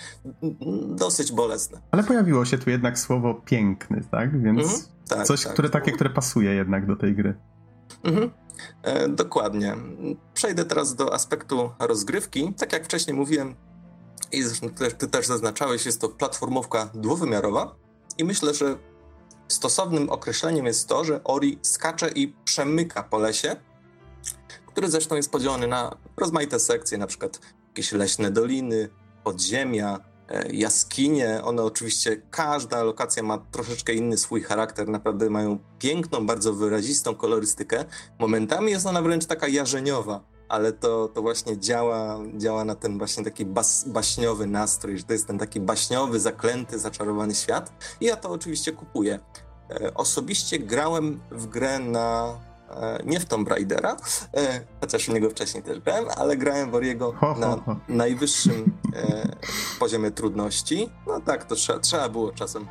[0.87, 1.80] dosyć bolesne.
[1.91, 4.43] Ale pojawiło się tu jednak słowo piękny, tak?
[4.43, 5.53] Więc mhm, tak, coś, tak.
[5.53, 7.35] które takie, które pasuje jednak do tej gry.
[8.05, 8.30] Mhm.
[8.82, 9.76] E, dokładnie.
[10.35, 12.55] Przejdę teraz do aspektu rozgrywki.
[12.59, 13.55] Tak jak wcześniej mówiłem,
[14.35, 14.68] i zresztą
[14.99, 17.74] ty też zaznaczałeś, jest to platformówka dwuwymiarowa
[18.18, 18.78] i myślę, że
[19.49, 23.57] stosownym określeniem jest to, że Ori skacze i przemyka po lesie,
[24.66, 28.89] który zresztą jest podzielony na rozmaite sekcje, na przykład jakieś leśne doliny,
[29.24, 31.41] podziemia, e, jaskinie.
[31.45, 37.85] One oczywiście, każda lokacja ma troszeczkę inny swój charakter, naprawdę mają piękną, bardzo wyrazistą kolorystykę.
[38.18, 43.24] Momentami jest ona wręcz taka jarzeniowa, ale to, to właśnie działa, działa na ten właśnie
[43.24, 47.72] taki bas, baśniowy nastrój, że to jest ten taki baśniowy, zaklęty, zaczarowany świat.
[48.01, 49.18] I ja to oczywiście kupuję.
[49.70, 52.38] E, osobiście grałem w grę na
[52.70, 53.97] E, nie w Tomb Raidera,
[54.36, 59.28] e, chociaż w niego wcześniej też grałem, ale grałem w Oriego na najwyższym e,
[59.78, 60.90] poziomie trudności.
[61.07, 62.66] No tak, to trzeba, trzeba było czasem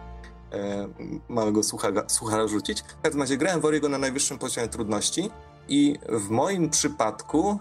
[1.29, 2.81] małego słuchara, słuchara rzucić.
[2.81, 5.31] W każdym razie grałem w Oriego na najwyższym poziomie trudności
[5.67, 7.59] i w moim przypadku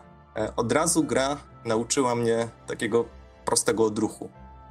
[0.57, 3.05] od razu gra nauczyła mnie takiego
[3.45, 4.31] prostego odruchu.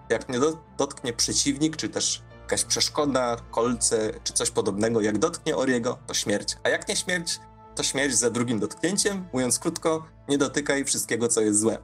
[0.09, 0.39] Jak mnie
[0.77, 6.57] dotknie przeciwnik, czy też jakaś przeszkoda, kolce, czy coś podobnego, jak dotknie Oriego, to śmierć.
[6.63, 7.39] A jak nie śmierć,
[7.75, 9.25] to śmierć za drugim dotknięciem.
[9.33, 11.77] Mówiąc krótko, nie dotykaj wszystkiego, co jest złe.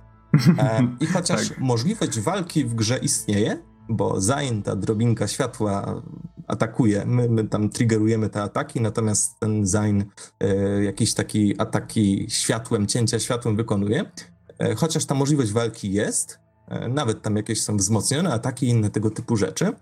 [0.60, 1.60] E, I chociaż tak.
[1.60, 6.02] możliwość walki w grze istnieje, bo Zain, ta drobinka światła,
[6.48, 7.06] atakuje.
[7.06, 10.06] My, my tam triggerujemy te ataki, natomiast ten Zain
[10.40, 14.12] e, jakieś takie ataki światłem, cięcia światłem wykonuje.
[14.60, 18.90] E, chociaż ta możliwość walki jest, e, nawet tam jakieś są wzmocnione ataki i inne
[18.90, 19.74] tego typu rzeczy,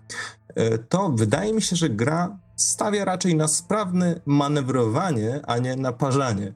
[0.88, 6.54] to wydaje mi się, że gra stawia raczej na sprawne manewrowanie, a nie naparzanie.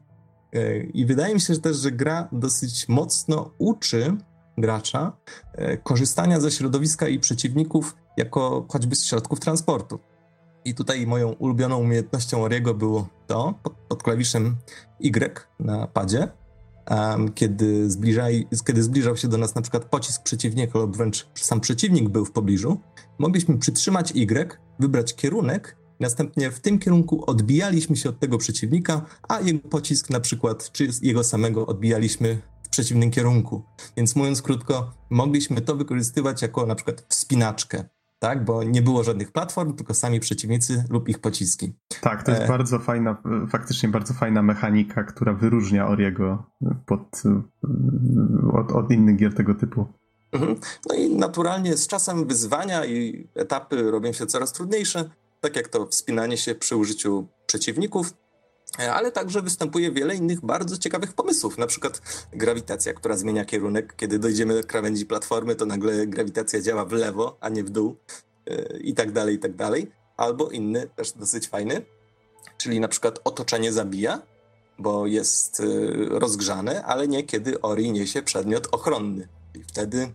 [0.52, 4.16] E, I wydaje mi się że też, że gra dosyć mocno uczy
[4.58, 5.12] gracza
[5.82, 9.98] korzystania ze środowiska i przeciwników jako choćby z środków transportu.
[10.64, 14.56] I tutaj moją ulubioną umiejętnością Oriego było to, pod, pod klawiszem
[15.00, 16.28] Y na padzie,
[16.90, 21.60] um, kiedy, zbliżaj, kiedy zbliżał się do nas na przykład pocisk przeciwnika lub wręcz sam
[21.60, 22.80] przeciwnik był w pobliżu,
[23.18, 29.40] mogliśmy przytrzymać Y, wybrać kierunek Następnie w tym kierunku odbijaliśmy się od tego przeciwnika, a
[29.40, 33.62] jego pocisk na przykład, czy jego samego odbijaliśmy w przeciwnym kierunku.
[33.96, 37.84] Więc mówiąc krótko, mogliśmy to wykorzystywać jako na przykład wspinaczkę,
[38.20, 38.44] tak?
[38.44, 41.72] Bo nie było żadnych platform, tylko sami przeciwnicy lub ich pociski.
[42.00, 42.48] Tak, to jest e...
[42.48, 46.44] bardzo fajna, faktycznie bardzo fajna mechanika, która wyróżnia Oriego
[46.86, 47.22] pod,
[48.52, 49.86] od, od innych gier tego typu.
[50.32, 50.56] Mhm.
[50.88, 55.10] No i naturalnie z czasem wyzwania i etapy robią się coraz trudniejsze,
[55.40, 58.14] tak jak to wspinanie się przy użyciu przeciwników,
[58.78, 62.02] ale także występuje wiele innych bardzo ciekawych pomysłów, na przykład
[62.32, 63.94] grawitacja, która zmienia kierunek.
[63.96, 67.96] Kiedy dojdziemy do krawędzi platformy, to nagle grawitacja działa w lewo, a nie w dół
[68.46, 69.90] e, i tak dalej, i tak dalej.
[70.16, 71.82] Albo inny, też dosyć fajny,
[72.56, 74.22] czyli na przykład otoczenie zabija,
[74.78, 75.64] bo jest e,
[76.18, 79.28] rozgrzane, ale nie kiedy Ori niesie przedmiot ochronny.
[79.54, 80.12] I wtedy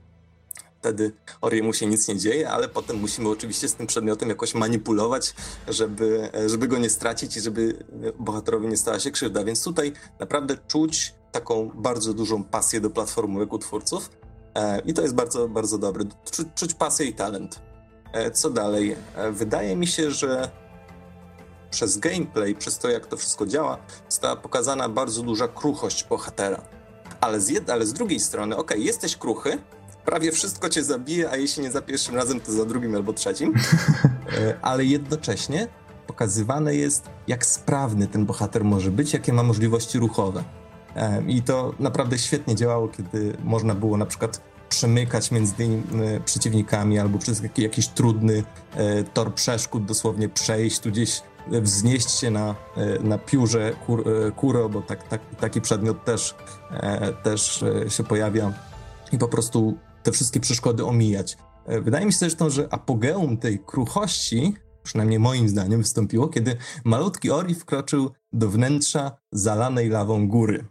[0.85, 1.11] wtedy
[1.41, 5.33] Oriemu się nic nie dzieje, ale potem musimy oczywiście z tym przedmiotem jakoś manipulować,
[5.67, 7.85] żeby, żeby go nie stracić i żeby
[8.19, 9.43] bohaterowi nie stała się krzywda.
[9.43, 14.09] Więc tutaj naprawdę czuć taką bardzo dużą pasję do platformówek u twórców
[14.55, 16.05] e, i to jest bardzo, bardzo dobre.
[16.31, 17.61] Czuć, czuć pasję i talent.
[18.13, 18.95] E, co dalej?
[19.15, 20.51] E, wydaje mi się, że
[21.71, 23.77] przez gameplay, przez to jak to wszystko działa,
[24.09, 26.61] została pokazana bardzo duża kruchość bohatera.
[27.21, 29.57] Ale z, jed- ale z drugiej strony, ok, jesteś kruchy,
[30.05, 33.53] prawie wszystko cię zabije, a jeśli nie za pierwszym razem, to za drugim albo trzecim.
[34.37, 35.67] E, ale jednocześnie
[36.07, 40.43] pokazywane jest, jak sprawny ten bohater może być, jakie ma możliwości ruchowe.
[40.95, 46.19] E, I to naprawdę świetnie działało, kiedy można było na przykład przemykać między tymi e,
[46.19, 48.43] przeciwnikami albo przez jakiś trudny
[49.13, 52.55] tor przeszkód dosłownie przejść, tu gdzieś wznieść się na,
[53.03, 54.03] na piórze kur,
[54.35, 56.35] kuro, bo tak, tak, taki przedmiot też,
[57.23, 58.53] też się pojawia
[59.11, 61.37] i po prostu te wszystkie przeszkody omijać.
[61.65, 64.53] E, wydaje mi się zresztą, że apogeum tej kruchości,
[64.83, 70.65] przynajmniej moim zdaniem, wystąpiło, kiedy malutki Ori wkroczył do wnętrza zalanej lawą góry.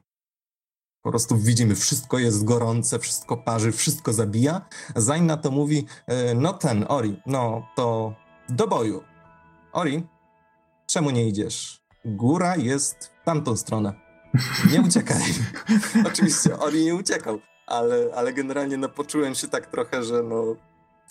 [1.02, 4.68] Po prostu widzimy, wszystko jest gorące, wszystko parzy, wszystko zabija.
[4.96, 8.14] Zain na to mówi, e, no ten, Ori, no to
[8.48, 9.02] do boju.
[9.72, 10.06] Ori,
[10.86, 11.84] czemu nie idziesz?
[12.04, 13.92] Góra jest w tamtą stronę.
[14.72, 15.22] Nie uciekaj.
[16.12, 20.56] Oczywiście Ori nie uciekał ale, ale generalnie no, poczułem się tak trochę, że no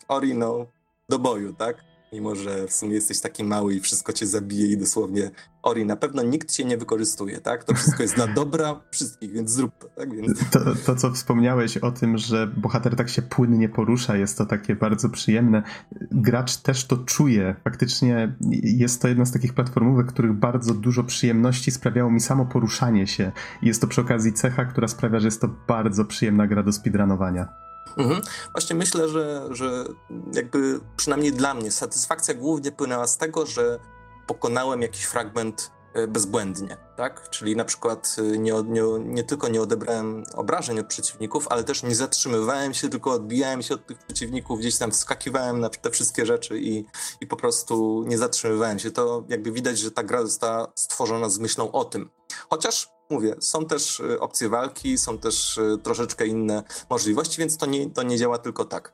[0.07, 0.65] Ori, no,
[1.09, 1.92] do boju, tak?
[2.13, 5.31] Mimo, że w sumie jesteś taki mały i wszystko cię zabije i dosłownie
[5.63, 7.63] Ori, na pewno nikt cię nie wykorzystuje, tak?
[7.63, 10.15] To wszystko jest dla dobra wszystkich, więc zrób to, tak?
[10.15, 10.49] Więc...
[10.51, 14.75] To, to, co wspomniałeś o tym, że bohater tak się płynnie porusza, jest to takie
[14.75, 15.63] bardzo przyjemne.
[16.11, 17.55] Gracz też to czuje.
[17.63, 23.07] Faktycznie jest to jedna z takich platformówek, których bardzo dużo przyjemności sprawiało mi samo poruszanie
[23.07, 23.31] się.
[23.61, 27.62] Jest to przy okazji cecha, która sprawia, że jest to bardzo przyjemna gra do speedrunowania.
[27.97, 28.21] Mhm.
[28.51, 29.85] Właśnie myślę, że, że
[30.33, 33.79] jakby przynajmniej dla mnie satysfakcja głównie płynęła z tego, że
[34.27, 37.29] pokonałem jakiś fragment E, bezbłędnie, tak?
[37.29, 41.83] Czyli na przykład e, nie, nie, nie, tylko nie odebrałem obrażeń od przeciwników, ale też
[41.83, 46.25] nie zatrzymywałem się, tylko odbijałem się od tych przeciwników, gdzieś tam wskakiwałem na te wszystkie
[46.25, 46.85] rzeczy i,
[47.21, 48.91] i po prostu nie zatrzymywałem się.
[48.91, 52.09] To jakby widać, że ta gra została stworzona z myślą o tym.
[52.49, 57.89] Chociaż mówię, są też e, opcje walki, są też troszeczkę inne możliwości, więc to nie,
[57.89, 58.93] to nie działa tylko tak.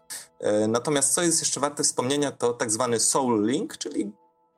[0.68, 4.12] Natomiast co jest jeszcze warte wspomnienia, to tak zwany Soul Link, czyli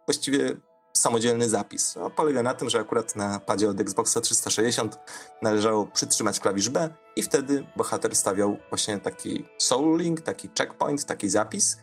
[0.07, 0.57] właściwie
[0.93, 1.95] samodzielny zapis.
[1.95, 4.99] No, polega na tym, że akurat na padzie od Xboxa 360
[5.41, 11.29] należało przytrzymać klawisz B i wtedy bohater stawiał właśnie taki soul link, taki checkpoint, taki
[11.29, 11.77] zapis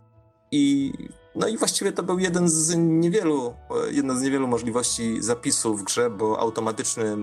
[0.50, 0.92] i
[1.34, 3.54] no i właściwie to był jeden z niewielu,
[3.90, 7.16] jedna z niewielu możliwości zapisu w grze, bo automatyczny,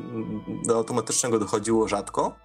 [0.65, 2.35] do automatycznego dochodziło rzadko,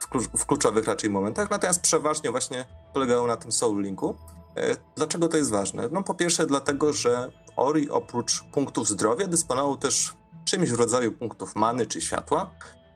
[0.00, 2.64] w, klucz, w kluczowych raczej momentach, natomiast przeważnie właśnie
[2.94, 4.14] polegało na tym soul linku.
[4.56, 5.88] E, dlaczego to jest ważne?
[5.92, 10.14] No po pierwsze dlatego, że Ori oprócz punktów zdrowia dysponował też
[10.44, 12.50] czymś w rodzaju punktów many czy światła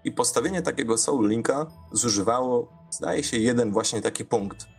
[0.05, 4.74] i postawienie takiego Soul Linka zużywało, zdaje się, jeden właśnie taki punkt.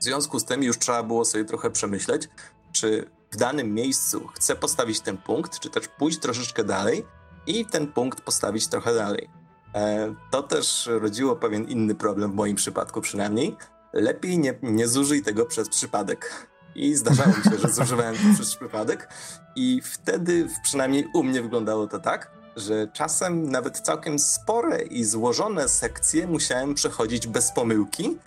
[0.00, 2.28] W związku z tym już trzeba było sobie trochę przemyśleć,
[2.72, 7.04] czy w danym miejscu chcę postawić ten punkt, czy też pójść troszeczkę dalej
[7.46, 9.30] i ten punkt postawić trochę dalej.
[9.74, 13.56] E, to też rodziło pewien inny problem, w moim przypadku przynajmniej.
[13.92, 16.46] Lepiej nie, nie zużyj tego przez przypadek.
[16.74, 19.08] I zdarzało mi się, że zużywałem to przez przypadek.
[19.56, 25.68] I wtedy, przynajmniej u mnie wyglądało to tak, że czasem nawet całkiem spore i złożone
[25.68, 28.18] sekcje musiałem przechodzić bez pomyłki,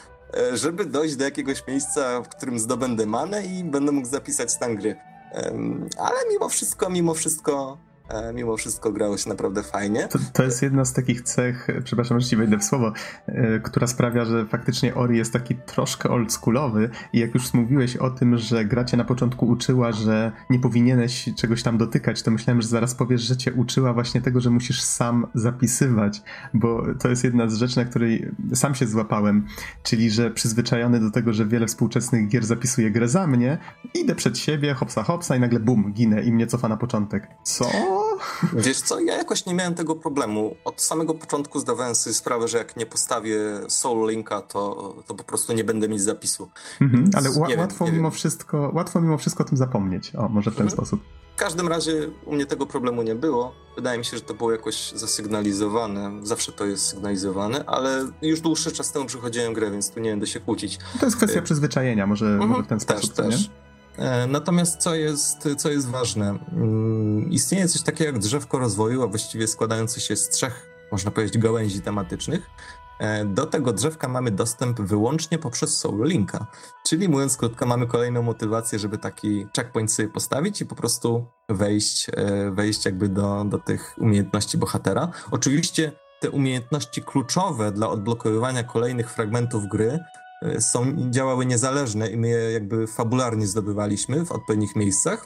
[0.53, 4.95] żeby dojść do jakiegoś miejsca, w którym zdobędę manę i będę mógł zapisać stan gry.
[5.97, 7.88] Ale mimo wszystko, mimo wszystko E,
[8.33, 10.07] mimo wszystko grało się naprawdę fajnie.
[10.07, 12.93] To, to, jest jedna z takich cech, przepraszam, że ci wejdę w słowo,
[13.27, 18.09] e, która sprawia, że faktycznie Ori jest taki troszkę oldschoolowy i jak już mówiłeś o
[18.09, 22.61] tym, że gra cię na początku uczyła, że nie powinieneś czegoś tam dotykać, to myślałem,
[22.61, 26.21] że zaraz powiesz, że cię uczyła właśnie tego, że musisz sam zapisywać,
[26.53, 29.45] bo to jest jedna z rzeczy, na której sam się złapałem,
[29.83, 33.57] czyli że przyzwyczajony do tego, że wiele współczesnych gier zapisuje grę za mnie,
[33.93, 37.27] idę przed siebie, hopsa hopsa i nagle bum, ginę i mnie cofa na początek.
[37.43, 37.98] Co?
[38.53, 40.55] Wiesz co, ja jakoś nie miałem tego problemu.
[40.65, 45.23] Od samego początku zdawałem sobie sprawę, że jak nie postawię Soul Linka, to, to po
[45.23, 46.49] prostu nie będę mieć zapisu.
[46.81, 50.15] Mhm, ale łatwo wiem, mimo wszystko, łatwo mimo wszystko o tym zapomnieć.
[50.15, 50.77] O, może w ten mhm.
[50.77, 51.01] sposób.
[51.35, 53.55] W każdym razie u mnie tego problemu nie było.
[53.75, 56.11] Wydaje mi się, że to było jakoś zasygnalizowane.
[56.23, 60.27] Zawsze to jest sygnalizowane, ale już dłuższy czas temu przychodziłem grę, więc tu nie będę
[60.27, 60.79] się kłócić.
[60.99, 63.13] To jest kwestia y- przyzwyczajenia, może, mhm, może w ten sposób.
[63.13, 63.47] Też, też.
[63.47, 63.68] Nie?
[63.99, 66.37] E, natomiast co jest, co jest ważne?
[66.51, 71.37] Mm, istnieje coś takiego jak drzewko rozwoju, a właściwie składające się z trzech, można powiedzieć,
[71.37, 72.49] gałęzi tematycznych.
[72.99, 76.47] E, do tego drzewka mamy dostęp wyłącznie poprzez Soul Linka.
[76.87, 82.09] Czyli mówiąc krótko, mamy kolejną motywację, żeby taki checkpoint sobie postawić i po prostu wejść,
[82.09, 85.11] e, wejść jakby do, do tych umiejętności bohatera.
[85.31, 89.99] Oczywiście te umiejętności kluczowe dla odblokowywania kolejnych fragmentów gry
[90.59, 95.25] są, działały niezależne i my je jakby fabularnie zdobywaliśmy w odpowiednich miejscach.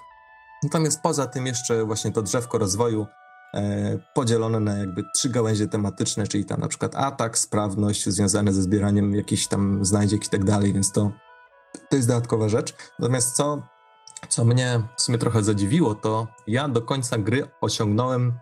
[0.64, 3.08] Natomiast poza tym jeszcze właśnie to drzewko rozwoju
[3.54, 8.62] e, podzielone na jakby trzy gałęzie tematyczne, czyli tam na przykład atak, sprawność związane ze
[8.62, 11.12] zbieraniem jakichś tam znajdziek i tak dalej, więc to,
[11.90, 12.76] to jest dodatkowa rzecz.
[13.00, 13.62] Natomiast co,
[14.30, 18.34] co mnie w sumie trochę zadziwiło, to ja do końca gry osiągnąłem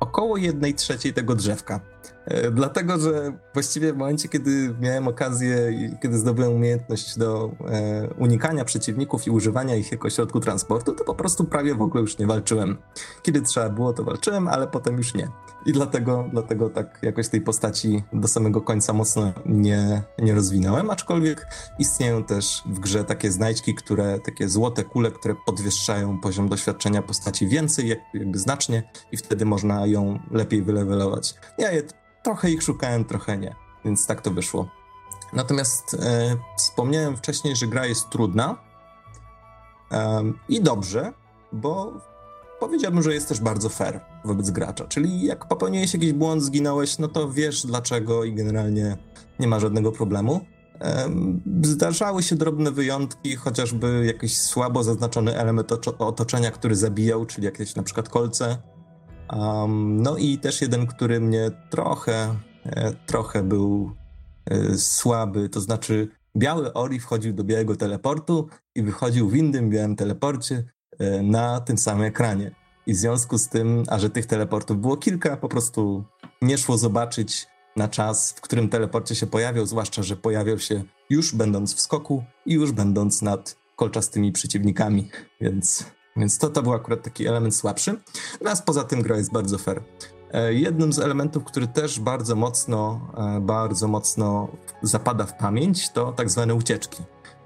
[0.00, 1.80] około jednej trzeciej tego drzewka.
[2.24, 5.56] E, dlatego, że właściwie w momencie, kiedy miałem okazję,
[6.02, 11.14] kiedy zdobyłem umiejętność do e, unikania przeciwników i używania ich jako środku transportu, to po
[11.14, 12.78] prostu prawie w ogóle już nie walczyłem.
[13.22, 15.28] Kiedy trzeba było, to walczyłem, ale potem już nie.
[15.66, 21.46] I dlatego, dlatego tak jakoś tej postaci do samego końca mocno nie, nie rozwinąłem, aczkolwiek
[21.78, 27.48] istnieją też w grze takie znajdźki, które, takie złote kule, które podwyższają poziom doświadczenia postaci
[27.48, 28.82] więcej, jakby znacznie
[29.12, 31.34] i wtedy można ją lepiej wylewelować.
[31.58, 31.82] Ja je
[32.22, 34.68] trochę ich szukałem, trochę nie, więc tak to wyszło.
[35.32, 38.56] Natomiast e, wspomniałem wcześniej, że gra jest trudna
[39.92, 41.12] e, i dobrze,
[41.52, 41.92] bo
[42.60, 44.86] powiedziałbym, że jest też bardzo fair wobec gracza.
[44.86, 48.96] Czyli jak popełniłeś jakiś błąd, zginąłeś, no to wiesz dlaczego i generalnie
[49.38, 50.40] nie ma żadnego problemu.
[51.62, 57.82] Zdarzały się drobne wyjątki, chociażby jakiś słabo zaznaczony element otoczenia, który zabijał, czyli jakieś na
[57.82, 58.58] przykład kolce.
[59.32, 63.92] Um, no i też jeden, który mnie trochę, e, trochę był
[64.46, 69.96] e, słaby, to znaczy biały Ori wchodził do białego teleportu i wychodził w innym białym
[69.96, 70.64] teleporcie
[70.98, 72.50] e, na tym samym ekranie.
[72.86, 76.04] I w związku z tym, a że tych teleportów było kilka, po prostu
[76.42, 81.34] nie szło zobaczyć na czas, w którym teleporcie się pojawiał, zwłaszcza, że pojawiał się już
[81.34, 85.10] będąc w skoku i już będąc nad kolczastymi przeciwnikami,
[85.40, 85.84] więc
[86.16, 87.96] Więc to, to był akurat taki element słabszy.
[88.32, 89.82] Natomiast poza tym gra jest bardzo fair.
[90.32, 93.00] E, jednym z elementów, który też bardzo mocno,
[93.36, 94.48] e, bardzo mocno
[94.82, 97.02] zapada w pamięć, to tak zwane ucieczki.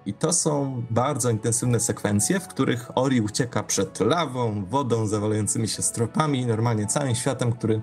[0.07, 5.83] I to są bardzo intensywne sekwencje, w których Ori ucieka przed lawą, wodą, zawalającymi się
[5.83, 7.83] stropami, normalnie całym światem, który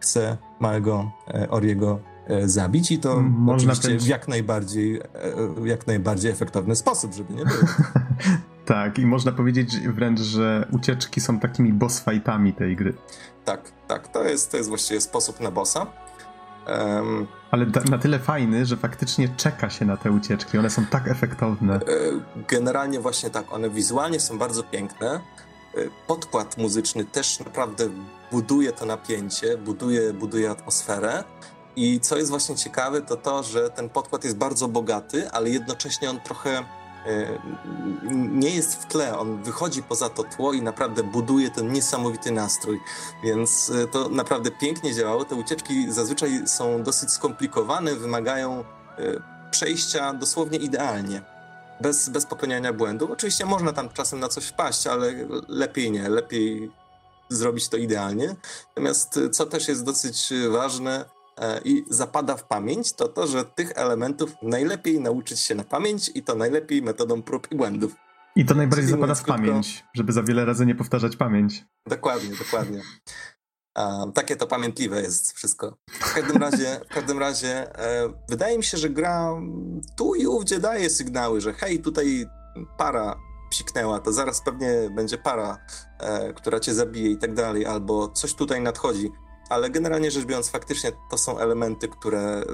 [0.00, 2.00] chce małego e, Oriego
[2.44, 5.00] zabić i to Można oczywiście w jak najbardziej,
[5.64, 7.60] jak najbardziej efektowny sposób, żeby nie było.
[8.64, 12.94] tak, i można powiedzieć wręcz, że ucieczki są takimi boss fightami tej gry.
[13.44, 15.86] Tak, tak, to jest, to jest właściwie sposób na bossa.
[16.68, 20.58] Um, Ale na tyle fajny, że faktycznie czeka się na te ucieczki.
[20.58, 21.74] One są tak efektowne.
[21.74, 21.80] E,
[22.48, 25.10] generalnie właśnie tak, one wizualnie są bardzo piękne.
[25.10, 25.20] E,
[26.06, 27.88] podkład muzyczny też naprawdę
[28.32, 31.24] buduje to napięcie, buduje, buduje atmosferę.
[31.76, 36.10] I co jest właśnie ciekawe, to to, że ten podkład jest bardzo bogaty, ale jednocześnie
[36.10, 36.64] on trochę
[38.12, 42.80] nie jest w tle, on wychodzi poza to tło i naprawdę buduje ten niesamowity nastrój.
[43.24, 45.24] Więc e, to naprawdę pięknie działało.
[45.24, 48.64] Te ucieczki zazwyczaj są dosyć skomplikowane, wymagają e,
[49.50, 51.22] przejścia dosłownie idealnie.
[51.80, 53.10] Bez, bez popełniania błędów.
[53.10, 55.12] Oczywiście można tam czasem na coś wpaść, ale
[55.48, 56.72] lepiej nie, lepiej
[57.28, 58.36] zrobić to idealnie.
[58.68, 61.04] Natomiast co też jest dosyć ważne,
[61.64, 66.22] i zapada w pamięć, to to, że tych elementów najlepiej nauczyć się na pamięć i
[66.22, 67.94] to najlepiej metodą prób i błędów.
[68.36, 71.64] I to najbardziej Czyli zapada w krótko, pamięć, żeby za wiele razy nie powtarzać pamięć.
[71.86, 72.82] Dokładnie, dokładnie.
[73.78, 75.76] Um, takie to pamiętliwe jest wszystko.
[75.90, 79.32] W każdym razie, w każdym razie e, wydaje mi się, że gra
[79.96, 82.26] tu i ówdzie daje sygnały, że hej, tutaj
[82.78, 83.16] para
[83.50, 85.58] psiknęła, to zaraz pewnie będzie para,
[85.98, 89.10] e, która cię zabije i tak dalej, albo coś tutaj nadchodzi
[89.52, 92.44] ale generalnie rzecz biorąc, faktycznie to są elementy, które y,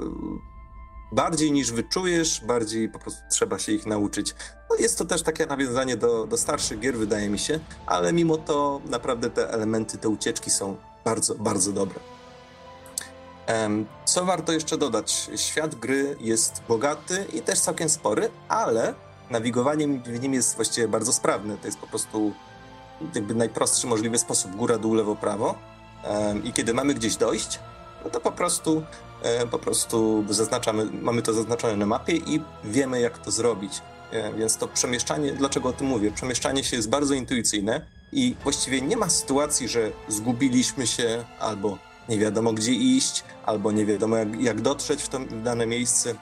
[1.11, 4.35] bardziej niż wyczujesz, bardziej po prostu trzeba się ich nauczyć.
[4.69, 8.37] No jest to też takie nawiązanie do, do starszych gier, wydaje mi się, ale mimo
[8.37, 11.99] to naprawdę te elementy, te ucieczki są bardzo, bardzo dobre.
[14.05, 15.29] Co warto jeszcze dodać?
[15.35, 18.93] Świat gry jest bogaty i też całkiem spory, ale
[19.29, 21.57] nawigowanie w nim jest właściwie bardzo sprawne.
[21.57, 22.33] To jest po prostu
[23.15, 25.68] jakby najprostszy możliwy sposób góra, dół, lewo, prawo
[26.43, 27.59] i kiedy mamy gdzieś dojść,
[28.03, 28.83] no to po prostu,
[29.51, 33.81] po prostu zaznaczamy, mamy to zaznaczone na mapie i wiemy, jak to zrobić.
[34.37, 36.11] Więc to przemieszczanie, dlaczego o tym mówię?
[36.11, 41.77] Przemieszczanie się jest bardzo intuicyjne i właściwie nie ma sytuacji, że zgubiliśmy się albo
[42.09, 46.15] nie wiadomo gdzie iść, albo nie wiadomo jak, jak dotrzeć w to dane miejsce.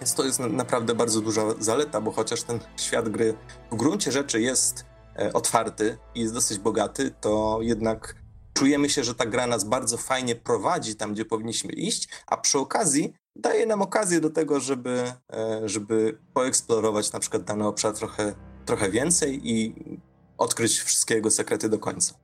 [0.00, 3.34] Więc to jest naprawdę bardzo duża zaleta, bo chociaż ten świat gry
[3.70, 4.84] w gruncie rzeczy jest
[5.18, 8.14] e, otwarty i jest dosyć bogaty, to jednak
[8.54, 12.58] czujemy się, że ta gra nas bardzo fajnie prowadzi tam, gdzie powinniśmy iść, a przy
[12.58, 18.34] okazji daje nam okazję do tego, żeby, e, żeby poeksplorować na przykład dany obszar trochę,
[18.66, 19.74] trochę więcej i
[20.38, 22.14] odkryć wszystkie jego sekrety do końca.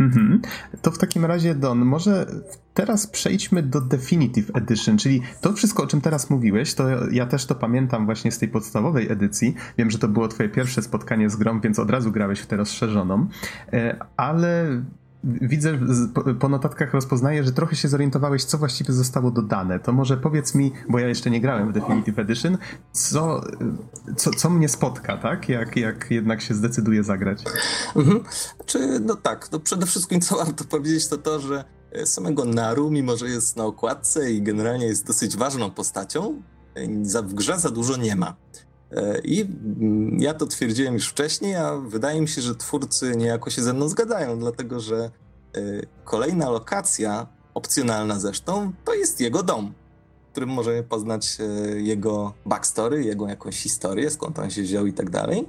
[0.00, 0.40] Mhm.
[0.82, 2.26] To w takim razie, Don, może
[2.74, 7.46] teraz przejdźmy do Definitive Edition, czyli to wszystko, o czym teraz mówiłeś, to ja też
[7.46, 9.54] to pamiętam właśnie z tej podstawowej edycji.
[9.78, 12.56] Wiem, że to było twoje pierwsze spotkanie z grą, więc od razu grałeś w tę
[12.56, 13.26] rozszerzoną,
[13.72, 14.82] e, ale
[15.24, 15.78] widzę,
[16.40, 19.80] po notatkach rozpoznaję, że trochę się zorientowałeś, co właściwie zostało dodane.
[19.80, 22.58] To może powiedz mi, bo ja jeszcze nie grałem w Definitive Edition,
[22.92, 23.40] co,
[24.16, 25.48] co, co mnie spotka, tak?
[25.48, 27.44] Jak, jak jednak się zdecyduje zagrać.
[27.96, 28.20] Mhm.
[28.66, 32.90] Czy, no tak, no przede wszystkim co warto powiedzieć to to, że e, samego Naru,
[32.90, 36.42] mimo że jest na okładce i generalnie jest dosyć ważną postacią,
[36.74, 38.36] e, w grze za dużo nie ma.
[38.92, 43.50] E, I mm, ja to twierdziłem już wcześniej, a wydaje mi się, że twórcy niejako
[43.50, 45.10] się ze mną zgadzają, dlatego że e,
[46.04, 49.74] kolejna lokacja, opcjonalna zresztą, to jest jego dom,
[50.28, 51.44] w którym możemy poznać e,
[51.80, 55.48] jego backstory, jego jakąś historię, skąd on się wziął i tak dalej.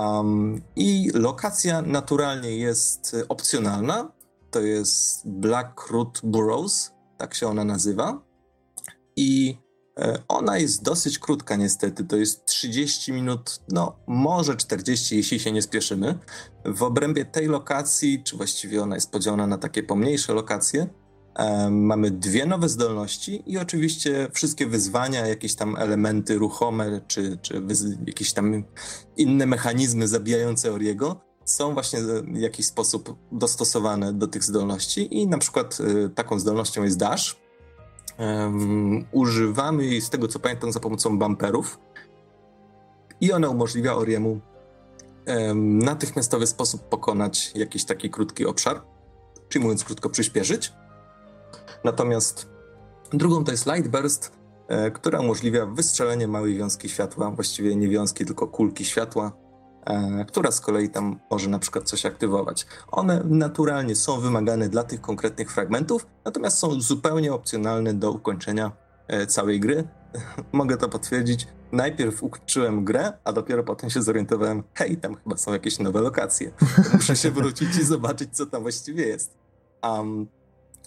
[0.00, 4.12] Um, I lokacja naturalnie jest opcjonalna.
[4.50, 8.22] To jest Black Root Burrows, tak się ona nazywa.
[9.16, 9.58] I
[10.28, 15.62] ona jest dosyć krótka niestety, to jest 30 minut, no może 40, jeśli się nie
[15.62, 16.18] spieszymy.
[16.64, 20.88] W obrębie tej lokacji, czy właściwie ona jest podzielona na takie pomniejsze lokacje,
[21.34, 27.62] e, mamy dwie nowe zdolności i oczywiście wszystkie wyzwania, jakieś tam elementy ruchome, czy, czy
[28.06, 28.64] jakieś tam
[29.16, 31.98] inne mechanizmy zabijające Oriego są właśnie
[32.32, 37.41] w jakiś sposób dostosowane do tych zdolności i na przykład e, taką zdolnością jest dash,
[38.18, 41.78] Um, używamy jej, z tego co pamiętam, za pomocą bumperów.
[43.20, 44.40] I ona umożliwia Oriemu
[45.26, 48.82] um, natychmiastowy sposób pokonać jakiś taki krótki obszar,
[49.48, 50.72] czyli mówiąc krótko, przyspieszyć.
[51.84, 52.48] Natomiast
[53.12, 54.32] drugą to jest Light Burst,
[54.68, 59.41] e, która umożliwia wystrzelenie małej wiązki światła, właściwie nie wiązki, tylko kulki światła
[60.28, 62.66] która z kolei tam może na przykład coś aktywować.
[62.90, 68.72] One naturalnie są wymagane dla tych konkretnych fragmentów, natomiast są zupełnie opcjonalne do ukończenia
[69.08, 69.88] e, całej gry.
[70.52, 71.48] Mogę to potwierdzić.
[71.72, 76.52] Najpierw ukończyłem grę, a dopiero potem się zorientowałem, hej, tam chyba są jakieś nowe lokacje.
[76.94, 79.38] Muszę się wrócić i zobaczyć, co tam właściwie jest.
[79.82, 80.26] Um,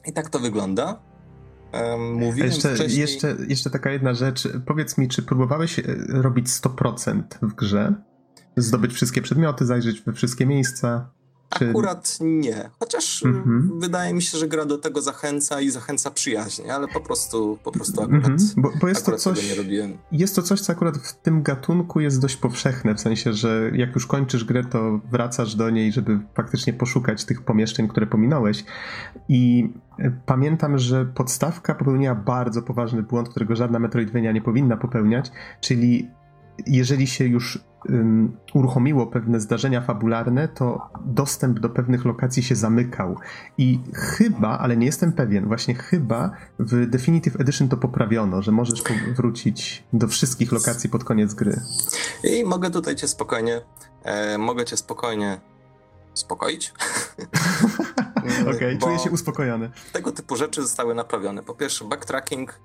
[0.06, 1.00] I tak to wygląda.
[2.00, 3.02] Mówiłem jeszcze, wcześniej...
[3.02, 4.48] jeszcze, jeszcze taka jedna rzecz.
[4.66, 7.93] Powiedz mi, czy próbowałeś e, robić 100% w grze?
[8.58, 11.10] Zdobyć wszystkie przedmioty, zajrzeć we wszystkie miejsca?
[11.49, 11.70] Czy...
[11.70, 12.70] Akurat nie.
[12.80, 13.80] Chociaż mhm.
[13.80, 17.72] wydaje mi się, że gra do tego zachęca i zachęca przyjaźnie, ale po prostu, po
[17.72, 18.39] prostu akurat, mhm.
[18.58, 19.97] bo, bo jest to coś, nie robiłem.
[20.12, 23.95] Jest to coś, co akurat w tym gatunku jest dość powszechne, w sensie, że jak
[23.95, 28.66] już kończysz grę, to wracasz do niej, żeby faktycznie poszukać tych pomieszczeń, które pominąłeś.
[29.30, 35.32] I e, pamiętam, że podstawka popełniła bardzo poważny błąd, którego żadna Metroidvania nie powinna popełniać,
[35.62, 36.10] czyli
[36.68, 43.16] jeżeli się już um, uruchomiło pewne zdarzenia fabularne, to dostęp do pewnych lokacji się zamykał.
[43.58, 48.84] I chyba, ale nie jestem pewien, właśnie chyba w Definitive Edition to poprawiono, że możesz
[49.16, 51.62] wrócić do wszystkich lokacji pod koniec gry.
[52.24, 53.62] I mogę tutaj cię spokojnie,
[54.03, 55.39] e, mogę cię spokojnie
[56.14, 56.74] uspokoić.
[58.41, 59.72] Okej, okay, czuję się uspokojony.
[59.93, 61.43] Tego typu rzeczy zostały naprawione.
[61.43, 62.60] Po pierwsze, backtracking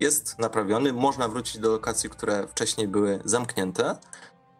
[0.00, 3.96] jest naprawiony, można wrócić do lokacji, które wcześniej były zamknięte.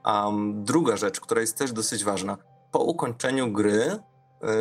[0.04, 2.36] Um, druga rzecz, która jest też dosyć ważna.
[2.70, 3.98] Po ukończeniu gry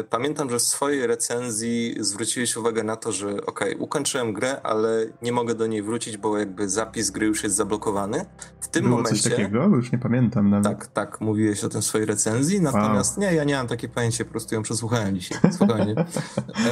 [0.09, 5.31] pamiętam, że w swojej recenzji zwróciłeś uwagę na to, że ok, ukończyłem grę, ale nie
[5.31, 8.25] mogę do niej wrócić, bo jakby zapis gry już jest zablokowany.
[8.61, 9.21] W tym Było momencie.
[9.21, 9.63] Coś takiego?
[9.63, 10.67] Już nie pamiętam nawet.
[10.67, 13.27] Tak, tak, mówiłeś o tym w swojej recenzji, natomiast wow.
[13.27, 15.51] nie, ja nie mam takiej pojęcia, po prostu ją przesłuchałem dzisiaj.
[15.51, 15.95] Spokojnie.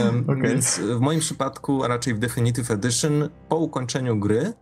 [0.05, 0.41] um, okay.
[0.41, 4.53] Więc w moim przypadku, a raczej w Definitive Edition, po ukończeniu gry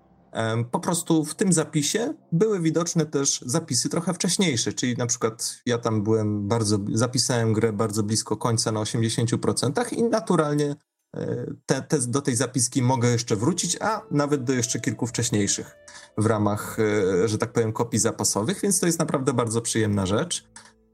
[0.71, 5.77] po prostu w tym zapisie były widoczne też zapisy trochę wcześniejsze, czyli na przykład ja
[5.77, 10.75] tam byłem bardzo, zapisałem grę bardzo blisko końca na 80% i naturalnie
[11.15, 15.75] e, te, te, do tej zapiski mogę jeszcze wrócić, a nawet do jeszcze kilku wcześniejszych
[16.17, 20.47] w ramach, e, że tak powiem, kopii zapasowych, więc to jest naprawdę bardzo przyjemna rzecz.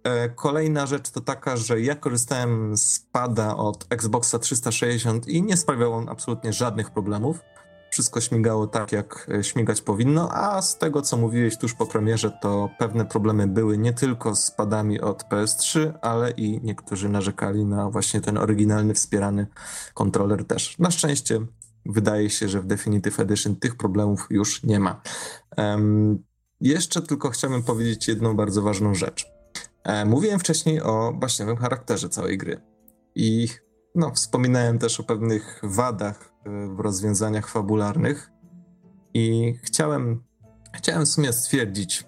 [0.03, 5.57] E, kolejna rzecz to taka, że ja korzystałem z pada od Xboxa 360 i nie
[5.57, 7.39] sprawiał on absolutnie żadnych problemów
[7.89, 12.31] wszystko śmigało tak, jak e, śmigać powinno, a z tego, co mówiłeś tuż po premierze,
[12.41, 17.89] to pewne problemy były nie tylko z padami od PS3, ale i niektórzy narzekali na
[17.89, 19.47] właśnie ten oryginalny, wspierany
[19.93, 20.79] kontroler też.
[20.79, 21.39] Na szczęście
[21.85, 25.01] wydaje się, że w Definitive Edition tych problemów już nie ma.
[25.57, 26.23] Um,
[26.61, 29.25] jeszcze tylko chciałbym powiedzieć jedną bardzo ważną rzecz.
[29.83, 32.61] E, mówiłem wcześniej o baśniowym charakterze całej gry.
[33.15, 33.47] I
[33.95, 36.33] no, wspominałem też o pewnych wadach
[36.75, 38.31] w rozwiązaniach fabularnych
[39.13, 40.23] i chciałem,
[40.73, 42.07] chciałem w sumie stwierdzić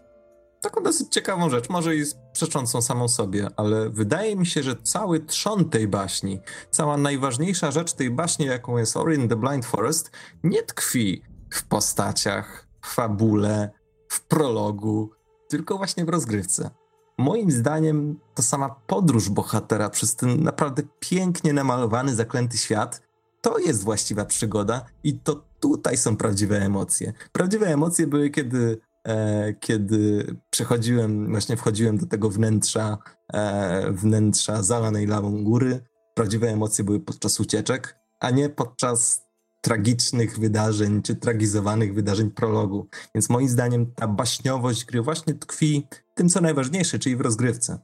[0.62, 5.20] taką dosyć ciekawą rzecz, może i przeczącą samą sobie, ale wydaje mi się, że cały
[5.20, 6.40] trzon tej baśni,
[6.72, 10.12] cała najważniejsza rzecz tej baśni, jaką jest Ori in the Blind Forest,
[10.44, 11.22] nie tkwi
[11.54, 13.70] w postaciach, w fabule,
[14.10, 15.12] w prologu,
[15.50, 16.70] tylko właśnie w rozgrywce.
[17.18, 23.02] Moim zdaniem to sama podróż bohatera przez ten naprawdę pięknie namalowany, zaklęty świat,
[23.42, 27.14] to jest właściwa przygoda i to tutaj są prawdziwe emocje.
[27.32, 32.98] Prawdziwe emocje były, kiedy, e, kiedy przechodziłem, właśnie wchodziłem do tego wnętrza,
[33.34, 35.82] e, wnętrza zalanej lawą góry.
[36.16, 39.30] Prawdziwe emocje były podczas ucieczek, a nie podczas
[39.62, 42.88] tragicznych wydarzeń, czy tragizowanych wydarzeń prologu.
[43.16, 47.80] Więc moim zdaniem ta baśniowość gry właśnie tkwi tym, co najważniejsze, czyli w rozgrywce.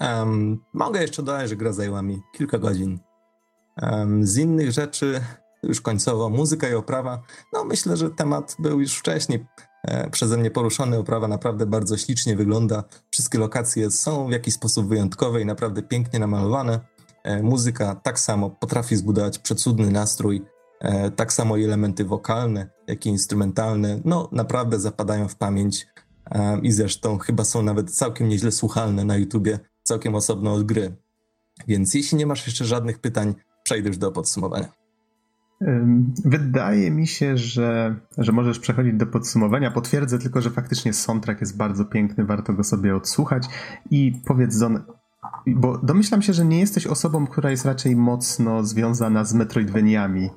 [0.00, 3.09] Um, mogę jeszcze dodać, że gra zajęła mi kilka godzin.
[4.22, 5.20] Z innych rzeczy,
[5.62, 7.22] już końcowo, muzyka i oprawa.
[7.52, 9.46] No myślę, że temat był już wcześniej
[9.82, 10.98] e, przeze mnie poruszony.
[10.98, 12.84] Oprawa naprawdę bardzo ślicznie wygląda.
[13.10, 16.80] Wszystkie lokacje są w jakiś sposób wyjątkowe i naprawdę pięknie namalowane.
[17.24, 20.42] E, muzyka tak samo potrafi zbudować przecudny nastrój,
[20.80, 25.86] e, tak samo i elementy wokalne, jak i instrumentalne, no naprawdę zapadają w pamięć
[26.62, 30.96] i zresztą chyba są nawet całkiem nieźle słuchalne na YouTubie, całkiem osobno od gry.
[31.68, 33.34] Więc jeśli nie masz jeszcze żadnych pytań,
[33.70, 34.68] przejdę już do podsumowania.
[36.24, 39.70] Wydaje mi się, że, że możesz przechodzić do podsumowania.
[39.70, 43.46] Potwierdzę tylko, że faktycznie soundtrack jest bardzo piękny, warto go sobie odsłuchać.
[43.90, 44.82] I powiedz, Zon,
[45.46, 50.30] bo domyślam się, że nie jesteś osobą, która jest raczej mocno związana z Metroidvaniami.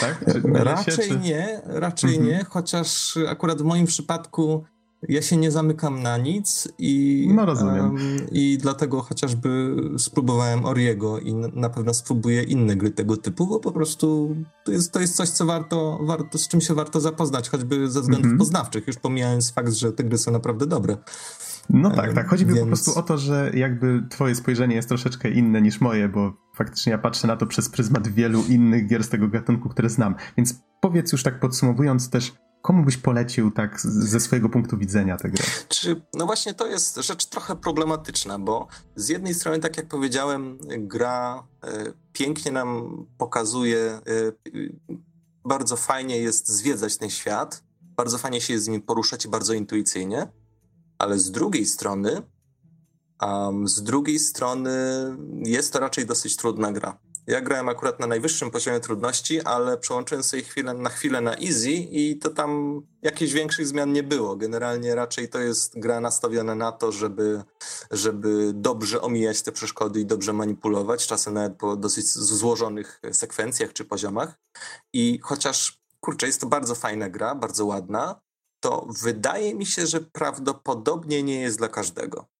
[0.00, 0.24] Tak?
[0.54, 1.18] raczej się, czy...
[1.18, 2.28] nie, raczej mhm.
[2.28, 4.64] nie, chociaż akurat w moim przypadku
[5.08, 7.44] ja się nie zamykam na nic i, no.
[7.64, 7.96] Um,
[8.32, 13.72] i dlatego chociażby spróbowałem Oriego i na pewno spróbuję inne gry tego typu, bo po
[13.72, 17.90] prostu to jest, to jest coś, co warto, warto, z czym się warto zapoznać, choćby
[17.90, 18.40] ze względów mm -hmm.
[18.40, 20.96] poznawczych, już pomijając fakt, że te gry są naprawdę dobre.
[21.70, 22.28] No tak, tak.
[22.28, 22.56] Chodzi Więc...
[22.56, 26.32] mi po prostu o to, że jakby twoje spojrzenie jest troszeczkę inne niż moje, bo
[26.54, 30.14] faktycznie ja patrzę na to przez pryzmat wielu innych gier z tego gatunku, które znam.
[30.36, 32.34] Więc powiedz już tak podsumowując też,
[32.66, 35.44] komu byś polecił tak ze swojego punktu widzenia tę grę?
[35.68, 40.58] Czy, no właśnie to jest rzecz trochę problematyczna, bo z jednej strony, tak jak powiedziałem,
[40.78, 44.76] gra y, pięknie nam pokazuje, y,
[45.44, 50.28] bardzo fajnie jest zwiedzać ten świat, bardzo fajnie się z nim poruszać bardzo intuicyjnie,
[50.98, 52.22] ale z drugiej strony,
[53.22, 54.70] um, z drugiej strony
[55.44, 56.98] jest to raczej dosyć trudna gra.
[57.26, 61.70] Ja grałem akurat na najwyższym poziomie trudności, ale przełączyłem sobie chwilę, na chwilę na easy
[61.70, 64.36] i to tam jakichś większych zmian nie było.
[64.36, 67.42] Generalnie raczej to jest gra nastawiona na to, żeby,
[67.90, 73.84] żeby dobrze omijać te przeszkody i dobrze manipulować, czasem nawet po dosyć złożonych sekwencjach czy
[73.84, 74.38] poziomach.
[74.92, 78.20] I chociaż, kurczę, jest to bardzo fajna gra, bardzo ładna,
[78.60, 82.35] to wydaje mi się, że prawdopodobnie nie jest dla każdego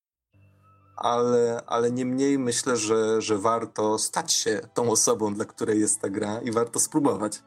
[0.97, 6.09] ale, ale niemniej myślę, że, że warto stać się tą osobą, dla której jest ta
[6.09, 7.42] gra i warto spróbować,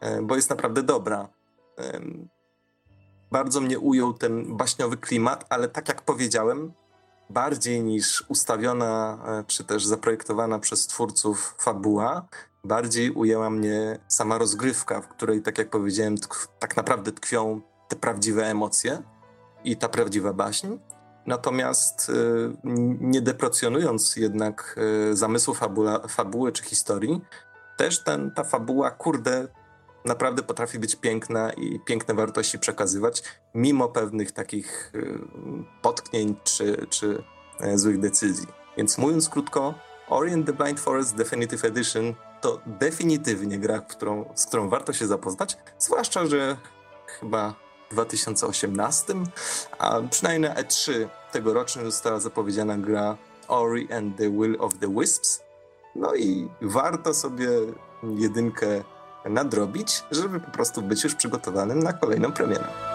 [0.00, 1.28] e, bo jest naprawdę dobra.
[3.30, 6.72] Bardzo mnie ujął ten baśniowy klimat, ale tak jak powiedziałem,
[7.30, 12.28] bardziej niż ustawiona e, czy też zaprojektowana przez twórców fabuła,
[12.64, 16.14] bardziej ujęła mnie sama rozgrywka, w której, tak jak powiedziałem,
[16.58, 19.02] tak naprawdę tkwią te prawdziwe emocje
[19.64, 20.76] i ta prawdziwa baśń.
[21.28, 22.12] Natomiast y,
[23.00, 24.76] nie deprecjonując jednak
[25.10, 27.20] y, zamysłu fabula, fabuły czy historii,
[27.76, 29.48] też ten, ta fabuła, kurde,
[30.04, 33.22] naprawdę potrafi być piękna i piękne wartości przekazywać,
[33.54, 35.18] mimo pewnych takich y,
[35.82, 37.22] potknięć czy, czy
[37.60, 38.46] e, złych decyzji.
[38.76, 39.74] Więc mówiąc krótko,
[40.08, 45.56] Orient the Blind Forest Definitive Edition to definitywnie gra, którą, z którą warto się zapoznać,
[45.78, 46.56] zwłaszcza, że
[47.06, 49.14] chyba 2018,
[49.78, 53.16] a przynajmniej na E3 tegorocznym została zapowiedziana gra
[53.48, 55.42] Ori and the Will of the Wisps.
[55.94, 57.48] No i warto sobie
[58.16, 58.66] jedynkę
[59.24, 62.87] nadrobić, żeby po prostu być już przygotowanym na kolejną premierę.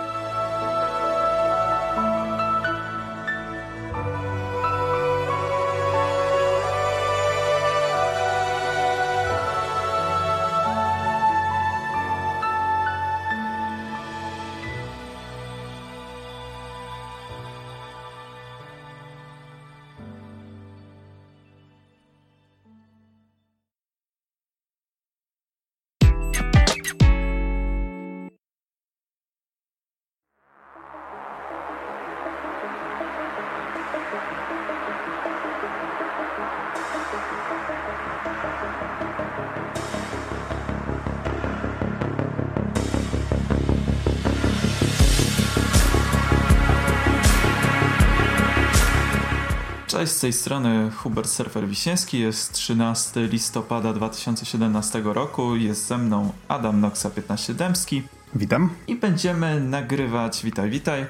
[50.04, 52.20] Cześć, z tej strony Hubert Surfer Wiśniewski.
[52.20, 55.56] Jest 13 listopada 2017 roku.
[55.56, 58.04] Jest ze mną Adam Noxa 15 Dębski.
[58.36, 58.70] Witam.
[58.88, 61.06] I będziemy nagrywać, witaj, witaj.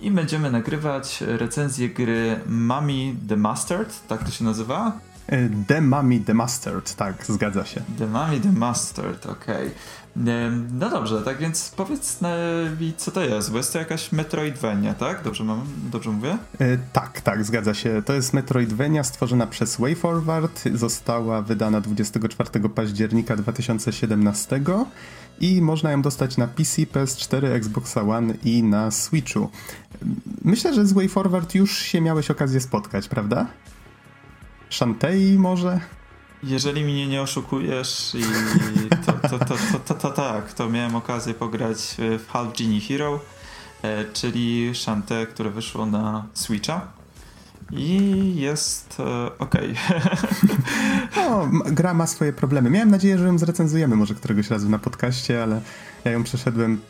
[0.00, 4.92] I będziemy nagrywać recenzję gry Mummy the Mustard, tak to się nazywa?
[5.26, 7.82] E, the Mummy the Mustard, tak, zgadza się.
[7.98, 9.66] The Mummy the Mustard, okej.
[9.66, 9.70] Okay.
[10.72, 12.18] No dobrze, tak więc powiedz
[12.80, 15.22] mi, co to jest, bo jest to jakaś Metroidvania, tak?
[15.22, 15.60] Dobrze, mam,
[15.92, 16.38] dobrze mówię?
[16.60, 18.02] E, tak, tak, zgadza się.
[18.06, 24.60] To jest Metroidvania stworzona przez WayForward, została wydana 24 października 2017
[25.40, 29.50] i można ją dostać na PC, PS4, Xbox One i na Switchu.
[30.44, 33.46] Myślę, że z WayForward już się miałeś okazję spotkać, prawda?
[34.74, 35.80] Shantae może?
[36.42, 38.22] Jeżeli mnie nie oszukujesz i
[39.06, 39.54] to, to, to,
[39.84, 43.20] to, to, tak, to miałem okazję pograć w Half Genie Hero,
[43.82, 46.86] e, czyli Shantae, które wyszło na Switcha.
[47.72, 49.54] I jest e, ok.
[51.16, 52.70] No, gra ma swoje problemy.
[52.70, 55.60] Miałem nadzieję, że ją zrecenzujemy może któregoś razu na podcaście, ale
[56.04, 56.80] ja ją przeszedłem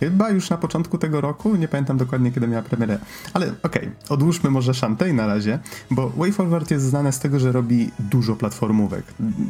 [0.00, 2.98] Chyba już na początku tego roku, nie pamiętam dokładnie kiedy miała premierę.
[3.34, 5.58] Ale okej, okay, odłóżmy może Shantae na razie,
[5.90, 9.04] bo WayForward jest znane z tego, że robi dużo platformówek.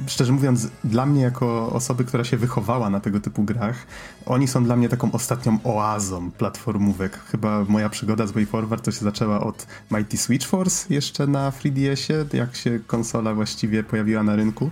[0.06, 3.86] Szczerze mówiąc, dla mnie jako osoby, która się wychowała na tego typu grach,
[4.26, 7.18] oni są dla mnie taką ostatnią oazą platformówek.
[7.18, 12.24] Chyba moja przygoda z WayForward to się zaczęła od Mighty Switch Force jeszcze na 3DS-ie,
[12.32, 14.70] jak się konsola właściwie pojawiła na rynku.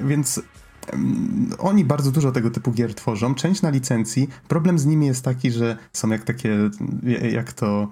[0.00, 0.40] Więc
[1.58, 4.28] oni bardzo dużo tego typu gier tworzą, część na licencji.
[4.48, 6.70] Problem z nimi jest taki, że są jak takie,
[7.32, 7.88] jak to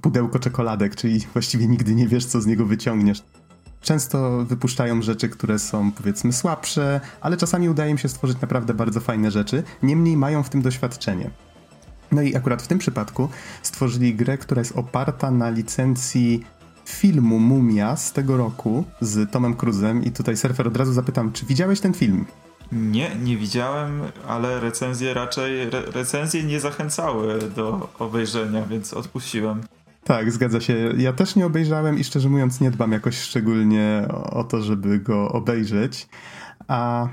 [0.00, 3.22] pudełko czekoladek, czyli właściwie nigdy nie wiesz, co z niego wyciągniesz.
[3.80, 9.00] Często wypuszczają rzeczy, które są powiedzmy słabsze, ale czasami udaje im się stworzyć naprawdę bardzo
[9.00, 9.62] fajne rzeczy.
[9.82, 11.30] Niemniej mają w tym doświadczenie.
[12.12, 13.28] No i akurat w tym przypadku
[13.62, 16.44] stworzyli grę, która jest oparta na licencji
[16.84, 21.46] filmu Mumia z tego roku z Tomem Cruzem i tutaj surfer od razu zapytam, czy
[21.46, 22.24] widziałeś ten film?
[22.72, 29.62] Nie, nie widziałem, ale recenzje raczej, re, recenzje nie zachęcały do obejrzenia, więc odpuściłem.
[30.04, 30.92] Tak, zgadza się.
[30.96, 35.28] Ja też nie obejrzałem i szczerze mówiąc nie dbam jakoś szczególnie o to, żeby go
[35.28, 36.08] obejrzeć.
[36.68, 37.08] A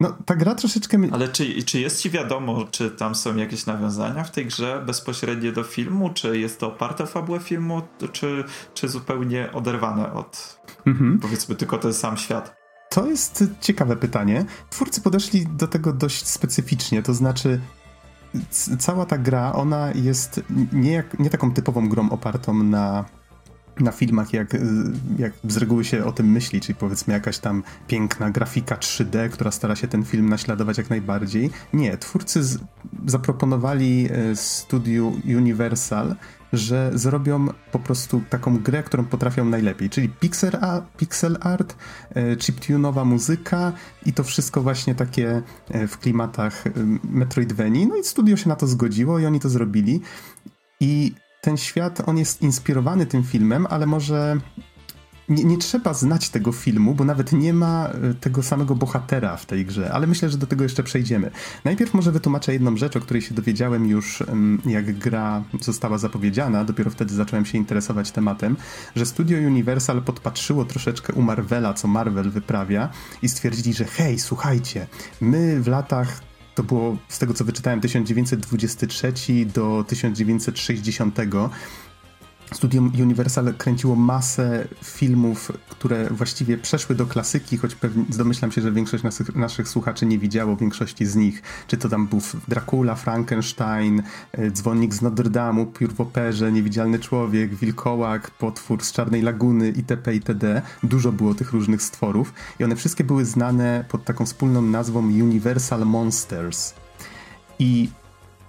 [0.00, 0.98] no, ta gra troszeczkę...
[1.12, 5.52] Ale czy, czy jest ci wiadomo, czy tam są jakieś nawiązania w tej grze bezpośrednie
[5.52, 6.10] do filmu?
[6.14, 7.82] Czy jest to oparte o fabułę filmu,
[8.12, 11.18] czy, czy zupełnie oderwane od, mhm.
[11.18, 12.56] powiedzmy, tylko ten sam świat?
[12.90, 14.44] To jest ciekawe pytanie.
[14.70, 17.60] Twórcy podeszli do tego dość specyficznie, to znaczy
[18.78, 20.42] cała ta gra, ona jest
[20.72, 23.04] nie, jak, nie taką typową grą opartą na
[23.80, 24.56] na filmach, jak,
[25.18, 29.50] jak z reguły się o tym myśli, czyli powiedzmy jakaś tam piękna grafika 3D, która
[29.50, 31.50] stara się ten film naśladować jak najbardziej.
[31.72, 32.58] Nie, twórcy z,
[33.06, 36.16] zaproponowali e, studiu Universal,
[36.52, 41.76] że zrobią po prostu taką grę, którą potrafią najlepiej, czyli pixel, a, pixel art,
[42.10, 43.72] e, chiptune'owa muzyka
[44.06, 46.64] i to wszystko właśnie takie e, w klimatach
[47.04, 47.86] Metroidvanii.
[47.86, 50.00] No i studio się na to zgodziło i oni to zrobili.
[50.80, 51.14] I
[51.44, 54.36] ten świat, on jest inspirowany tym filmem, ale może
[55.28, 59.46] nie, nie, trzeba znać tego filmu, bo nawet nie ma e, tego samego bohatera w
[59.46, 61.30] tej grze, ale myślę, że do tego jeszcze przejdziemy.
[61.64, 64.22] Najpierw może wytłumaczę jedną rzecz, o której się dowiedziałem już,
[64.66, 68.56] jak gra została zapowiedziana, dopiero wtedy zacząłem się interesować tematem,
[68.96, 72.88] że studio Universal podpatrzyło troszeczkę u Marvela, co Marvel wyprawia
[73.22, 74.86] i stwierdzili, że hej, słuchajcie,
[75.20, 76.20] my w latach
[76.54, 79.12] to było z tego co wyczytałem 1923
[79.54, 81.18] do 1960
[82.52, 88.72] Studium Universal kręciło masę filmów, które właściwie przeszły do klasyki, choć pewnie domyślam się, że
[88.72, 91.42] większość naszych, naszych słuchaczy nie widziało większości z nich.
[91.66, 96.98] Czy to tam był Dracula, Frankenstein, e, Dzwonnik z Notre Dame, Piór w operze, Niewidzialny
[96.98, 100.14] Człowiek, Wilkołak, Potwór z Czarnej Laguny itp.
[100.14, 100.62] itd.
[100.82, 105.86] Dużo było tych różnych stworów i one wszystkie były znane pod taką wspólną nazwą Universal
[105.86, 106.74] Monsters.
[107.58, 107.88] I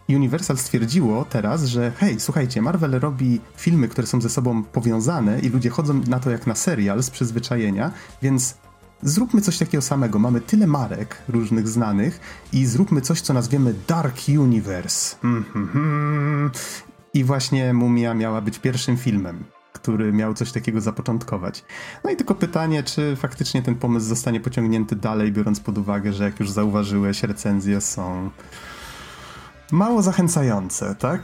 [0.10, 5.50] Universal stwierdziło teraz, że hej, słuchajcie, Marvel robi filmy, które są ze sobą powiązane i
[5.50, 7.92] ludzie chodzą na to jak na serial z przyzwyczajenia,
[8.22, 8.58] więc
[9.04, 10.20] zróbmy coś takiego samego.
[10.20, 12.20] Mamy tyle marek różnych znanych
[12.54, 15.16] i zróbmy coś, co nazwiemy Dark Universe.
[17.14, 19.44] I właśnie Mumia miała być pierwszym filmem
[19.74, 21.64] który miał coś takiego zapoczątkować.
[22.04, 26.24] No i tylko pytanie, czy faktycznie ten pomysł zostanie pociągnięty dalej, biorąc pod uwagę, że
[26.24, 28.30] jak już zauważyłeś, recenzje są
[29.72, 31.22] mało zachęcające, tak?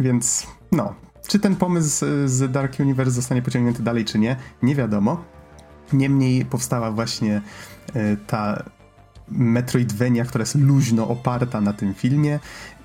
[0.00, 0.94] Więc no,
[1.28, 5.24] czy ten pomysł z Dark Universe zostanie pociągnięty dalej, czy nie, nie wiadomo.
[5.92, 7.42] Niemniej powstała właśnie
[7.94, 8.64] e, ta
[9.28, 12.38] Metroidvania, która jest luźno oparta na tym filmie.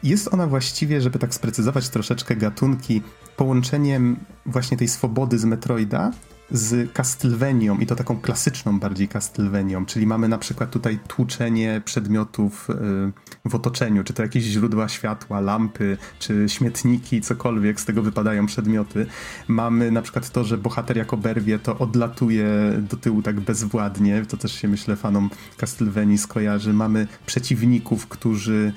[0.04, 3.02] Jest ona właściwie, żeby tak sprecyzować troszeczkę gatunki,
[3.38, 6.12] połączeniem właśnie tej swobody z Metroida
[6.52, 12.70] z Castlevanią i to taką klasyczną bardziej Castlevanią, czyli mamy na przykład tutaj tłuczenie przedmiotów
[12.70, 18.46] y, w otoczeniu, czy to jakieś źródła światła, lampy, czy śmietniki, cokolwiek, z tego wypadają
[18.46, 19.06] przedmioty.
[19.48, 22.48] Mamy na przykład to, że bohater jako berwie to odlatuje
[22.90, 26.74] do tyłu tak bezwładnie, to też się myślę fanom Castlevanii skojarzy.
[26.74, 28.74] Mamy przeciwników, którzy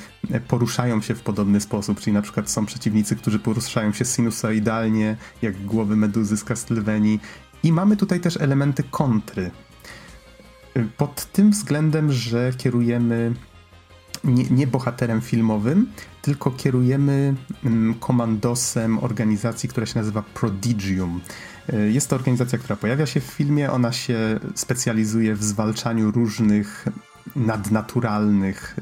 [0.48, 5.64] poruszają się w podobny sposób, czyli na przykład są przeciwnicy, którzy poruszają się sinusoidalnie, jak
[5.64, 7.20] głowy meduzy z Castlevanii
[7.62, 9.50] i mamy tutaj też elementy kontry.
[10.96, 13.34] Pod tym względem, że kierujemy
[14.24, 15.92] nie, nie, bohaterem filmowym,
[16.22, 17.34] tylko kierujemy
[17.64, 21.20] mm, komandosem organizacji, która się nazywa Prodigium.
[21.72, 23.72] Y, jest to organizacja, która pojawia się w filmie.
[23.72, 26.84] Ona się specjalizuje w zwalczaniu różnych
[27.36, 28.76] nadnaturalnych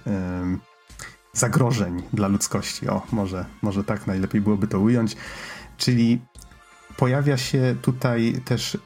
[1.32, 2.88] zagrożeń dla ludzkości.
[2.88, 5.16] O, może, może tak najlepiej byłoby to ująć.
[5.76, 6.20] Czyli
[6.96, 8.78] pojawia się tutaj też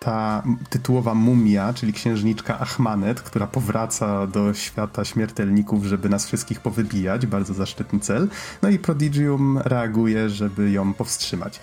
[0.00, 7.26] ta tytułowa mumia, czyli księżniczka Ahmanet, która powraca do świata śmiertelników, żeby nas wszystkich powybijać.
[7.26, 8.28] Bardzo zaszczytny cel.
[8.62, 11.60] No i Prodigium reaguje, żeby ją powstrzymać.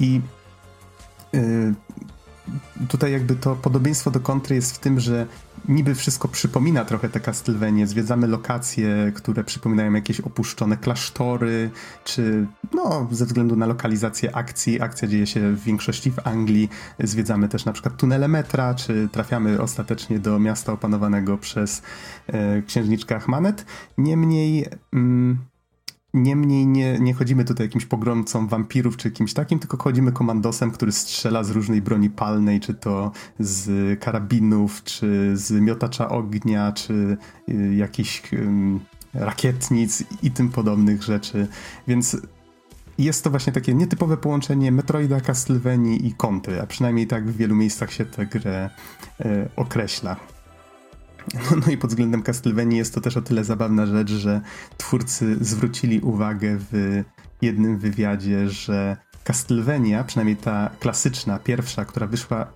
[0.00, 0.20] I
[1.32, 1.74] yy,
[2.88, 5.26] tutaj jakby to podobieństwo do kontry jest w tym, że
[5.68, 11.70] niby wszystko przypomina trochę te Castlevanie, zwiedzamy lokacje, które przypominają jakieś opuszczone klasztory,
[12.04, 16.68] czy no ze względu na lokalizację akcji, akcja dzieje się w większości w Anglii,
[16.98, 21.82] zwiedzamy też na przykład tunele metra, czy trafiamy ostatecznie do miasta opanowanego przez
[22.26, 23.66] e, księżniczkę Achmanet.
[23.98, 24.66] Niemniej...
[24.92, 25.38] Mm,
[26.14, 30.92] Niemniej nie, nie chodzimy tutaj jakimś pogromcą wampirów czy kimś takim, tylko chodzimy komandosem, który
[30.92, 37.16] strzela z różnej broni palnej, czy to z karabinów, czy z miotacza ognia, czy
[37.48, 38.22] y, jakichś
[39.14, 41.48] rakietnic i tym podobnych rzeczy.
[41.88, 42.16] Więc
[42.98, 47.54] jest to właśnie takie nietypowe połączenie Metroida, Castlevania i Kontry, a przynajmniej tak w wielu
[47.54, 48.70] miejscach się tę grę
[49.20, 50.16] e, określa.
[51.34, 54.40] No, no i pod względem Castlevania jest to też o tyle zabawna rzecz, że
[54.76, 57.02] twórcy zwrócili uwagę w
[57.42, 62.46] jednym wywiadzie, że Castlevania, przynajmniej ta klasyczna, pierwsza, która wyszła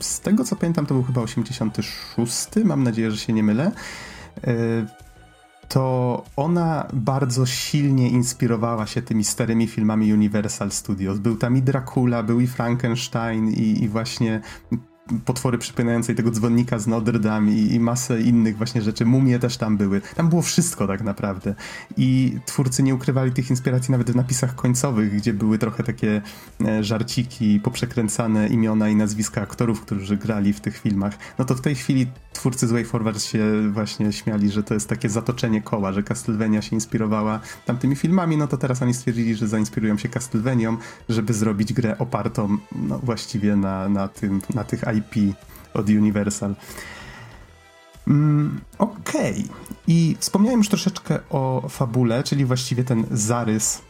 [0.00, 3.72] z tego co pamiętam, to był chyba 86, mam nadzieję, że się nie mylę.
[4.44, 4.52] E,
[5.68, 11.18] to ona bardzo silnie inspirowała się tymi starymi filmami Universal Studios.
[11.18, 14.40] Był tam i Dracula, był i Frankenstein, i, i właśnie
[15.24, 19.04] potwory przypominające tego dzwonnika z Notre Dame i, i, masę innych właśnie rzeczy.
[19.04, 20.00] Mumie też tam były.
[20.14, 21.54] Tam było wszystko tak naprawdę.
[21.96, 26.22] I twórcy nie ukrywali tych inspiracji nawet w napisach końcowych, gdzie były trochę takie
[26.64, 31.18] e, żarciki, poprzekręcane imiona i nazwiska aktorów, którzy grali w tych filmach.
[31.38, 32.06] No to w tej chwili
[32.36, 36.62] twórcy z Way Forward się właśnie śmiali, że to jest takie zatoczenie koła, że Castlevania
[36.62, 40.76] się inspirowała tamtymi filmami, no to teraz oni stwierdzili, że zainspirują się Castlevanią,
[41.08, 45.36] żeby zrobić grę opartą no, właściwie na, na, tym, na tych IP
[45.74, 46.54] od Universal.
[48.08, 49.32] Mm, Okej.
[49.32, 49.76] Okay.
[49.86, 53.82] I wspomniałem już troszeczkę o fabule, czyli właściwie ten zarys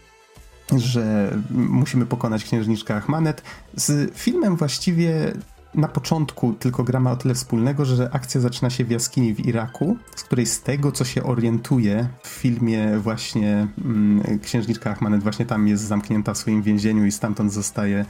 [0.76, 3.42] że musimy pokonać księżniczkę Achmanet.
[3.74, 5.32] Z filmem właściwie
[5.74, 9.46] na początku tylko gra ma o tyle wspólnego, że akcja zaczyna się w jaskini w
[9.46, 15.46] Iraku, z której z tego, co się orientuje w filmie właśnie mm, księżniczka Ahmanet właśnie
[15.46, 18.04] tam jest zamknięta w swoim więzieniu i stamtąd zostaje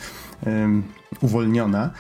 [1.21, 1.91] uwolniona.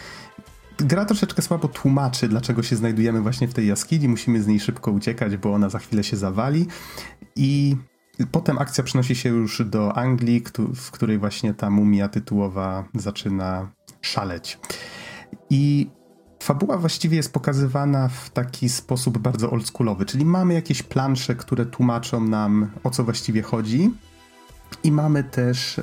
[0.78, 4.08] Gra troszeczkę słabo tłumaczy, dlaczego się znajdujemy właśnie w tej jaskini.
[4.08, 6.66] Musimy z niej szybko uciekać, bo ona za chwilę się zawali.
[7.36, 7.76] I
[8.32, 10.44] potem akcja przenosi się już do Anglii,
[10.74, 13.70] w której właśnie ta mumia tytułowa zaczyna
[14.00, 14.58] szaleć.
[15.50, 15.90] I
[16.42, 22.20] fabuła właściwie jest pokazywana w taki sposób bardzo oldschoolowy, czyli mamy jakieś plansze, które tłumaczą
[22.20, 23.90] nam o co właściwie chodzi.
[24.84, 25.80] I mamy też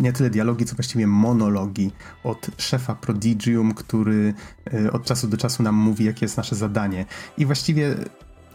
[0.00, 1.90] nie tyle dialogi, co właściwie monologi
[2.24, 4.34] od szefa Prodigium, który
[4.74, 7.06] e, od czasu do czasu nam mówi, jakie jest nasze zadanie.
[7.38, 7.96] I właściwie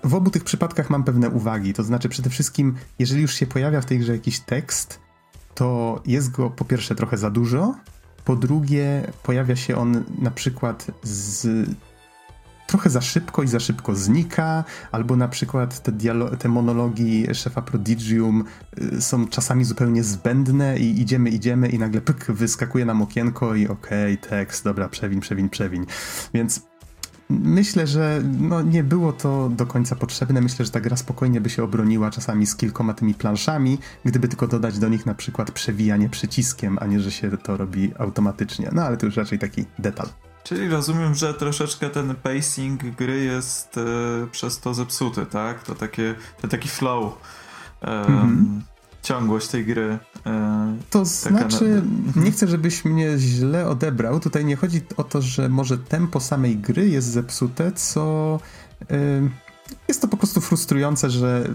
[0.04, 1.74] w obu tych przypadkach mam pewne uwagi.
[1.74, 5.00] To znaczy, przede wszystkim, jeżeli już się pojawia w tej grze jakiś tekst,
[5.56, 7.76] to jest go po pierwsze trochę za dużo,
[8.26, 11.70] po drugie, pojawia się on na przykład z
[12.70, 15.91] trochę za szybko i za szybko znika, albo na przykład te,
[16.40, 18.44] te monologi szefa Prodigium
[18.82, 23.68] y, są czasami zupełnie zbędne i idziemy, idziemy i nagle pyk, wyskakuje nam okienko i
[23.68, 25.86] okej, okay, tekst, dobra, przewin, przewin, przewin.
[26.34, 26.70] Więc
[27.32, 30.41] Myślę, że no, nie było to do końca potrzebne.
[30.41, 34.48] Myślę, że ta gra spokojnie by się obroniła czasami z kilkoma tymi planszami, gdyby tylko
[34.48, 38.70] dodać do nich na przykład przewijanie przyciskiem, a nie, że się to robi automatycznie.
[38.74, 40.08] No ale to już raczej taki detal.
[40.44, 43.82] Czyli rozumiem, że troszeczkę ten pacing gry jest e,
[44.32, 45.64] przez to zepsuty, tak?
[45.64, 46.16] To takie,
[46.49, 47.14] taki flow.
[47.82, 48.60] E, mm-hmm
[49.02, 49.99] ciągłość tej gry.
[50.26, 51.82] E, to znaczy,
[52.16, 52.24] na...
[52.24, 54.20] nie chcę, żebyś mnie źle odebrał.
[54.20, 58.40] Tutaj nie chodzi o to, że może tempo samej gry jest zepsute, co.
[59.88, 61.50] Jest to po prostu frustrujące, że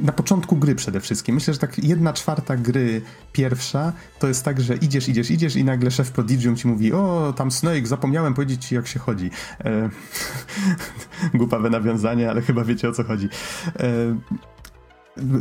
[0.00, 1.34] na początku gry przede wszystkim.
[1.34, 3.02] Myślę, że tak jedna czwarta gry
[3.32, 7.34] pierwsza to jest tak, że idziesz, idziesz, idziesz i nagle szef Prodigium ci mówi o,
[7.36, 9.30] tam Snake, zapomniałem powiedzieć ci jak się chodzi.
[9.64, 9.90] E,
[11.38, 13.28] głupawe nawiązanie, ale chyba wiecie o co chodzi.
[13.78, 14.18] E,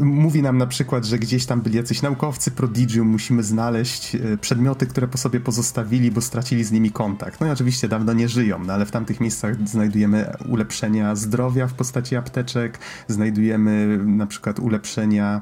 [0.01, 4.87] Mówi nam na przykład, że gdzieś tam byli jacyś naukowcy Prodigium, musimy znaleźć e, przedmioty,
[4.87, 7.41] które po sobie pozostawili, bo stracili z nimi kontakt.
[7.41, 11.73] No i oczywiście dawno nie żyją, no ale w tamtych miejscach znajdujemy ulepszenia zdrowia w
[11.73, 15.41] postaci apteczek, znajdujemy na przykład ulepszenia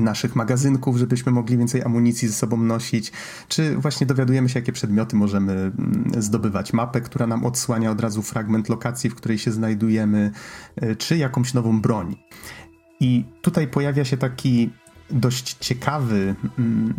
[0.00, 3.12] naszych magazynków, żebyśmy mogli więcej amunicji ze sobą nosić,
[3.48, 6.72] czy właśnie dowiadujemy się, jakie przedmioty możemy mm, zdobywać.
[6.72, 10.30] Mapę, która nam odsłania od razu fragment lokacji, w której się znajdujemy,
[10.76, 12.16] e, czy jakąś nową broń.
[13.02, 14.70] I tutaj pojawia się taki
[15.10, 16.94] dość ciekawy mm,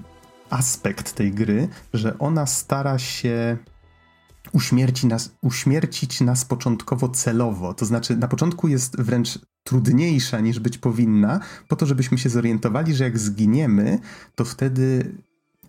[0.49, 3.57] aspekt tej gry, że ona stara się
[4.51, 7.73] uśmierci nas, uśmiercić nas początkowo celowo.
[7.73, 12.95] To znaczy, na początku jest wręcz trudniejsza niż być powinna, po to, żebyśmy się zorientowali,
[12.95, 13.99] że jak zginiemy,
[14.35, 15.15] to wtedy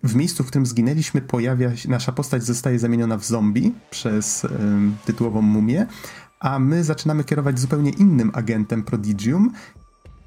[0.04, 4.96] w miejscu, w którym zginęliśmy, pojawia się, nasza postać zostaje zamieniona w zombie przez ym,
[5.04, 5.86] tytułową mumię,
[6.40, 9.52] a my zaczynamy kierować zupełnie innym agentem Prodigium,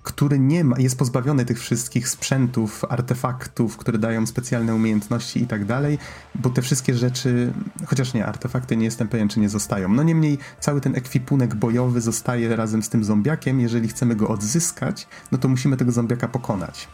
[0.07, 5.65] który nie ma, jest pozbawiony tych wszystkich sprzętów, artefaktów, które dają specjalne umiejętności i tak
[5.65, 5.99] dalej,
[6.35, 7.53] bo te wszystkie rzeczy,
[7.85, 9.89] chociaż nie, artefakty nie jestem pewien, czy nie zostają.
[9.89, 13.59] No niemniej cały ten ekwipunek bojowy zostaje razem z tym zombiakiem.
[13.59, 16.87] Jeżeli chcemy go odzyskać, no to musimy tego zombiaka pokonać.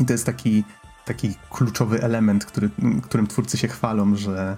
[0.00, 0.64] I to jest taki,
[1.04, 2.70] taki kluczowy element, który,
[3.02, 4.56] którym twórcy się chwalą, że,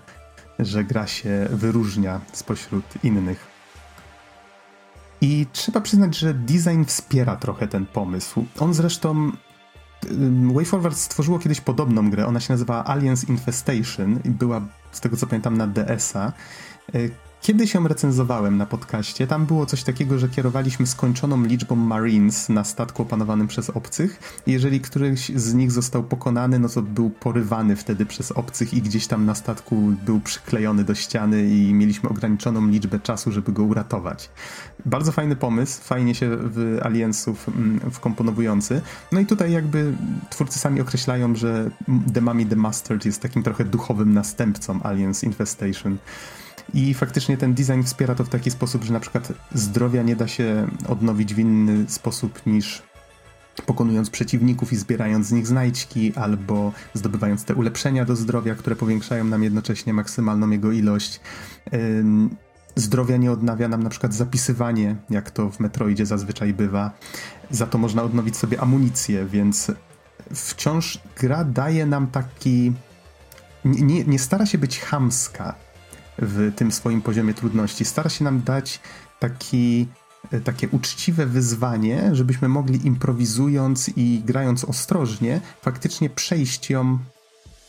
[0.58, 3.53] że gra się wyróżnia spośród innych.
[5.24, 8.44] I trzeba przyznać, że design wspiera trochę ten pomysł.
[8.60, 9.32] On zresztą.
[10.54, 12.26] WayForward stworzyło kiedyś podobną grę.
[12.26, 14.60] Ona się nazywała Aliens Infestation i była,
[14.92, 16.32] z tego co pamiętam, na DS-a.
[17.44, 19.26] Kiedyś ją recenzowałem na podcaście.
[19.26, 24.40] Tam było coś takiego, że kierowaliśmy skończoną liczbą Marines na statku opanowanym przez obcych.
[24.46, 29.06] Jeżeli któryś z nich został pokonany, no to był porywany wtedy przez obcych i gdzieś
[29.06, 29.76] tam na statku
[30.06, 34.30] był przyklejony do ściany i mieliśmy ograniczoną liczbę czasu, żeby go uratować.
[34.86, 38.80] Bardzo fajny pomysł, fajnie się w Aliensów mm, wkomponowujący.
[39.12, 39.92] No i tutaj jakby
[40.30, 41.70] twórcy sami określają, że
[42.14, 45.98] The Mummy The Mustard jest takim trochę duchowym następcą Aliens Infestation.
[46.74, 50.28] I faktycznie ten design wspiera to w taki sposób, że na przykład zdrowia nie da
[50.28, 52.82] się odnowić w inny sposób niż
[53.66, 59.24] pokonując przeciwników i zbierając z nich znajdźki, albo zdobywając te ulepszenia do zdrowia, które powiększają
[59.24, 61.20] nam jednocześnie maksymalną jego ilość.
[62.76, 66.90] Zdrowia nie odnawia nam na przykład zapisywanie, jak to w Metroidzie zazwyczaj bywa.
[67.50, 69.72] Za to można odnowić sobie amunicję, więc
[70.34, 72.72] wciąż gra daje nam taki.
[73.64, 75.54] Nie, nie stara się być chamska
[76.18, 77.84] w tym swoim poziomie trudności.
[77.84, 78.80] Stara się nam dać
[79.20, 79.86] taki,
[80.32, 86.98] e, takie uczciwe wyzwanie, żebyśmy mogli improwizując i grając ostrożnie, faktycznie przejść ją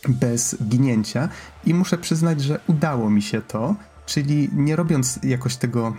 [0.10, 1.30] bez ginięcia.
[1.66, 5.94] I muszę przyznać, że udało mi się to, czyli nie robiąc jakoś tego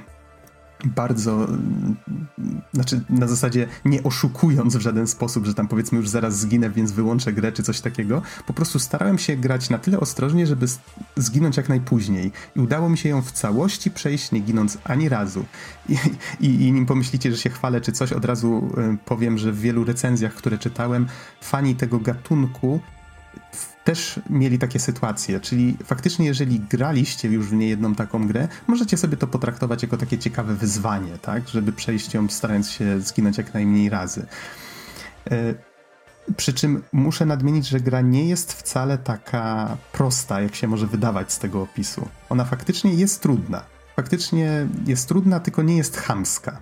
[0.84, 1.48] bardzo,
[2.74, 6.92] znaczy na zasadzie nie oszukując w żaden sposób, że tam powiedzmy już zaraz zginę, więc
[6.92, 8.22] wyłączę grę czy coś takiego.
[8.46, 10.66] Po prostu starałem się grać na tyle ostrożnie, żeby
[11.16, 12.32] zginąć jak najpóźniej.
[12.56, 15.44] I udało mi się ją w całości przejść, nie ginąc ani razu.
[15.88, 15.96] I,
[16.40, 19.60] i, i nim pomyślicie, że się chwalę czy coś, od razu y, powiem, że w
[19.60, 21.06] wielu recenzjach, które czytałem,
[21.40, 22.80] fani tego gatunku
[23.86, 29.16] też mieli takie sytuacje, czyli faktycznie jeżeli graliście już w niejedną taką grę, możecie sobie
[29.16, 33.88] to potraktować jako takie ciekawe wyzwanie, tak, żeby przejść ją starając się zginąć jak najmniej
[33.88, 34.26] razy.
[35.30, 35.54] E,
[36.36, 41.32] przy czym muszę nadmienić, że gra nie jest wcale taka prosta, jak się może wydawać
[41.32, 42.08] z tego opisu.
[42.28, 43.62] Ona faktycznie jest trudna.
[43.96, 46.58] Faktycznie jest trudna, tylko nie jest chamska.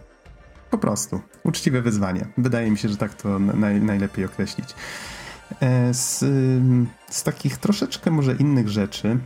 [0.70, 1.20] Po prostu.
[1.44, 2.26] Uczciwe wyzwanie.
[2.38, 4.74] Wydaje mi się, że tak to naj, najlepiej określić.
[5.60, 6.18] E, z,
[7.10, 9.18] z takich troszeczkę może innych rzeczy,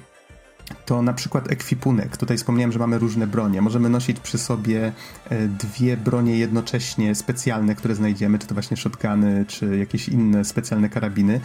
[0.87, 2.17] to na przykład ekwipunek.
[2.17, 3.63] Tutaj wspomniałem, że mamy różne bronie.
[3.63, 4.93] Możemy nosić przy sobie
[5.31, 10.89] e, dwie bronie jednocześnie specjalne, które znajdziemy, czy to właśnie shotguny, czy jakieś inne specjalne
[10.89, 11.41] karabiny.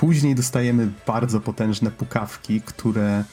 [0.00, 3.24] Później dostajemy bardzo potężne pukawki, które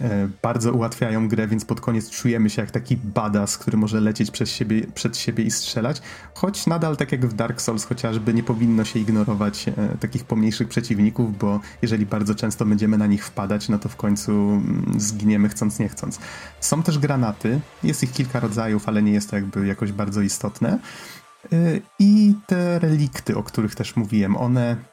[0.00, 4.30] e, bardzo ułatwiają grę, więc pod koniec czujemy się jak taki badass, który może lecieć
[4.30, 6.02] przez siebie, przed siebie i strzelać.
[6.34, 10.68] Choć nadal, tak jak w Dark Souls chociażby, nie powinno się ignorować e, takich pomniejszych
[10.68, 15.48] przeciwników, bo jeżeli bardzo często będziemy na nich wpadać, no to w końcu mm, zginiemy
[15.48, 16.18] chcąc nie chcąc.
[16.60, 20.78] Są też granaty, jest ich kilka rodzajów, ale nie jest to jakby jakoś bardzo istotne.
[21.52, 24.91] E, I te relikty, o których też mówiłem, one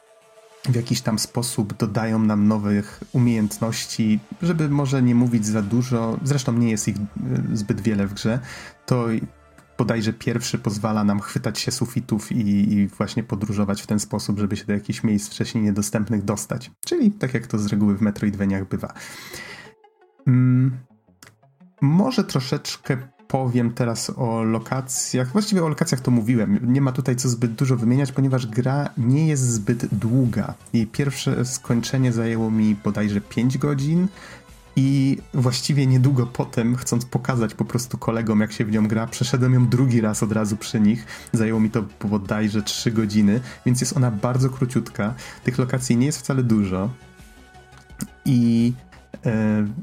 [0.64, 6.52] w jakiś tam sposób dodają nam nowych umiejętności, żeby może nie mówić za dużo, zresztą
[6.52, 7.00] nie jest ich e,
[7.52, 8.40] zbyt wiele w grze,
[8.86, 9.06] to
[9.78, 14.56] bodajże pierwszy pozwala nam chwytać się sufitów i, i, właśnie podróżować w ten sposób, żeby
[14.56, 16.70] się do jakichś miejsc wcześniej niedostępnych dostać.
[16.86, 18.92] Czyli tak jak to z reguły w Metroidvaniach bywa.
[20.24, 20.78] Hmm,
[21.80, 22.96] może troszeczkę
[23.30, 25.32] powiem teraz o lokacjach.
[25.32, 26.72] Właściwie o lokacjach to mówiłem.
[26.72, 30.54] Nie ma tutaj co zbyt dużo wymieniać, ponieważ gra nie jest zbyt długa.
[30.72, 34.08] Jej pierwsze skończenie zajęło mi bodajże 5 godzin.
[34.76, 39.54] I właściwie niedługo potem, chcąc pokazać po prostu kolegom, jak się w nią gra, przeszedłem
[39.54, 41.06] ją drugi raz od razu przy nich.
[41.32, 45.14] Zajęło mi to bodajże 3 godziny, więc jest ona bardzo króciutka.
[45.44, 46.90] Tych lokacji nie jest wcale dużo.
[48.24, 48.72] I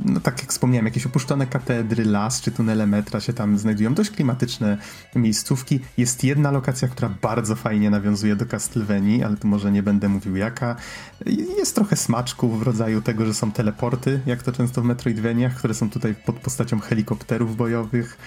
[0.06, 3.94] no tak jak wspomniałem, jakieś opuszczone katedry, las czy tunele metra się tam znajdują.
[3.94, 4.78] Dość klimatyczne
[5.16, 5.80] miejscówki.
[5.98, 10.36] Jest jedna lokacja, która bardzo fajnie nawiązuje do Castlevanii, ale tu może nie będę mówił
[10.36, 10.76] jaka.
[11.58, 15.74] Jest trochę smaczków w rodzaju tego, że są teleporty, jak to często w Metroidvaniach, które
[15.74, 18.18] są tutaj pod postacią helikopterów bojowych.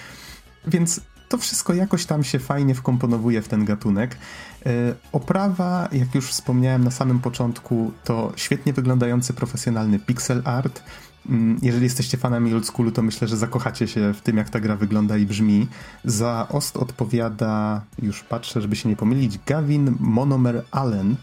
[0.67, 1.01] Więc
[1.31, 4.17] to wszystko jakoś tam się fajnie wkomponowuje w ten gatunek.
[4.65, 4.69] E,
[5.11, 10.83] oprawa, jak już wspomniałem na samym początku, to świetnie wyglądający profesjonalny pixel art.
[11.29, 14.75] Mm, jeżeli jesteście fanami oldschoolu, to myślę, że zakochacie się w tym, jak ta gra
[14.75, 15.67] wygląda i brzmi.
[16.05, 21.15] Za OST odpowiada, już patrzę, żeby się nie pomylić, Gavin Monomer Allen.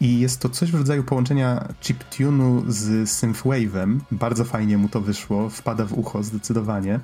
[0.00, 3.98] I jest to coś w rodzaju połączenia chiptune'u z synthwave'em.
[4.10, 7.00] Bardzo fajnie mu to wyszło, wpada w ucho zdecydowanie.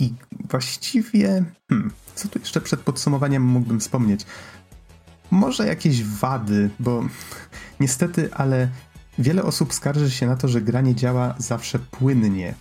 [0.00, 0.14] I
[0.50, 4.26] właściwie, hmm, co tu jeszcze przed podsumowaniem mógłbym wspomnieć?
[5.30, 7.04] Może jakieś wady, bo
[7.80, 8.68] niestety, ale
[9.18, 12.54] wiele osób skarży się na to, że gra nie działa zawsze płynnie.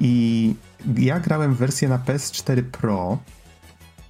[0.00, 0.54] I
[0.98, 3.18] ja grałem wersję na PS4 Pro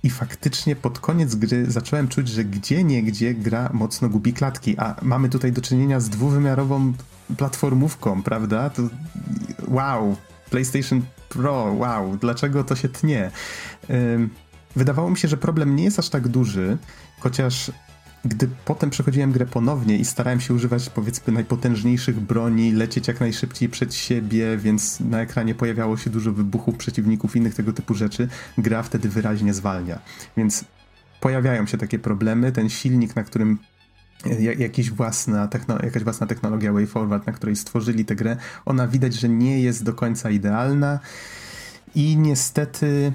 [0.02, 4.78] i faktycznie pod koniec gry zacząłem czuć, że gdzie nie gdzie gra mocno gubi klatki,
[4.78, 6.92] a mamy tutaj do czynienia z dwuwymiarową
[7.36, 8.70] platformówką, prawda?
[8.70, 8.82] To
[9.68, 10.16] wow,
[10.52, 13.30] PlayStation Pro, wow, dlaczego to się tnie?
[14.76, 16.78] Wydawało mi się, że problem nie jest aż tak duży,
[17.20, 17.72] chociaż
[18.24, 23.68] gdy potem przechodziłem grę ponownie i starałem się używać powiedzmy najpotężniejszych broni, lecieć jak najszybciej
[23.68, 28.82] przed siebie, więc na ekranie pojawiało się dużo wybuchów przeciwników, innych tego typu rzeczy, gra
[28.82, 29.98] wtedy wyraźnie zwalnia.
[30.36, 30.64] Więc
[31.20, 32.52] pojawiają się takie problemy.
[32.52, 33.58] Ten silnik, na którym
[34.58, 35.48] jakiś własna
[35.82, 39.94] jakaś własna technologia WayForward, na której stworzyli tę grę, ona widać, że nie jest do
[39.94, 40.98] końca idealna
[41.94, 43.12] i niestety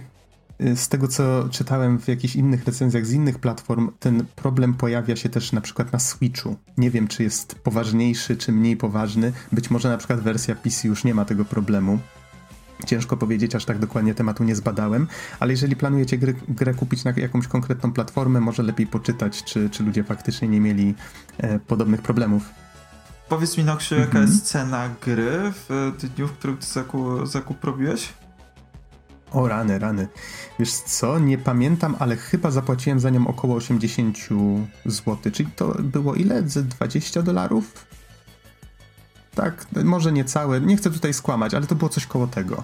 [0.61, 5.15] y, z tego, co czytałem w jakichś innych recenzjach z innych platform, ten problem pojawia
[5.15, 6.55] się też na przykład na Switchu.
[6.77, 9.33] Nie wiem, czy jest poważniejszy, czy mniej poważny.
[9.51, 11.99] Być może na przykład wersja PC już nie ma tego problemu.
[12.85, 15.07] Ciężko powiedzieć, aż tak dokładnie tematu nie zbadałem,
[15.39, 19.83] ale jeżeli planujecie grę, grę kupić na jakąś konkretną platformę, może lepiej poczytać, czy, czy
[19.83, 20.95] ludzie faktycznie nie mieli
[21.37, 22.43] e, podobnych problemów.
[23.29, 24.31] Powiedz mi, Noksiu, jaka mm -hmm.
[24.31, 28.13] jest cena gry w dniu, w którym ty zakup, zakup robiłeś?
[29.31, 30.07] O rany, rany.
[30.59, 34.17] Wiesz co, nie pamiętam, ale chyba zapłaciłem za nią około 80
[34.85, 36.49] zł, czyli to było ile?
[36.49, 37.87] Ze 20 dolarów?
[39.37, 42.63] Tak, może nie całe, nie chcę tutaj skłamać, ale to było coś koło tego.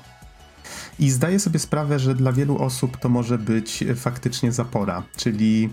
[0.99, 5.03] I zdaję sobie sprawę, że dla wielu osób to może być faktycznie zapora.
[5.15, 5.69] Czyli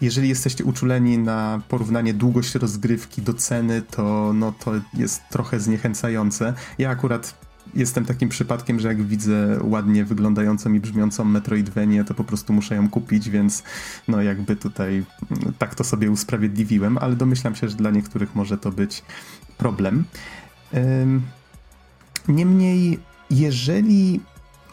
[0.00, 6.54] jeżeli jesteście uczuleni na porównanie długość rozgrywki do ceny, to, no, to jest trochę zniechęcające.
[6.78, 7.34] Ja akurat
[7.74, 12.74] jestem takim przypadkiem, że jak widzę ładnie wyglądającą i brzmiącą Metroidvanię, to po prostu muszę
[12.74, 13.62] ją kupić, więc
[14.08, 15.04] no jakby tutaj
[15.58, 19.02] tak to sobie usprawiedliwiłem, ale domyślam się, że dla niektórych może to być
[19.58, 20.04] problem.
[22.28, 22.98] Niemniej,
[23.30, 24.20] jeżeli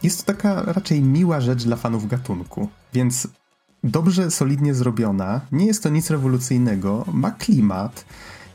[0.03, 3.27] jest to taka raczej miła rzecz dla fanów gatunku, więc
[3.83, 8.05] dobrze, solidnie zrobiona, nie jest to nic rewolucyjnego, ma klimat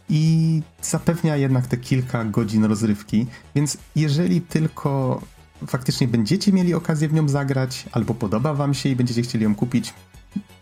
[0.08, 5.20] i zapewnia jednak te kilka godzin rozrywki, więc jeżeli tylko
[5.66, 9.54] faktycznie będziecie mieli okazję w nią zagrać, albo podoba wam się i będziecie chcieli ją
[9.54, 9.94] kupić,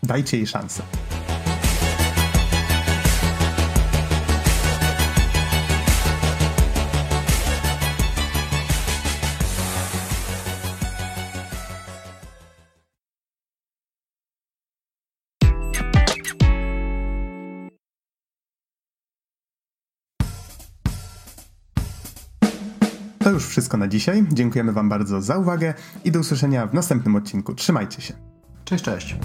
[0.03, 0.83] dajcie jej szansę.
[23.43, 24.25] Już wszystko na dzisiaj.
[24.33, 25.75] Dziękujemy Wam bardzo za uwagę
[26.05, 27.55] i do usłyszenia w następnym odcinku.
[27.55, 28.15] Trzymajcie się.
[28.65, 29.17] Cześć, cześć.